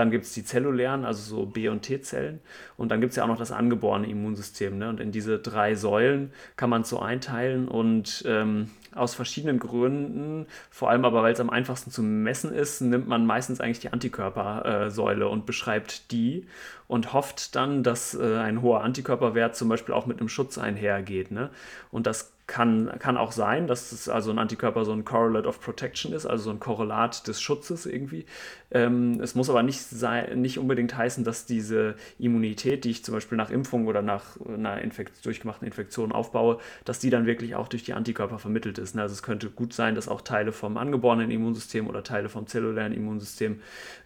Dann 0.00 0.10
gibt 0.10 0.24
es 0.24 0.32
die 0.32 0.44
zellulären, 0.44 1.04
also 1.04 1.36
so 1.36 1.44
B- 1.44 1.68
und 1.68 1.82
T-Zellen. 1.82 2.40
Und 2.78 2.90
dann 2.90 3.02
gibt 3.02 3.10
es 3.10 3.16
ja 3.16 3.24
auch 3.24 3.28
noch 3.28 3.36
das 3.36 3.52
angeborene 3.52 4.08
Immunsystem. 4.08 4.78
Ne? 4.78 4.88
Und 4.88 4.98
in 4.98 5.12
diese 5.12 5.38
drei 5.38 5.74
Säulen 5.74 6.32
kann 6.56 6.70
man 6.70 6.80
es 6.80 6.88
so 6.88 7.00
einteilen 7.00 7.68
und 7.68 8.22
ähm, 8.26 8.70
aus 8.94 9.14
verschiedenen 9.14 9.58
Gründen, 9.58 10.46
vor 10.70 10.88
allem 10.88 11.04
aber 11.04 11.22
weil 11.22 11.34
es 11.34 11.40
am 11.40 11.50
einfachsten 11.50 11.90
zu 11.90 12.02
messen 12.02 12.50
ist, 12.50 12.80
nimmt 12.80 13.08
man 13.08 13.26
meistens 13.26 13.60
eigentlich 13.60 13.80
die 13.80 13.92
Antikörpersäule 13.92 15.28
und 15.28 15.44
beschreibt 15.44 16.10
die 16.12 16.46
und 16.88 17.12
hofft 17.12 17.54
dann, 17.54 17.82
dass 17.82 18.14
äh, 18.14 18.38
ein 18.38 18.62
hoher 18.62 18.82
Antikörperwert 18.82 19.54
zum 19.54 19.68
Beispiel 19.68 19.94
auch 19.94 20.06
mit 20.06 20.18
einem 20.18 20.30
Schutz 20.30 20.56
einhergeht. 20.56 21.30
Ne? 21.30 21.50
Und 21.90 22.06
das 22.06 22.32
kann, 22.50 22.90
kann 22.98 23.16
auch 23.16 23.30
sein, 23.30 23.68
dass 23.68 23.92
es 23.92 24.08
also 24.08 24.32
ein 24.32 24.38
Antikörper 24.40 24.84
so 24.84 24.92
ein 24.92 25.04
Correlate 25.04 25.46
of 25.46 25.60
Protection 25.60 26.12
ist, 26.12 26.26
also 26.26 26.44
so 26.44 26.50
ein 26.50 26.58
Korrelat 26.58 27.28
des 27.28 27.40
Schutzes 27.40 27.86
irgendwie. 27.86 28.26
Ähm, 28.72 29.20
es 29.20 29.36
muss 29.36 29.48
aber 29.48 29.62
nicht, 29.62 29.80
sein, 29.80 30.40
nicht 30.40 30.58
unbedingt 30.58 30.96
heißen, 30.96 31.22
dass 31.22 31.46
diese 31.46 31.94
Immunität, 32.18 32.82
die 32.82 32.90
ich 32.90 33.04
zum 33.04 33.14
Beispiel 33.14 33.38
nach 33.38 33.50
Impfung 33.50 33.86
oder 33.86 34.02
nach 34.02 34.36
einer 34.48 34.82
Infekt 34.82 35.24
durchgemachten 35.24 35.64
Infektion 35.64 36.10
aufbaue, 36.10 36.58
dass 36.84 36.98
die 36.98 37.08
dann 37.08 37.24
wirklich 37.24 37.54
auch 37.54 37.68
durch 37.68 37.84
die 37.84 37.94
Antikörper 37.94 38.40
vermittelt 38.40 38.78
ist. 38.78 38.96
Ne? 38.96 39.02
Also 39.02 39.12
es 39.12 39.22
könnte 39.22 39.48
gut 39.48 39.72
sein, 39.72 39.94
dass 39.94 40.08
auch 40.08 40.20
Teile 40.20 40.50
vom 40.50 40.76
angeborenen 40.76 41.30
Immunsystem 41.30 41.86
oder 41.86 42.02
Teile 42.02 42.28
vom 42.28 42.48
zellulären 42.48 42.92
Immunsystem 42.92 43.60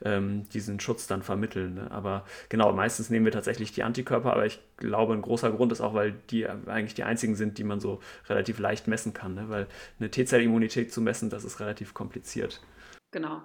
ähm, 0.05 0.47
diesen 0.51 0.81
Schutz 0.81 1.07
dann 1.07 1.23
vermitteln. 1.23 1.77
Ne? 1.77 1.91
Aber 1.91 2.27
genau, 2.51 2.75
meistens 2.75 3.09
nehmen 3.09 3.25
wir 3.25 3.33
tatsächlich 3.33 3.73
die 3.73 3.85
Antikörper, 3.85 4.33
aber 4.33 4.45
ich 4.45 4.61
glaube, 4.77 5.15
ein 5.15 5.23
großer 5.23 5.51
Grund 5.53 5.73
ist 5.73 5.81
auch, 5.81 5.95
weil 5.95 6.13
die 6.31 6.47
eigentlich 6.47 6.95
die 6.95 7.05
einzigen 7.05 7.35
sind, 7.35 7.59
die 7.59 7.65
man 7.65 7.81
so 7.81 8.01
relativ 8.29 8.59
leicht 8.59 8.89
messen 8.89 9.13
kann. 9.13 9.35
Ne? 9.35 9.49
Weil 9.49 9.67
eine 9.99 10.11
T-Zellimmunität 10.11 10.93
zu 10.93 11.01
messen, 11.01 11.31
das 11.31 11.45
ist 11.45 11.61
relativ 11.61 11.95
kompliziert. 11.95 12.61
Genau. 13.13 13.43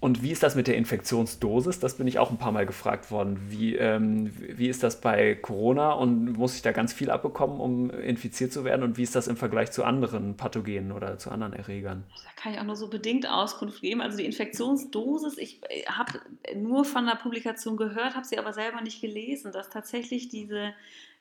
Und 0.00 0.22
wie 0.22 0.30
ist 0.30 0.42
das 0.42 0.54
mit 0.54 0.66
der 0.66 0.76
Infektionsdosis? 0.76 1.80
Das 1.80 1.96
bin 1.96 2.06
ich 2.06 2.18
auch 2.18 2.30
ein 2.30 2.38
paar 2.38 2.52
Mal 2.52 2.66
gefragt 2.66 3.10
worden. 3.10 3.38
Wie, 3.48 3.74
ähm, 3.74 4.32
wie 4.36 4.68
ist 4.68 4.82
das 4.82 5.00
bei 5.00 5.34
Corona 5.34 5.92
und 5.92 6.34
muss 6.38 6.54
ich 6.54 6.62
da 6.62 6.72
ganz 6.72 6.92
viel 6.92 7.10
abbekommen, 7.10 7.60
um 7.60 7.90
infiziert 7.90 8.52
zu 8.52 8.64
werden? 8.64 8.82
Und 8.82 8.96
wie 8.96 9.02
ist 9.02 9.14
das 9.16 9.26
im 9.26 9.36
Vergleich 9.36 9.72
zu 9.72 9.84
anderen 9.84 10.36
Pathogenen 10.36 10.92
oder 10.92 11.18
zu 11.18 11.30
anderen 11.30 11.52
Erregern? 11.54 12.04
Da 12.24 12.30
kann 12.40 12.52
ich 12.52 12.60
auch 12.60 12.64
nur 12.64 12.76
so 12.76 12.88
bedingt 12.88 13.28
Auskunft 13.28 13.80
geben. 13.80 14.00
Also 14.00 14.18
die 14.18 14.26
Infektionsdosis, 14.26 15.38
ich 15.38 15.60
äh, 15.68 15.84
habe 15.86 16.20
nur 16.54 16.84
von 16.84 17.06
der 17.06 17.16
Publikation 17.16 17.76
gehört, 17.76 18.14
habe 18.14 18.26
sie 18.26 18.38
aber 18.38 18.52
selber 18.52 18.80
nicht 18.80 19.00
gelesen, 19.00 19.50
dass 19.50 19.70
tatsächlich 19.70 20.28
diese 20.28 20.72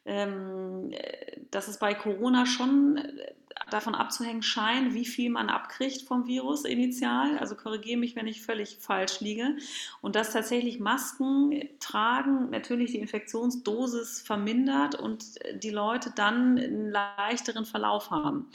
dass 0.06 1.68
es 1.68 1.78
bei 1.78 1.94
Corona 1.94 2.46
schon 2.46 2.98
äh, 2.98 3.34
davon 3.70 3.96
abzuhängen 3.96 4.44
scheint, 4.44 4.94
wie 4.94 5.06
viel 5.06 5.30
man 5.30 5.50
abkriegt 5.50 6.02
vom 6.02 6.28
Virus 6.28 6.66
initial. 6.66 7.38
Also 7.38 7.56
korrigiere 7.56 8.00
mich, 8.00 8.16
wenn 8.16 8.28
ich 8.28 8.42
völlig 8.42 8.78
falsch 8.80 9.22
liege. 9.22 9.56
Und 10.02 10.16
dass 10.16 10.34
tatsächlich 10.34 10.80
Masken 10.80 11.70
tragen 11.80 12.50
natürlich 12.50 12.92
die 12.92 13.00
Infektionsdosis 13.00 14.22
vermindert 14.22 14.96
und 14.96 15.24
die 15.54 15.70
Leute 15.70 16.12
dann 16.16 16.58
einen 16.58 16.92
leichteren 16.92 17.66
Verlauf 17.66 18.12
haben. 18.12 18.50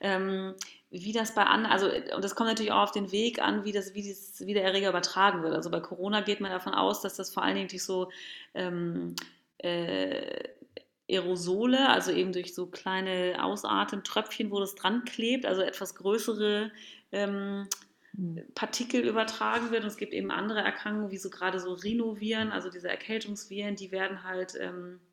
Ähm, 0.00 0.54
wie 0.90 1.12
das 1.12 1.34
bei 1.34 1.44
anderen, 1.44 1.72
also 1.72 1.88
und 2.14 2.22
das 2.22 2.34
kommt 2.34 2.50
natürlich 2.50 2.72
auch 2.72 2.82
auf 2.82 2.92
den 2.92 3.12
Weg 3.12 3.40
an, 3.40 3.64
wie 3.64 3.72
das, 3.72 3.94
wie, 3.94 4.06
das, 4.06 4.46
wie 4.46 4.52
der 4.52 4.64
Erreger 4.64 4.90
übertragen 4.90 5.42
wird. 5.42 5.54
Also 5.54 5.70
bei 5.70 5.80
Corona 5.80 6.20
geht 6.20 6.40
man 6.40 6.50
davon 6.50 6.74
aus, 6.74 7.00
dass 7.00 7.16
das 7.16 7.32
vor 7.32 7.42
allen 7.42 7.56
Dingen 7.56 7.68
durch 7.68 7.82
so 7.82 8.10
ähm, 8.54 9.16
äh, 9.56 10.48
Aerosole, 11.12 11.88
also 11.88 12.10
eben 12.10 12.32
durch 12.32 12.54
so 12.54 12.66
kleine 12.66 13.42
Ausatemtröpfchen, 13.42 14.50
wo 14.50 14.60
das 14.60 14.74
dran 14.74 15.04
klebt, 15.04 15.46
also 15.46 15.62
etwas 15.62 15.94
größere 15.94 16.72
ähm, 17.12 17.68
hm. 18.16 18.42
Partikel 18.54 19.06
übertragen 19.06 19.70
wird. 19.70 19.82
Und 19.82 19.88
es 19.88 19.96
gibt 19.96 20.14
eben 20.14 20.30
andere 20.30 20.60
Erkrankungen, 20.60 21.10
wie 21.10 21.18
so 21.18 21.30
gerade 21.30 21.60
so 21.60 21.74
Rhinoviren, 21.74 22.50
also 22.50 22.70
diese 22.70 22.88
Erkältungsviren, 22.88 23.76
die 23.76 23.92
werden 23.92 24.24
halt 24.24 24.54
ähm, 24.58 24.98
äh, 24.98 25.11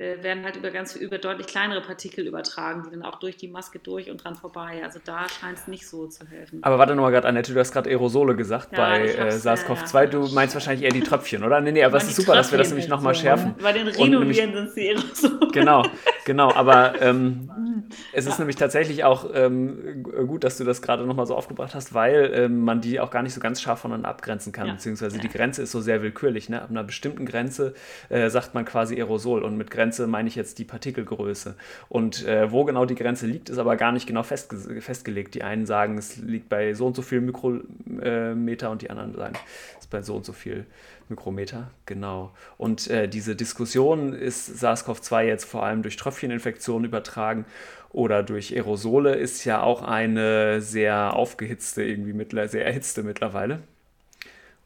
werden 0.00 0.44
halt 0.44 0.56
über 0.56 0.70
ganz 0.70 0.96
über 0.96 1.18
deutlich 1.18 1.46
kleinere 1.46 1.82
Partikel 1.82 2.26
übertragen, 2.26 2.84
die 2.86 2.90
dann 2.90 3.02
auch 3.02 3.18
durch 3.18 3.36
die 3.36 3.48
Maske 3.48 3.78
durch 3.78 4.10
und 4.10 4.24
dran 4.24 4.34
vorbei. 4.34 4.80
Also 4.82 4.98
da 5.04 5.26
scheint 5.28 5.58
es 5.58 5.68
nicht 5.68 5.86
so 5.86 6.06
zu 6.06 6.26
helfen. 6.26 6.60
Aber 6.62 6.78
warte 6.78 6.94
nochmal 6.94 7.12
gerade, 7.12 7.28
Annette, 7.28 7.52
du 7.52 7.60
hast 7.60 7.72
gerade 7.72 7.90
Aerosole 7.90 8.34
gesagt 8.34 8.72
ja, 8.72 8.78
bei 8.78 9.08
äh, 9.08 9.30
SARS-CoV-2. 9.30 9.94
Ja, 9.94 10.06
du 10.06 10.28
meinst 10.28 10.54
wahrscheinlich 10.54 10.84
eher 10.84 10.92
die 10.92 11.02
Tröpfchen, 11.02 11.44
oder? 11.44 11.60
Nee, 11.60 11.72
nee, 11.72 11.84
aber 11.84 11.98
es 11.98 12.04
ist 12.04 12.16
super, 12.16 12.34
dass 12.34 12.50
wir 12.50 12.58
das 12.58 12.68
nämlich 12.68 12.88
nochmal 12.88 13.14
so, 13.14 13.20
schärfen. 13.20 13.54
Bei 13.62 13.72
den 13.72 13.88
Rhinoviren 13.88 14.54
sind 14.54 14.68
es 14.68 14.74
die 14.74 14.88
Aerosole. 14.88 15.50
Genau, 15.52 15.84
genau. 16.24 16.52
Aber 16.54 17.00
ähm, 17.02 17.50
es 18.12 18.26
ist 18.26 18.38
nämlich 18.38 18.56
tatsächlich 18.56 19.04
auch 19.04 19.28
ähm, 19.34 20.02
gut, 20.26 20.44
dass 20.44 20.56
du 20.56 20.64
das 20.64 20.82
gerade 20.82 21.04
nochmal 21.04 21.26
so 21.26 21.34
aufgebracht 21.34 21.74
hast, 21.74 21.94
weil 21.94 22.32
ähm, 22.34 22.60
man 22.60 22.80
die 22.80 23.00
auch 23.00 23.10
gar 23.10 23.22
nicht 23.22 23.34
so 23.34 23.40
ganz 23.40 23.60
scharf 23.60 23.80
voneinander 23.80 24.08
abgrenzen 24.08 24.52
kann, 24.52 24.68
beziehungsweise 24.68 25.18
die 25.18 25.28
Grenze 25.28 25.62
ist 25.62 25.72
so 25.72 25.80
sehr 25.80 26.02
willkürlich. 26.02 26.48
Ne? 26.48 26.62
Ab 26.62 26.70
einer 26.70 26.84
bestimmten 26.84 27.26
Grenze 27.26 27.74
äh, 28.08 28.30
sagt 28.30 28.54
man 28.54 28.64
quasi 28.64 28.96
Aerosol 28.96 29.42
und 29.42 29.56
mit 29.56 29.70
Grenze 29.70 29.80
Grenze 29.80 30.06
meine 30.06 30.28
ich 30.28 30.34
jetzt 30.34 30.58
die 30.58 30.64
Partikelgröße. 30.64 31.56
Und 31.88 32.24
äh, 32.26 32.52
wo 32.52 32.64
genau 32.64 32.84
die 32.84 32.94
Grenze 32.94 33.26
liegt, 33.26 33.48
ist 33.48 33.58
aber 33.58 33.76
gar 33.76 33.92
nicht 33.92 34.06
genau 34.06 34.22
festge 34.22 34.80
festgelegt. 34.80 35.34
Die 35.34 35.42
einen 35.42 35.66
sagen, 35.66 35.98
es 35.98 36.16
liegt 36.16 36.48
bei 36.48 36.74
so 36.74 36.86
und 36.86 36.96
so 36.96 37.02
viel 37.02 37.20
Mikrometer 37.20 38.66
äh, 38.66 38.70
und 38.70 38.82
die 38.82 38.90
anderen 38.90 39.14
sagen, 39.14 39.34
es 39.78 39.84
ist 39.86 39.90
bei 39.90 40.02
so 40.02 40.16
und 40.16 40.24
so 40.24 40.32
viel 40.32 40.66
Mikrometer. 41.08 41.70
Genau. 41.86 42.32
Und 42.56 42.88
äh, 42.88 43.08
diese 43.08 43.34
Diskussion 43.34 44.12
ist 44.12 44.62
SARS-CoV-2 44.62 45.22
jetzt 45.22 45.44
vor 45.44 45.64
allem 45.64 45.82
durch 45.82 45.96
Tröpfcheninfektionen 45.96 46.84
übertragen 46.84 47.44
oder 47.92 48.22
durch 48.22 48.54
Aerosole, 48.54 49.14
ist 49.14 49.44
ja 49.44 49.62
auch 49.62 49.82
eine 49.82 50.60
sehr 50.60 51.14
aufgehitzte, 51.14 51.82
irgendwie 51.82 52.14
sehr 52.48 52.64
erhitzte 52.64 53.02
mittlerweile. 53.02 53.60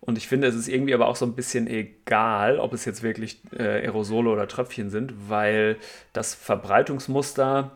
Und 0.01 0.18
ich 0.18 0.29
finde, 0.29 0.47
es 0.49 0.55
ist 0.55 0.68
irgendwie 0.68 0.93
aber 0.93 1.09
auch 1.09 1.16
so 1.16 1.25
ein 1.25 1.35
bisschen 1.35 1.66
egal, 1.66 2.59
ob 2.59 2.75
es 2.75 2.85
jetzt 2.85 3.03
wirklich 3.03 3.41
äh, 3.57 3.87
Aerosole 3.87 4.29
oder 4.29 4.47
Tröpfchen 4.47 4.91
sind, 4.91 5.14
weil 5.31 5.77
das 6.12 6.35
Verbreitungsmuster, 6.35 7.70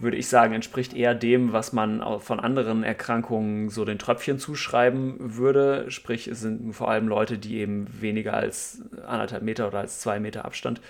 würde 0.00 0.16
ich 0.16 0.28
sagen, 0.28 0.54
entspricht 0.54 0.94
eher 0.94 1.14
dem, 1.14 1.52
was 1.52 1.72
man 1.72 2.02
von 2.20 2.40
anderen 2.40 2.82
Erkrankungen 2.82 3.68
so 3.68 3.84
den 3.84 3.98
Tröpfchen 3.98 4.38
zuschreiben 4.38 5.36
würde. 5.36 5.90
Sprich, 5.90 6.26
es 6.26 6.40
sind 6.40 6.72
vor 6.72 6.90
allem 6.90 7.06
Leute, 7.06 7.38
die 7.38 7.58
eben 7.58 7.86
weniger 8.00 8.34
als 8.34 8.82
anderthalb 9.06 9.42
Meter 9.42 9.68
oder 9.68 9.78
als 9.78 10.00
zwei 10.00 10.18
Meter 10.18 10.44
Abstand 10.44 10.80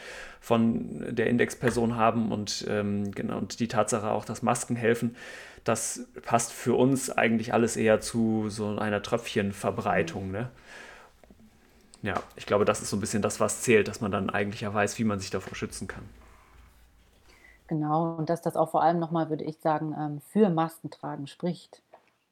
von 0.41 1.15
der 1.15 1.27
Indexperson 1.27 1.97
haben 1.97 2.33
und, 2.33 2.65
ähm, 2.69 3.11
genau, 3.13 3.37
und 3.37 3.61
die 3.61 3.69
Tatsache 3.69 4.11
auch, 4.11 4.25
dass 4.25 4.43
Masken 4.43 4.77
helfen 4.77 5.15
das 5.65 6.07
passt 6.23 6.53
für 6.53 6.75
uns 6.75 7.11
eigentlich 7.11 7.53
alles 7.53 7.77
eher 7.77 8.01
zu 8.01 8.49
so 8.49 8.79
einer 8.79 9.03
Tröpfchenverbreitung. 9.03 10.31
Ne? 10.31 10.51
Ja, 12.03 12.15
ich 12.37 12.47
glaube, 12.47 12.65
das 12.65 12.81
ist 12.81 12.91
so 12.91 12.97
ein 12.97 13.01
bisschen 13.01 13.23
das, 13.23 13.41
was 13.41 13.63
zählt, 13.63 13.89
dass 13.89 14.01
man 14.01 14.11
dann 14.11 14.31
eigentlich 14.31 14.63
ja 14.63 14.73
weiß, 14.73 14.99
wie 14.99 15.05
man 15.05 15.21
sich 15.21 15.31
davor 15.31 15.55
schützen 15.55 15.87
kann. 15.87 16.03
Genau, 17.71 18.17
und 18.17 18.29
dass 18.29 18.43
das 18.43 18.57
auch 18.57 18.71
vor 18.71 18.83
allem 18.83 18.99
nochmal, 18.99 19.31
würde 19.31 19.45
ich 19.45 19.59
sagen, 19.61 19.95
ähm, 19.97 20.21
für 20.23 20.51
Maskentragen 20.51 21.29
spricht. 21.29 21.83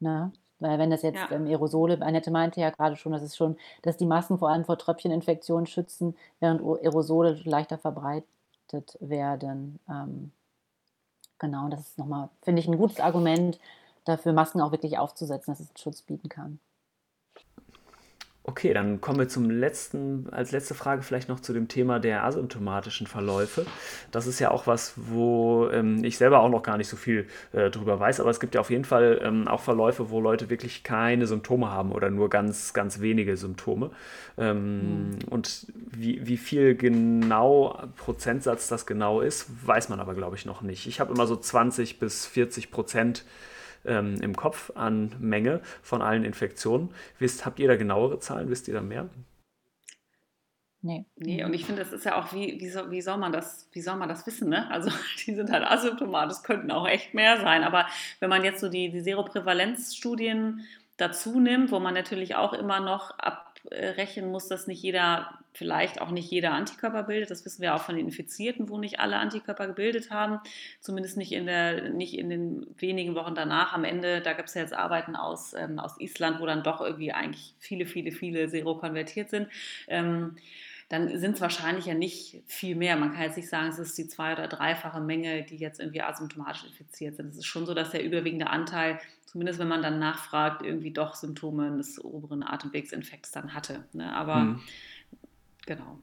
Ne? 0.01 0.33
Weil 0.59 0.81
wenn 0.81 0.91
das 0.91 1.03
jetzt 1.03 1.15
ja. 1.15 1.31
ähm, 1.31 1.47
Aerosole, 1.47 2.03
Annette 2.03 2.33
meinte 2.33 2.61
ja 2.61 2.71
gerade 2.71 2.97
schon, 2.97 3.13
dass 3.13 3.23
es 3.23 3.37
schon, 3.37 3.57
dass 3.83 3.97
die 3.97 4.07
Masken 4.07 4.39
vor 4.39 4.49
allem 4.51 4.65
vor 4.65 4.79
Tröpfcheninfektionen 4.79 5.67
schützen, 5.67 6.17
während 6.41 6.61
Aerosole 6.61 7.41
leichter 7.45 7.79
verbreitet 7.79 8.99
werden. 9.01 9.79
Ähm, 9.89 10.33
Genau, 11.39 11.69
das 11.69 11.81
ist 11.81 11.99
nochmal, 11.99 12.31
finde 12.43 12.61
ich, 12.61 12.69
ein 12.69 12.79
gutes 12.79 13.01
Argument 13.01 13.59
dafür, 14.05 14.33
Masken 14.33 14.61
auch 14.61 14.73
wirklich 14.73 14.99
aufzusetzen, 14.99 15.53
dass 15.53 15.61
es 15.61 15.69
einen 15.69 15.77
Schutz 15.77 16.03
bieten 16.03 16.29
kann. 16.29 16.59
Okay, 18.49 18.73
dann 18.73 19.03
kommen 19.03 19.19
wir 19.19 19.29
zum 19.29 19.51
letzten, 19.51 20.27
als 20.31 20.53
letzte 20.53 20.73
Frage 20.73 21.03
vielleicht 21.03 21.29
noch 21.29 21.41
zu 21.41 21.53
dem 21.53 21.69
Thema 21.69 22.01
der 22.01 22.25
asymptomatischen 22.25 23.07
Verläufe. 23.07 23.67
Das 24.11 24.27
ist 24.27 24.39
ja 24.39 24.51
auch 24.51 24.67
was, 24.67 24.95
wo 24.97 25.69
ähm, 25.71 26.03
ich 26.03 26.17
selber 26.17 26.41
auch 26.41 26.49
noch 26.49 26.63
gar 26.63 26.79
nicht 26.79 26.89
so 26.89 26.97
viel 26.97 27.27
äh, 27.53 27.69
drüber 27.69 28.01
weiß, 28.01 28.21
aber 28.21 28.31
es 28.31 28.41
gibt 28.41 28.55
ja 28.55 28.63
auf 28.63 28.71
jeden 28.71 28.87
Fall 28.87 29.21
ähm, 29.23 29.49
auch 29.49 29.61
Verläufe, 29.61 30.09
wo 30.09 30.19
Leute 30.19 30.49
wirklich 30.49 30.83
keine 30.83 31.27
Symptome 31.27 31.71
haben 31.71 31.93
oder 31.93 32.09
nur 32.09 32.31
ganz, 32.31 32.73
ganz 32.73 33.03
wenige 33.03 33.37
Symptome. 33.37 33.91
Ähm, 34.39 35.11
mhm. 35.11 35.19
Und 35.29 35.67
wie, 35.75 36.27
wie 36.27 36.39
viel 36.39 36.75
genau 36.75 37.79
Prozentsatz 37.99 38.67
das 38.67 38.87
genau 38.87 39.21
ist, 39.21 39.47
weiß 39.67 39.91
man 39.91 40.01
aber, 40.01 40.15
glaube 40.15 40.37
ich, 40.37 40.47
noch 40.47 40.63
nicht. 40.63 40.87
Ich 40.87 41.01
habe 41.01 41.13
immer 41.13 41.27
so 41.27 41.37
20 41.37 41.99
bis 41.99 42.25
40 42.25 42.71
Prozent 42.71 43.27
ähm, 43.85 44.21
im 44.21 44.37
Kopf 44.37 44.73
an 44.75 45.15
Menge 45.19 45.61
von 45.83 46.03
allen 46.03 46.25
Infektionen. 46.25 46.91
Wisst, 47.19 47.47
habt 47.47 47.59
ihr 47.59 47.69
da 47.69 47.77
genauere 47.77 48.19
Zahlen? 48.19 48.51
Wisst 48.51 48.69
ihr 48.69 48.75
da 48.75 48.81
mehr? 48.81 49.09
Nee. 50.81 51.07
Nee, 51.17 51.45
und 51.45 51.55
ich 51.55 51.65
finde, 51.65 51.83
das 51.83 51.93
ist 51.93 52.05
ja 52.05 52.21
auch, 52.21 52.33
wie, 52.33 52.61
wie, 52.61 52.69
soll, 52.69 52.91
wie, 52.91 53.01
soll 53.01 53.17
man 53.17 53.33
das, 53.33 53.69
wie 53.73 53.81
soll 53.81 53.97
man 53.97 54.09
das 54.09 54.27
wissen? 54.27 54.49
Ne? 54.49 54.71
Also 54.71 54.91
die 55.27 55.35
sind 55.35 55.51
halt 55.51 55.65
asymptomatisch, 55.65 56.43
könnten 56.45 56.71
auch 56.71 56.87
echt 56.87 57.15
mehr 57.15 57.41
sein. 57.41 57.65
Aber 57.65 57.87
wenn 58.21 58.31
man 58.31 58.45
jetzt 58.45 58.61
so 58.61 58.69
die, 58.69 58.91
die 58.91 59.01
Seroprävalenzstudien 59.01 60.65
dazu 60.97 61.41
nimmt, 61.41 61.73
wo 61.73 61.81
man 61.81 61.95
natürlich 61.95 62.37
auch 62.37 62.53
immer 62.53 62.81
noch 62.81 63.17
abrechnen 63.71 64.31
muss, 64.31 64.49
dass 64.49 64.67
nicht 64.67 64.83
jeder, 64.83 65.39
vielleicht 65.53 66.01
auch 66.01 66.11
nicht 66.11 66.31
jeder 66.31 66.53
Antikörper 66.53 67.03
bildet. 67.03 67.31
Das 67.31 67.45
wissen 67.45 67.63
wir 67.63 67.75
auch 67.75 67.83
von 67.83 67.97
den 67.97 68.07
Infizierten, 68.07 68.69
wo 68.69 68.79
nicht 68.79 69.01
alle 69.01 69.17
Antikörper 69.17 69.67
gebildet 69.67 70.11
haben. 70.11 70.41
Zumindest 70.81 71.17
nicht 71.17 71.33
in, 71.33 71.47
der, 71.47 71.91
nicht 71.91 72.15
in 72.15 72.31
den 72.31 72.67
wenigen 72.79 73.15
Wochen 73.15 73.35
danach. 73.35 73.73
Am 73.73 73.85
Ende, 73.85 74.21
da 74.21 74.33
gibt 74.33 74.49
es 74.49 74.55
ja 74.55 74.63
jetzt 74.63 74.75
Arbeiten 74.75 75.17
aus, 75.17 75.55
ähm, 75.55 75.79
aus 75.79 76.01
Island, 76.01 76.41
wo 76.41 76.47
dann 76.47 76.63
doch 76.63 76.81
irgendwie 76.81 77.13
eigentlich 77.13 77.55
viele, 77.59 77.87
viele, 77.87 78.13
viele 78.13 78.49
Serokonvertiert 78.49 79.31
sind. 79.31 79.49
Ähm, 79.89 80.37
dann 80.89 81.19
sind 81.19 81.35
es 81.35 81.41
wahrscheinlich 81.41 81.85
ja 81.85 81.95
nicht 81.95 82.43
viel 82.47 82.75
mehr. 82.75 82.97
Man 82.97 83.13
kann 83.13 83.23
jetzt 83.23 83.37
nicht 83.37 83.49
sagen, 83.49 83.69
es 83.69 83.79
ist 83.79 83.99
die 83.99 84.09
zwei- 84.09 84.33
oder 84.33 84.49
dreifache 84.49 85.01
Menge, 85.01 85.43
die 85.43 85.57
jetzt 85.57 85.81
irgendwie 85.81 86.01
asymptomatisch 86.01 86.65
infiziert 86.65 87.17
sind. 87.17 87.29
Es 87.29 87.39
ist 87.39 87.47
schon 87.47 87.67
so, 87.67 87.75
dass 87.75 87.91
der 87.91 88.03
überwiegende 88.03 88.49
Anteil, 88.49 88.99
zumindest 89.27 89.59
wenn 89.59 89.69
man 89.69 89.83
dann 89.83 89.99
nachfragt, 89.99 90.63
irgendwie 90.63 90.91
doch 90.91 91.15
Symptome 91.15 91.77
des 91.77 92.03
oberen 92.03 92.43
Atemwegsinfekts 92.43 93.33
dann 93.33 93.53
hatte. 93.53 93.85
Ne? 93.93 94.15
Aber 94.15 94.37
mhm. 94.37 94.61
genau. 95.67 95.99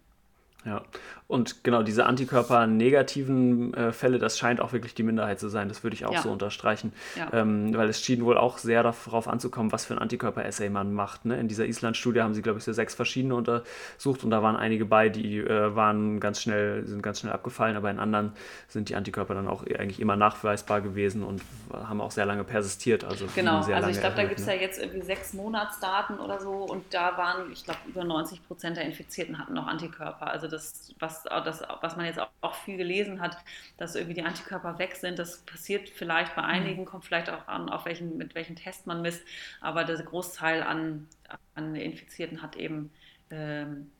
Ja, 0.65 0.81
und 1.27 1.63
genau 1.63 1.81
diese 1.81 2.05
Antikörper-negativen 2.05 3.73
äh, 3.73 3.91
Fälle, 3.91 4.19
das 4.19 4.37
scheint 4.37 4.59
auch 4.59 4.73
wirklich 4.73 4.93
die 4.93 5.01
Minderheit 5.01 5.39
zu 5.39 5.47
sein. 5.47 5.69
Das 5.69 5.83
würde 5.83 5.95
ich 5.95 6.05
auch 6.05 6.13
ja. 6.13 6.21
so 6.21 6.31
unterstreichen. 6.31 6.93
Ja. 7.15 7.29
Ähm, 7.33 7.75
weil 7.75 7.89
es 7.89 8.01
schien 8.01 8.23
wohl 8.25 8.37
auch 8.37 8.59
sehr 8.59 8.83
darauf 8.83 9.27
anzukommen, 9.27 9.71
was 9.71 9.85
für 9.85 9.95
ein 9.95 9.99
Antikörper-Assay 9.99 10.69
man 10.69 10.93
macht. 10.93 11.25
Ne? 11.25 11.39
In 11.39 11.47
dieser 11.47 11.65
Island-Studie 11.65 12.21
haben 12.21 12.35
sie, 12.35 12.43
glaube 12.43 12.59
ich, 12.59 12.65
so 12.65 12.73
sechs 12.73 12.93
verschiedene 12.93 13.33
untersucht 13.33 14.23
und 14.23 14.29
da 14.29 14.43
waren 14.43 14.55
einige 14.55 14.85
bei, 14.85 15.09
die 15.09 15.37
äh, 15.37 15.75
waren 15.75 16.19
ganz 16.19 16.41
schnell, 16.41 16.85
sind 16.85 17.01
ganz 17.01 17.21
schnell 17.21 17.33
abgefallen, 17.33 17.75
aber 17.75 17.89
in 17.89 17.97
anderen 17.97 18.33
sind 18.67 18.89
die 18.89 18.95
Antikörper 18.95 19.33
dann 19.33 19.47
auch 19.47 19.63
eigentlich 19.63 19.99
immer 19.99 20.15
nachweisbar 20.15 20.81
gewesen 20.81 21.23
und 21.23 21.41
haben 21.73 22.01
auch 22.01 22.11
sehr 22.11 22.27
lange 22.27 22.43
persistiert. 22.43 23.03
Also 23.03 23.25
genau, 23.33 23.61
also 23.61 23.89
ich 23.89 23.99
glaube, 23.99 24.15
da 24.15 24.23
gibt 24.23 24.39
es 24.39 24.45
ne? 24.45 24.55
ja 24.55 24.61
jetzt 24.61 24.79
irgendwie 24.79 25.01
sechs 25.01 25.33
Monatsdaten 25.33 26.19
oder 26.19 26.39
so 26.39 26.51
und 26.51 26.93
da 26.93 27.17
waren, 27.17 27.51
ich 27.51 27.63
glaube, 27.63 27.79
über 27.87 28.03
90 28.03 28.47
Prozent 28.47 28.77
der 28.77 28.85
Infizierten 28.85 29.39
hatten 29.39 29.53
noch 29.53 29.67
Antikörper. 29.67 30.27
Also 30.27 30.47
das, 30.55 30.95
was, 30.99 31.23
das, 31.23 31.63
was 31.81 31.95
man 31.95 32.05
jetzt 32.05 32.19
auch, 32.19 32.29
auch, 32.41 32.55
viel 32.55 32.77
gelesen 32.77 33.21
hat, 33.21 33.37
dass 33.77 33.95
irgendwie 33.95 34.15
die 34.15 34.23
Antikörper 34.23 34.79
weg 34.79 34.95
sind, 34.95 35.19
das 35.19 35.39
passiert 35.39 35.89
vielleicht 35.89 36.35
bei 36.35 36.41
mhm. 36.41 36.49
einigen, 36.49 36.85
kommt 36.85 37.05
vielleicht 37.05 37.29
auch 37.29 37.47
an, 37.47 37.69
auf 37.69 37.85
welchen, 37.85 38.17
mit 38.17 38.35
welchem 38.35 38.55
Test 38.55 38.87
man 38.87 39.01
misst, 39.01 39.23
aber 39.61 39.83
der 39.83 39.97
Großteil 39.97 40.63
an, 40.63 41.07
an 41.53 41.75
Infizierten 41.75 42.41
hat 42.41 42.55
eben 42.55 42.91
ähm, 43.29 43.91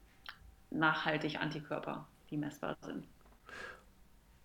nachhaltig 0.72 1.40
Antikörper, 1.40 2.08
die 2.30 2.38
messbar 2.38 2.78
sind. 2.82 3.06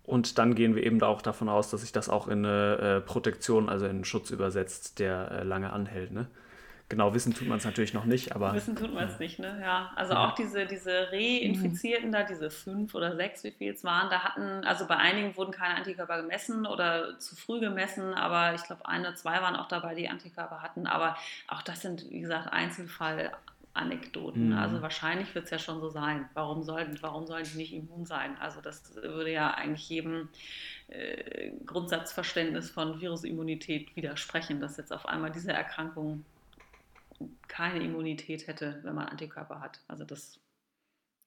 Und 0.02 0.38
dann 0.38 0.54
gehen 0.54 0.74
wir 0.74 0.82
eben 0.82 1.00
auch 1.02 1.22
davon 1.22 1.48
aus, 1.48 1.70
dass 1.70 1.82
sich 1.82 1.92
das 1.92 2.08
auch 2.08 2.26
in 2.26 2.44
eine 2.44 2.78
äh, 2.78 3.00
Protektion, 3.00 3.68
also 3.68 3.84
in 3.84 3.92
einen 3.92 4.04
Schutz 4.04 4.30
übersetzt, 4.30 4.98
der 4.98 5.30
äh, 5.30 5.42
lange 5.44 5.72
anhält. 5.72 6.10
Ne? 6.10 6.26
Genau, 6.90 7.14
wissen 7.14 7.32
tut 7.32 7.46
man 7.46 7.58
es 7.58 7.64
natürlich 7.64 7.94
noch 7.94 8.04
nicht, 8.04 8.34
aber. 8.34 8.52
Wissen 8.52 8.74
tut 8.74 8.92
man 8.92 9.06
es 9.06 9.20
nicht, 9.20 9.38
ne? 9.38 9.60
Ja. 9.62 9.92
Also 9.94 10.12
ja. 10.12 10.26
auch 10.26 10.34
diese, 10.34 10.66
diese 10.66 11.12
Reinfizierten 11.12 12.10
da, 12.10 12.24
diese 12.24 12.50
fünf 12.50 12.96
oder 12.96 13.14
sechs, 13.14 13.44
wie 13.44 13.52
viel 13.52 13.72
es 13.72 13.84
waren, 13.84 14.10
da 14.10 14.24
hatten, 14.24 14.64
also 14.64 14.88
bei 14.88 14.96
einigen 14.96 15.36
wurden 15.36 15.52
keine 15.52 15.76
Antikörper 15.76 16.20
gemessen 16.20 16.66
oder 16.66 17.16
zu 17.20 17.36
früh 17.36 17.60
gemessen, 17.60 18.12
aber 18.12 18.54
ich 18.56 18.64
glaube, 18.64 18.86
ein 18.86 19.02
oder 19.02 19.14
zwei 19.14 19.40
waren 19.40 19.54
auch 19.54 19.68
dabei, 19.68 19.94
die 19.94 20.08
Antikörper 20.08 20.62
hatten. 20.62 20.88
Aber 20.88 21.16
auch 21.46 21.62
das 21.62 21.80
sind, 21.80 22.10
wie 22.10 22.22
gesagt, 22.22 22.52
Einzelfall-Anekdoten. 22.52 24.48
Mhm. 24.48 24.58
Also 24.58 24.82
wahrscheinlich 24.82 25.32
wird 25.32 25.44
es 25.44 25.52
ja 25.52 25.60
schon 25.60 25.80
so 25.80 25.90
sein. 25.90 26.28
Warum 26.34 26.64
sollten, 26.64 26.98
warum 27.02 27.24
sollen 27.24 27.44
die 27.44 27.56
nicht 27.56 27.72
immun 27.72 28.04
sein? 28.04 28.36
Also 28.40 28.60
das 28.60 28.96
würde 28.96 29.30
ja 29.30 29.54
eigentlich 29.54 29.88
jedem 29.88 30.28
äh, 30.88 31.52
Grundsatzverständnis 31.66 32.68
von 32.68 33.00
Virusimmunität 33.00 33.94
widersprechen, 33.94 34.60
dass 34.60 34.76
jetzt 34.76 34.92
auf 34.92 35.06
einmal 35.06 35.30
diese 35.30 35.52
Erkrankung 35.52 36.24
keine 37.50 37.82
Immunität 37.84 38.46
hätte, 38.46 38.80
wenn 38.84 38.94
man 38.94 39.08
Antikörper 39.08 39.60
hat. 39.60 39.80
Also 39.88 40.04
das, 40.04 40.40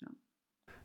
ja. 0.01 0.07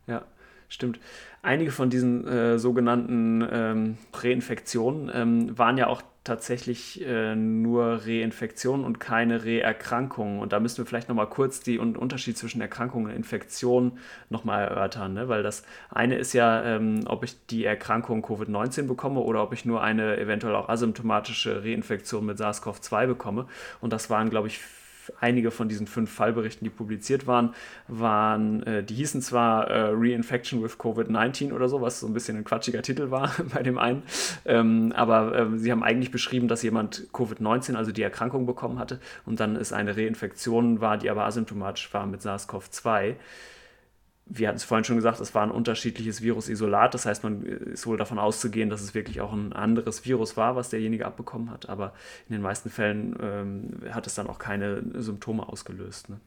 Ja, 0.05 0.25
stimmt. 0.67 0.99
Einige 1.41 1.71
von 1.71 1.89
diesen 1.89 2.27
äh, 2.27 2.59
sogenannten 2.59 3.47
ähm, 3.49 3.97
Reinfektionen 4.13 5.09
ähm, 5.13 5.57
waren 5.57 5.77
ja 5.77 5.87
auch 5.87 6.01
tatsächlich 6.25 7.03
äh, 7.07 7.35
nur 7.35 8.01
Reinfektionen 8.05 8.85
und 8.85 8.99
keine 8.99 9.45
Reerkrankungen. 9.45 10.39
Und 10.39 10.51
da 10.51 10.59
müssen 10.59 10.79
wir 10.79 10.85
vielleicht 10.85 11.07
nochmal 11.07 11.29
kurz 11.29 11.61
den 11.61 11.95
Unterschied 11.95 12.37
zwischen 12.37 12.59
Erkrankung 12.59 13.05
und 13.05 13.11
Infektion 13.11 13.97
nochmal 14.29 14.65
erörtern. 14.65 15.13
Ne? 15.13 15.29
Weil 15.29 15.41
das 15.41 15.63
eine 15.89 16.17
ist 16.17 16.33
ja, 16.33 16.63
ähm, 16.65 17.05
ob 17.05 17.23
ich 17.23 17.35
die 17.47 17.63
Erkrankung 17.63 18.23
Covid-19 18.23 18.83
bekomme 18.87 19.21
oder 19.21 19.41
ob 19.41 19.53
ich 19.53 19.63
nur 19.63 19.81
eine 19.81 20.17
eventuell 20.17 20.55
auch 20.55 20.67
asymptomatische 20.67 21.63
Reinfektion 21.63 22.25
mit 22.25 22.37
SARS-CoV-2 22.37 23.07
bekomme. 23.07 23.47
Und 23.79 23.93
das 23.93 24.09
waren, 24.09 24.29
glaube 24.29 24.49
ich, 24.49 24.59
einige 25.19 25.51
von 25.51 25.69
diesen 25.69 25.87
fünf 25.87 26.11
Fallberichten, 26.11 26.63
die 26.65 26.69
publiziert 26.69 27.27
waren, 27.27 27.53
waren, 27.87 28.63
äh, 28.63 28.83
die 28.83 28.95
hießen 28.95 29.21
zwar 29.21 29.67
äh, 29.69 29.91
Reinfection 29.93 30.63
with 30.63 30.77
COVID-19 30.77 31.53
oder 31.53 31.69
so, 31.69 31.81
was 31.81 31.99
so 31.99 32.07
ein 32.07 32.13
bisschen 32.13 32.37
ein 32.37 32.43
quatschiger 32.43 32.81
Titel 32.81 33.11
war 33.11 33.31
bei 33.53 33.63
dem 33.63 33.77
einen, 33.77 34.03
ähm, 34.45 34.91
aber 34.95 35.35
äh, 35.35 35.57
sie 35.57 35.71
haben 35.71 35.83
eigentlich 35.83 36.11
beschrieben, 36.11 36.47
dass 36.47 36.63
jemand 36.63 37.07
Covid-19, 37.13 37.75
also 37.75 37.91
die 37.91 38.01
Erkrankung 38.01 38.45
bekommen 38.45 38.79
hatte 38.79 38.99
und 39.25 39.39
dann 39.39 39.55
ist 39.55 39.73
eine 39.73 39.95
Reinfektion 39.95 40.81
war, 40.81 40.97
die 40.97 41.09
aber 41.09 41.25
asymptomatisch 41.25 41.93
war 41.93 42.05
mit 42.05 42.21
SARS-CoV-2 42.21 43.15
wir 44.29 44.47
hatten 44.47 44.57
es 44.57 44.63
vorhin 44.63 44.85
schon 44.85 44.95
gesagt, 44.95 45.19
es 45.19 45.33
war 45.33 45.43
ein 45.43 45.51
unterschiedliches 45.51 46.21
Virusisolat. 46.21 46.93
Das 46.93 47.05
heißt, 47.07 47.23
man 47.23 47.41
ist 47.43 47.87
wohl 47.87 47.97
davon 47.97 48.19
auszugehen, 48.19 48.69
dass 48.69 48.81
es 48.81 48.93
wirklich 48.93 49.21
auch 49.21 49.33
ein 49.33 49.53
anderes 49.53 50.05
Virus 50.05 50.37
war, 50.37 50.55
was 50.55 50.69
derjenige 50.69 51.07
abbekommen 51.07 51.49
hat. 51.49 51.67
Aber 51.67 51.93
in 52.27 52.33
den 52.33 52.41
meisten 52.41 52.69
Fällen 52.69 53.17
ähm, 53.21 53.91
hat 53.91 54.05
es 54.05 54.13
dann 54.13 54.27
auch 54.27 54.37
keine 54.37 54.83
Symptome 55.01 55.49
ausgelöst. 55.49 56.09
Ne? 56.09 56.19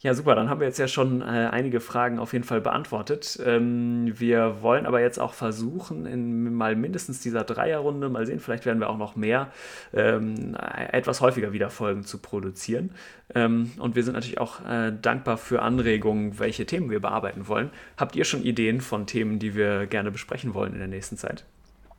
Ja, 0.00 0.14
super. 0.14 0.36
Dann 0.36 0.48
haben 0.48 0.60
wir 0.60 0.68
jetzt 0.68 0.78
ja 0.78 0.86
schon 0.86 1.22
äh, 1.22 1.24
einige 1.24 1.80
Fragen 1.80 2.20
auf 2.20 2.32
jeden 2.32 2.44
Fall 2.44 2.60
beantwortet. 2.60 3.36
Ähm, 3.44 4.12
wir 4.16 4.62
wollen 4.62 4.86
aber 4.86 5.00
jetzt 5.00 5.18
auch 5.18 5.32
versuchen, 5.32 6.06
in 6.06 6.54
mal 6.54 6.76
mindestens 6.76 7.20
dieser 7.20 7.42
Dreierrunde, 7.42 8.08
mal 8.08 8.24
sehen, 8.24 8.38
vielleicht 8.38 8.64
werden 8.64 8.78
wir 8.78 8.90
auch 8.90 8.96
noch 8.96 9.16
mehr, 9.16 9.50
ähm, 9.92 10.56
etwas 10.92 11.20
häufiger 11.20 11.52
wieder 11.52 11.68
Folgen 11.68 12.04
zu 12.04 12.18
produzieren. 12.18 12.92
Ähm, 13.34 13.72
und 13.80 13.96
wir 13.96 14.04
sind 14.04 14.14
natürlich 14.14 14.38
auch 14.38 14.64
äh, 14.64 14.92
dankbar 15.02 15.36
für 15.36 15.62
Anregungen, 15.62 16.38
welche 16.38 16.64
Themen 16.64 16.90
wir 16.90 17.00
bearbeiten 17.00 17.48
wollen. 17.48 17.70
Habt 17.96 18.14
ihr 18.14 18.24
schon 18.24 18.42
Ideen 18.44 18.80
von 18.80 19.06
Themen, 19.06 19.40
die 19.40 19.56
wir 19.56 19.88
gerne 19.88 20.12
besprechen 20.12 20.54
wollen 20.54 20.74
in 20.74 20.78
der 20.78 20.86
nächsten 20.88 21.16
Zeit? 21.16 21.44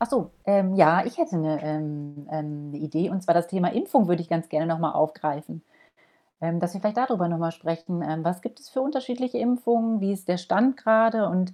Ach 0.02 0.08
so, 0.08 0.32
ähm, 0.45 0.76
ja, 0.76 1.04
ich 1.06 1.18
hätte 1.18 1.36
eine, 1.36 1.62
ähm, 1.62 2.28
ähm, 2.32 2.70
eine 2.70 2.78
Idee. 2.78 3.10
Und 3.10 3.22
zwar 3.22 3.34
das 3.34 3.47
Thema 3.47 3.74
Impfung 3.74 4.08
würde 4.08 4.22
ich 4.22 4.30
ganz 4.30 4.47
gerne 4.47 4.66
nochmal 4.66 4.93
aufgreifen. 4.93 5.62
Ähm, 6.42 6.60
dass 6.60 6.74
wir 6.74 6.82
vielleicht 6.82 6.98
darüber 6.98 7.28
nochmal 7.28 7.52
sprechen. 7.52 8.02
Ähm, 8.02 8.24
was 8.24 8.42
gibt 8.42 8.60
es 8.60 8.70
für 8.70 8.82
unterschiedliche 8.82 9.38
Impfungen? 9.38 10.00
Wie 10.00 10.14
ist 10.14 10.28
der 10.28 10.38
Stand 10.38 10.78
gerade? 10.78 11.28
Und 11.28 11.54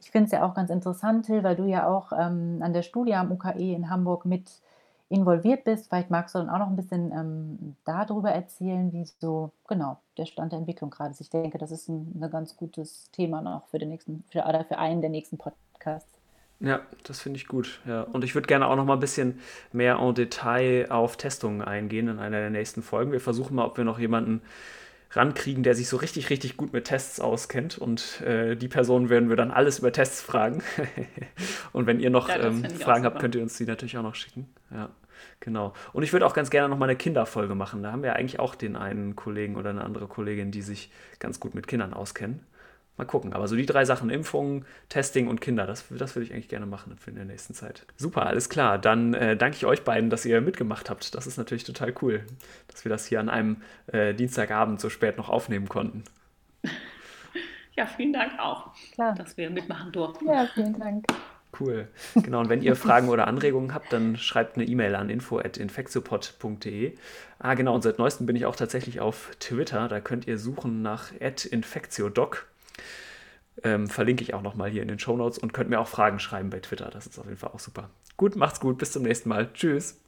ich 0.00 0.10
finde 0.10 0.26
es 0.26 0.32
ja 0.32 0.44
auch 0.44 0.54
ganz 0.54 0.70
interessant, 0.70 1.26
Till, 1.26 1.44
weil 1.44 1.56
du 1.56 1.64
ja 1.64 1.88
auch 1.88 2.12
ähm, 2.12 2.58
an 2.60 2.72
der 2.72 2.82
Studie 2.82 3.14
am 3.14 3.30
UKE 3.30 3.72
in 3.72 3.90
Hamburg 3.90 4.24
mit 4.26 4.50
involviert 5.08 5.64
bist. 5.64 5.88
Vielleicht 5.88 6.10
magst 6.10 6.34
du 6.34 6.40
dann 6.40 6.50
auch 6.50 6.58
noch 6.58 6.66
ein 6.66 6.76
bisschen 6.76 7.12
ähm, 7.12 7.76
darüber 7.84 8.30
erzählen, 8.30 8.92
wie 8.92 9.04
so 9.04 9.50
genau 9.68 9.98
der 10.18 10.26
Stand 10.26 10.52
der 10.52 10.58
Entwicklung 10.58 10.90
gerade 10.90 11.10
ist. 11.10 11.20
Ich 11.20 11.30
denke, 11.30 11.58
das 11.58 11.70
ist 11.70 11.88
ein, 11.88 12.20
ein 12.20 12.30
ganz 12.30 12.56
gutes 12.56 13.10
Thema 13.12 13.40
noch 13.40 13.66
für 13.68 13.78
den 13.78 13.90
nächsten, 13.90 14.24
für, 14.30 14.44
oder 14.44 14.64
für 14.64 14.78
einen 14.78 15.00
der 15.00 15.10
nächsten 15.10 15.38
Podcasts. 15.38 16.23
Ja, 16.64 16.80
das 17.02 17.20
finde 17.20 17.36
ich 17.36 17.46
gut. 17.46 17.80
Ja. 17.86 18.02
Und 18.02 18.24
ich 18.24 18.34
würde 18.34 18.46
gerne 18.46 18.66
auch 18.66 18.76
noch 18.76 18.86
mal 18.86 18.94
ein 18.94 19.00
bisschen 19.00 19.38
mehr 19.72 19.98
en 20.00 20.14
Detail 20.14 20.86
auf 20.90 21.18
Testungen 21.18 21.60
eingehen 21.60 22.08
in 22.08 22.18
einer 22.18 22.40
der 22.40 22.50
nächsten 22.50 22.82
Folgen. 22.82 23.12
Wir 23.12 23.20
versuchen 23.20 23.54
mal, 23.54 23.66
ob 23.66 23.76
wir 23.76 23.84
noch 23.84 23.98
jemanden 23.98 24.40
rankriegen, 25.10 25.62
der 25.62 25.74
sich 25.74 25.88
so 25.88 25.98
richtig, 25.98 26.30
richtig 26.30 26.56
gut 26.56 26.72
mit 26.72 26.86
Tests 26.86 27.20
auskennt. 27.20 27.76
Und 27.76 28.22
äh, 28.22 28.56
die 28.56 28.68
Person 28.68 29.10
werden 29.10 29.28
wir 29.28 29.36
dann 29.36 29.50
alles 29.50 29.78
über 29.78 29.92
Tests 29.92 30.22
fragen. 30.22 30.62
und 31.72 31.86
wenn 31.86 32.00
ihr 32.00 32.10
noch 32.10 32.30
ja, 32.30 32.40
ähm, 32.40 32.64
Fragen 32.64 33.04
habt, 33.04 33.20
könnt 33.20 33.34
ihr 33.34 33.42
uns 33.42 33.58
die 33.58 33.66
natürlich 33.66 33.98
auch 33.98 34.02
noch 34.02 34.14
schicken. 34.14 34.48
Ja, 34.70 34.88
genau. 35.40 35.74
Und 35.92 36.02
ich 36.02 36.14
würde 36.14 36.24
auch 36.24 36.34
ganz 36.34 36.48
gerne 36.48 36.70
noch 36.70 36.78
mal 36.78 36.86
eine 36.86 36.96
Kinderfolge 36.96 37.54
machen. 37.54 37.82
Da 37.82 37.92
haben 37.92 38.02
wir 38.02 38.16
eigentlich 38.16 38.40
auch 38.40 38.54
den 38.54 38.74
einen 38.74 39.16
Kollegen 39.16 39.56
oder 39.56 39.68
eine 39.68 39.84
andere 39.84 40.06
Kollegin, 40.06 40.50
die 40.50 40.62
sich 40.62 40.90
ganz 41.18 41.40
gut 41.40 41.54
mit 41.54 41.66
Kindern 41.66 41.92
auskennen. 41.92 42.40
Mal 42.96 43.04
gucken. 43.06 43.32
Aber 43.32 43.48
so 43.48 43.56
die 43.56 43.66
drei 43.66 43.84
Sachen, 43.84 44.08
Impfung, 44.08 44.64
Testing 44.88 45.26
und 45.26 45.40
Kinder, 45.40 45.66
das, 45.66 45.84
das 45.90 46.14
würde 46.14 46.26
ich 46.26 46.32
eigentlich 46.32 46.48
gerne 46.48 46.66
machen 46.66 46.96
in 47.06 47.16
der 47.16 47.24
nächsten 47.24 47.52
Zeit. 47.52 47.86
Super, 47.96 48.26
alles 48.26 48.48
klar. 48.48 48.78
Dann 48.78 49.14
äh, 49.14 49.36
danke 49.36 49.56
ich 49.56 49.66
euch 49.66 49.82
beiden, 49.82 50.10
dass 50.10 50.24
ihr 50.24 50.40
mitgemacht 50.40 50.90
habt. 50.90 51.14
Das 51.14 51.26
ist 51.26 51.36
natürlich 51.36 51.64
total 51.64 51.92
cool, 52.02 52.24
dass 52.68 52.84
wir 52.84 52.90
das 52.90 53.06
hier 53.06 53.18
an 53.18 53.28
einem 53.28 53.56
äh, 53.88 54.14
Dienstagabend 54.14 54.80
so 54.80 54.90
spät 54.90 55.16
noch 55.16 55.28
aufnehmen 55.28 55.68
konnten. 55.68 56.04
Ja, 57.76 57.86
vielen 57.86 58.12
Dank 58.12 58.38
auch, 58.38 58.70
Klar. 58.92 59.16
dass 59.16 59.36
wir 59.36 59.50
mitmachen 59.50 59.90
durften. 59.90 60.28
Ja, 60.28 60.46
vielen 60.54 60.78
Dank. 60.78 61.04
Cool. 61.58 61.88
Genau, 62.14 62.40
und 62.40 62.48
wenn 62.48 62.62
ihr 62.62 62.76
Fragen 62.76 63.08
oder 63.08 63.26
Anregungen 63.26 63.74
habt, 63.74 63.92
dann 63.92 64.16
schreibt 64.16 64.56
eine 64.56 64.64
E-Mail 64.64 64.94
an 64.94 65.10
info.infectiopod.de. 65.10 66.94
Ah, 67.38 67.54
genau, 67.54 67.74
und 67.74 67.82
seit 67.82 67.98
neuestem 67.98 68.26
bin 68.26 68.36
ich 68.36 68.46
auch 68.46 68.56
tatsächlich 68.56 69.00
auf 69.00 69.30
Twitter. 69.40 69.88
Da 69.88 70.00
könnt 70.00 70.26
ihr 70.26 70.38
suchen 70.38 70.82
nach 70.82 71.12
infectiodoc. 71.18 72.46
Ähm, 73.62 73.88
verlinke 73.88 74.22
ich 74.22 74.34
auch 74.34 74.42
nochmal 74.42 74.70
hier 74.70 74.82
in 74.82 74.88
den 74.88 74.98
Show 74.98 75.16
Notes 75.16 75.38
und 75.38 75.52
könnt 75.52 75.70
mir 75.70 75.80
auch 75.80 75.88
Fragen 75.88 76.18
schreiben 76.18 76.50
bei 76.50 76.60
Twitter. 76.60 76.90
Das 76.90 77.06
ist 77.06 77.18
auf 77.18 77.26
jeden 77.26 77.38
Fall 77.38 77.50
auch 77.52 77.60
super. 77.60 77.90
Gut, 78.16 78.36
macht's 78.36 78.60
gut, 78.60 78.78
bis 78.78 78.92
zum 78.92 79.02
nächsten 79.02 79.28
Mal. 79.28 79.52
Tschüss. 79.52 80.00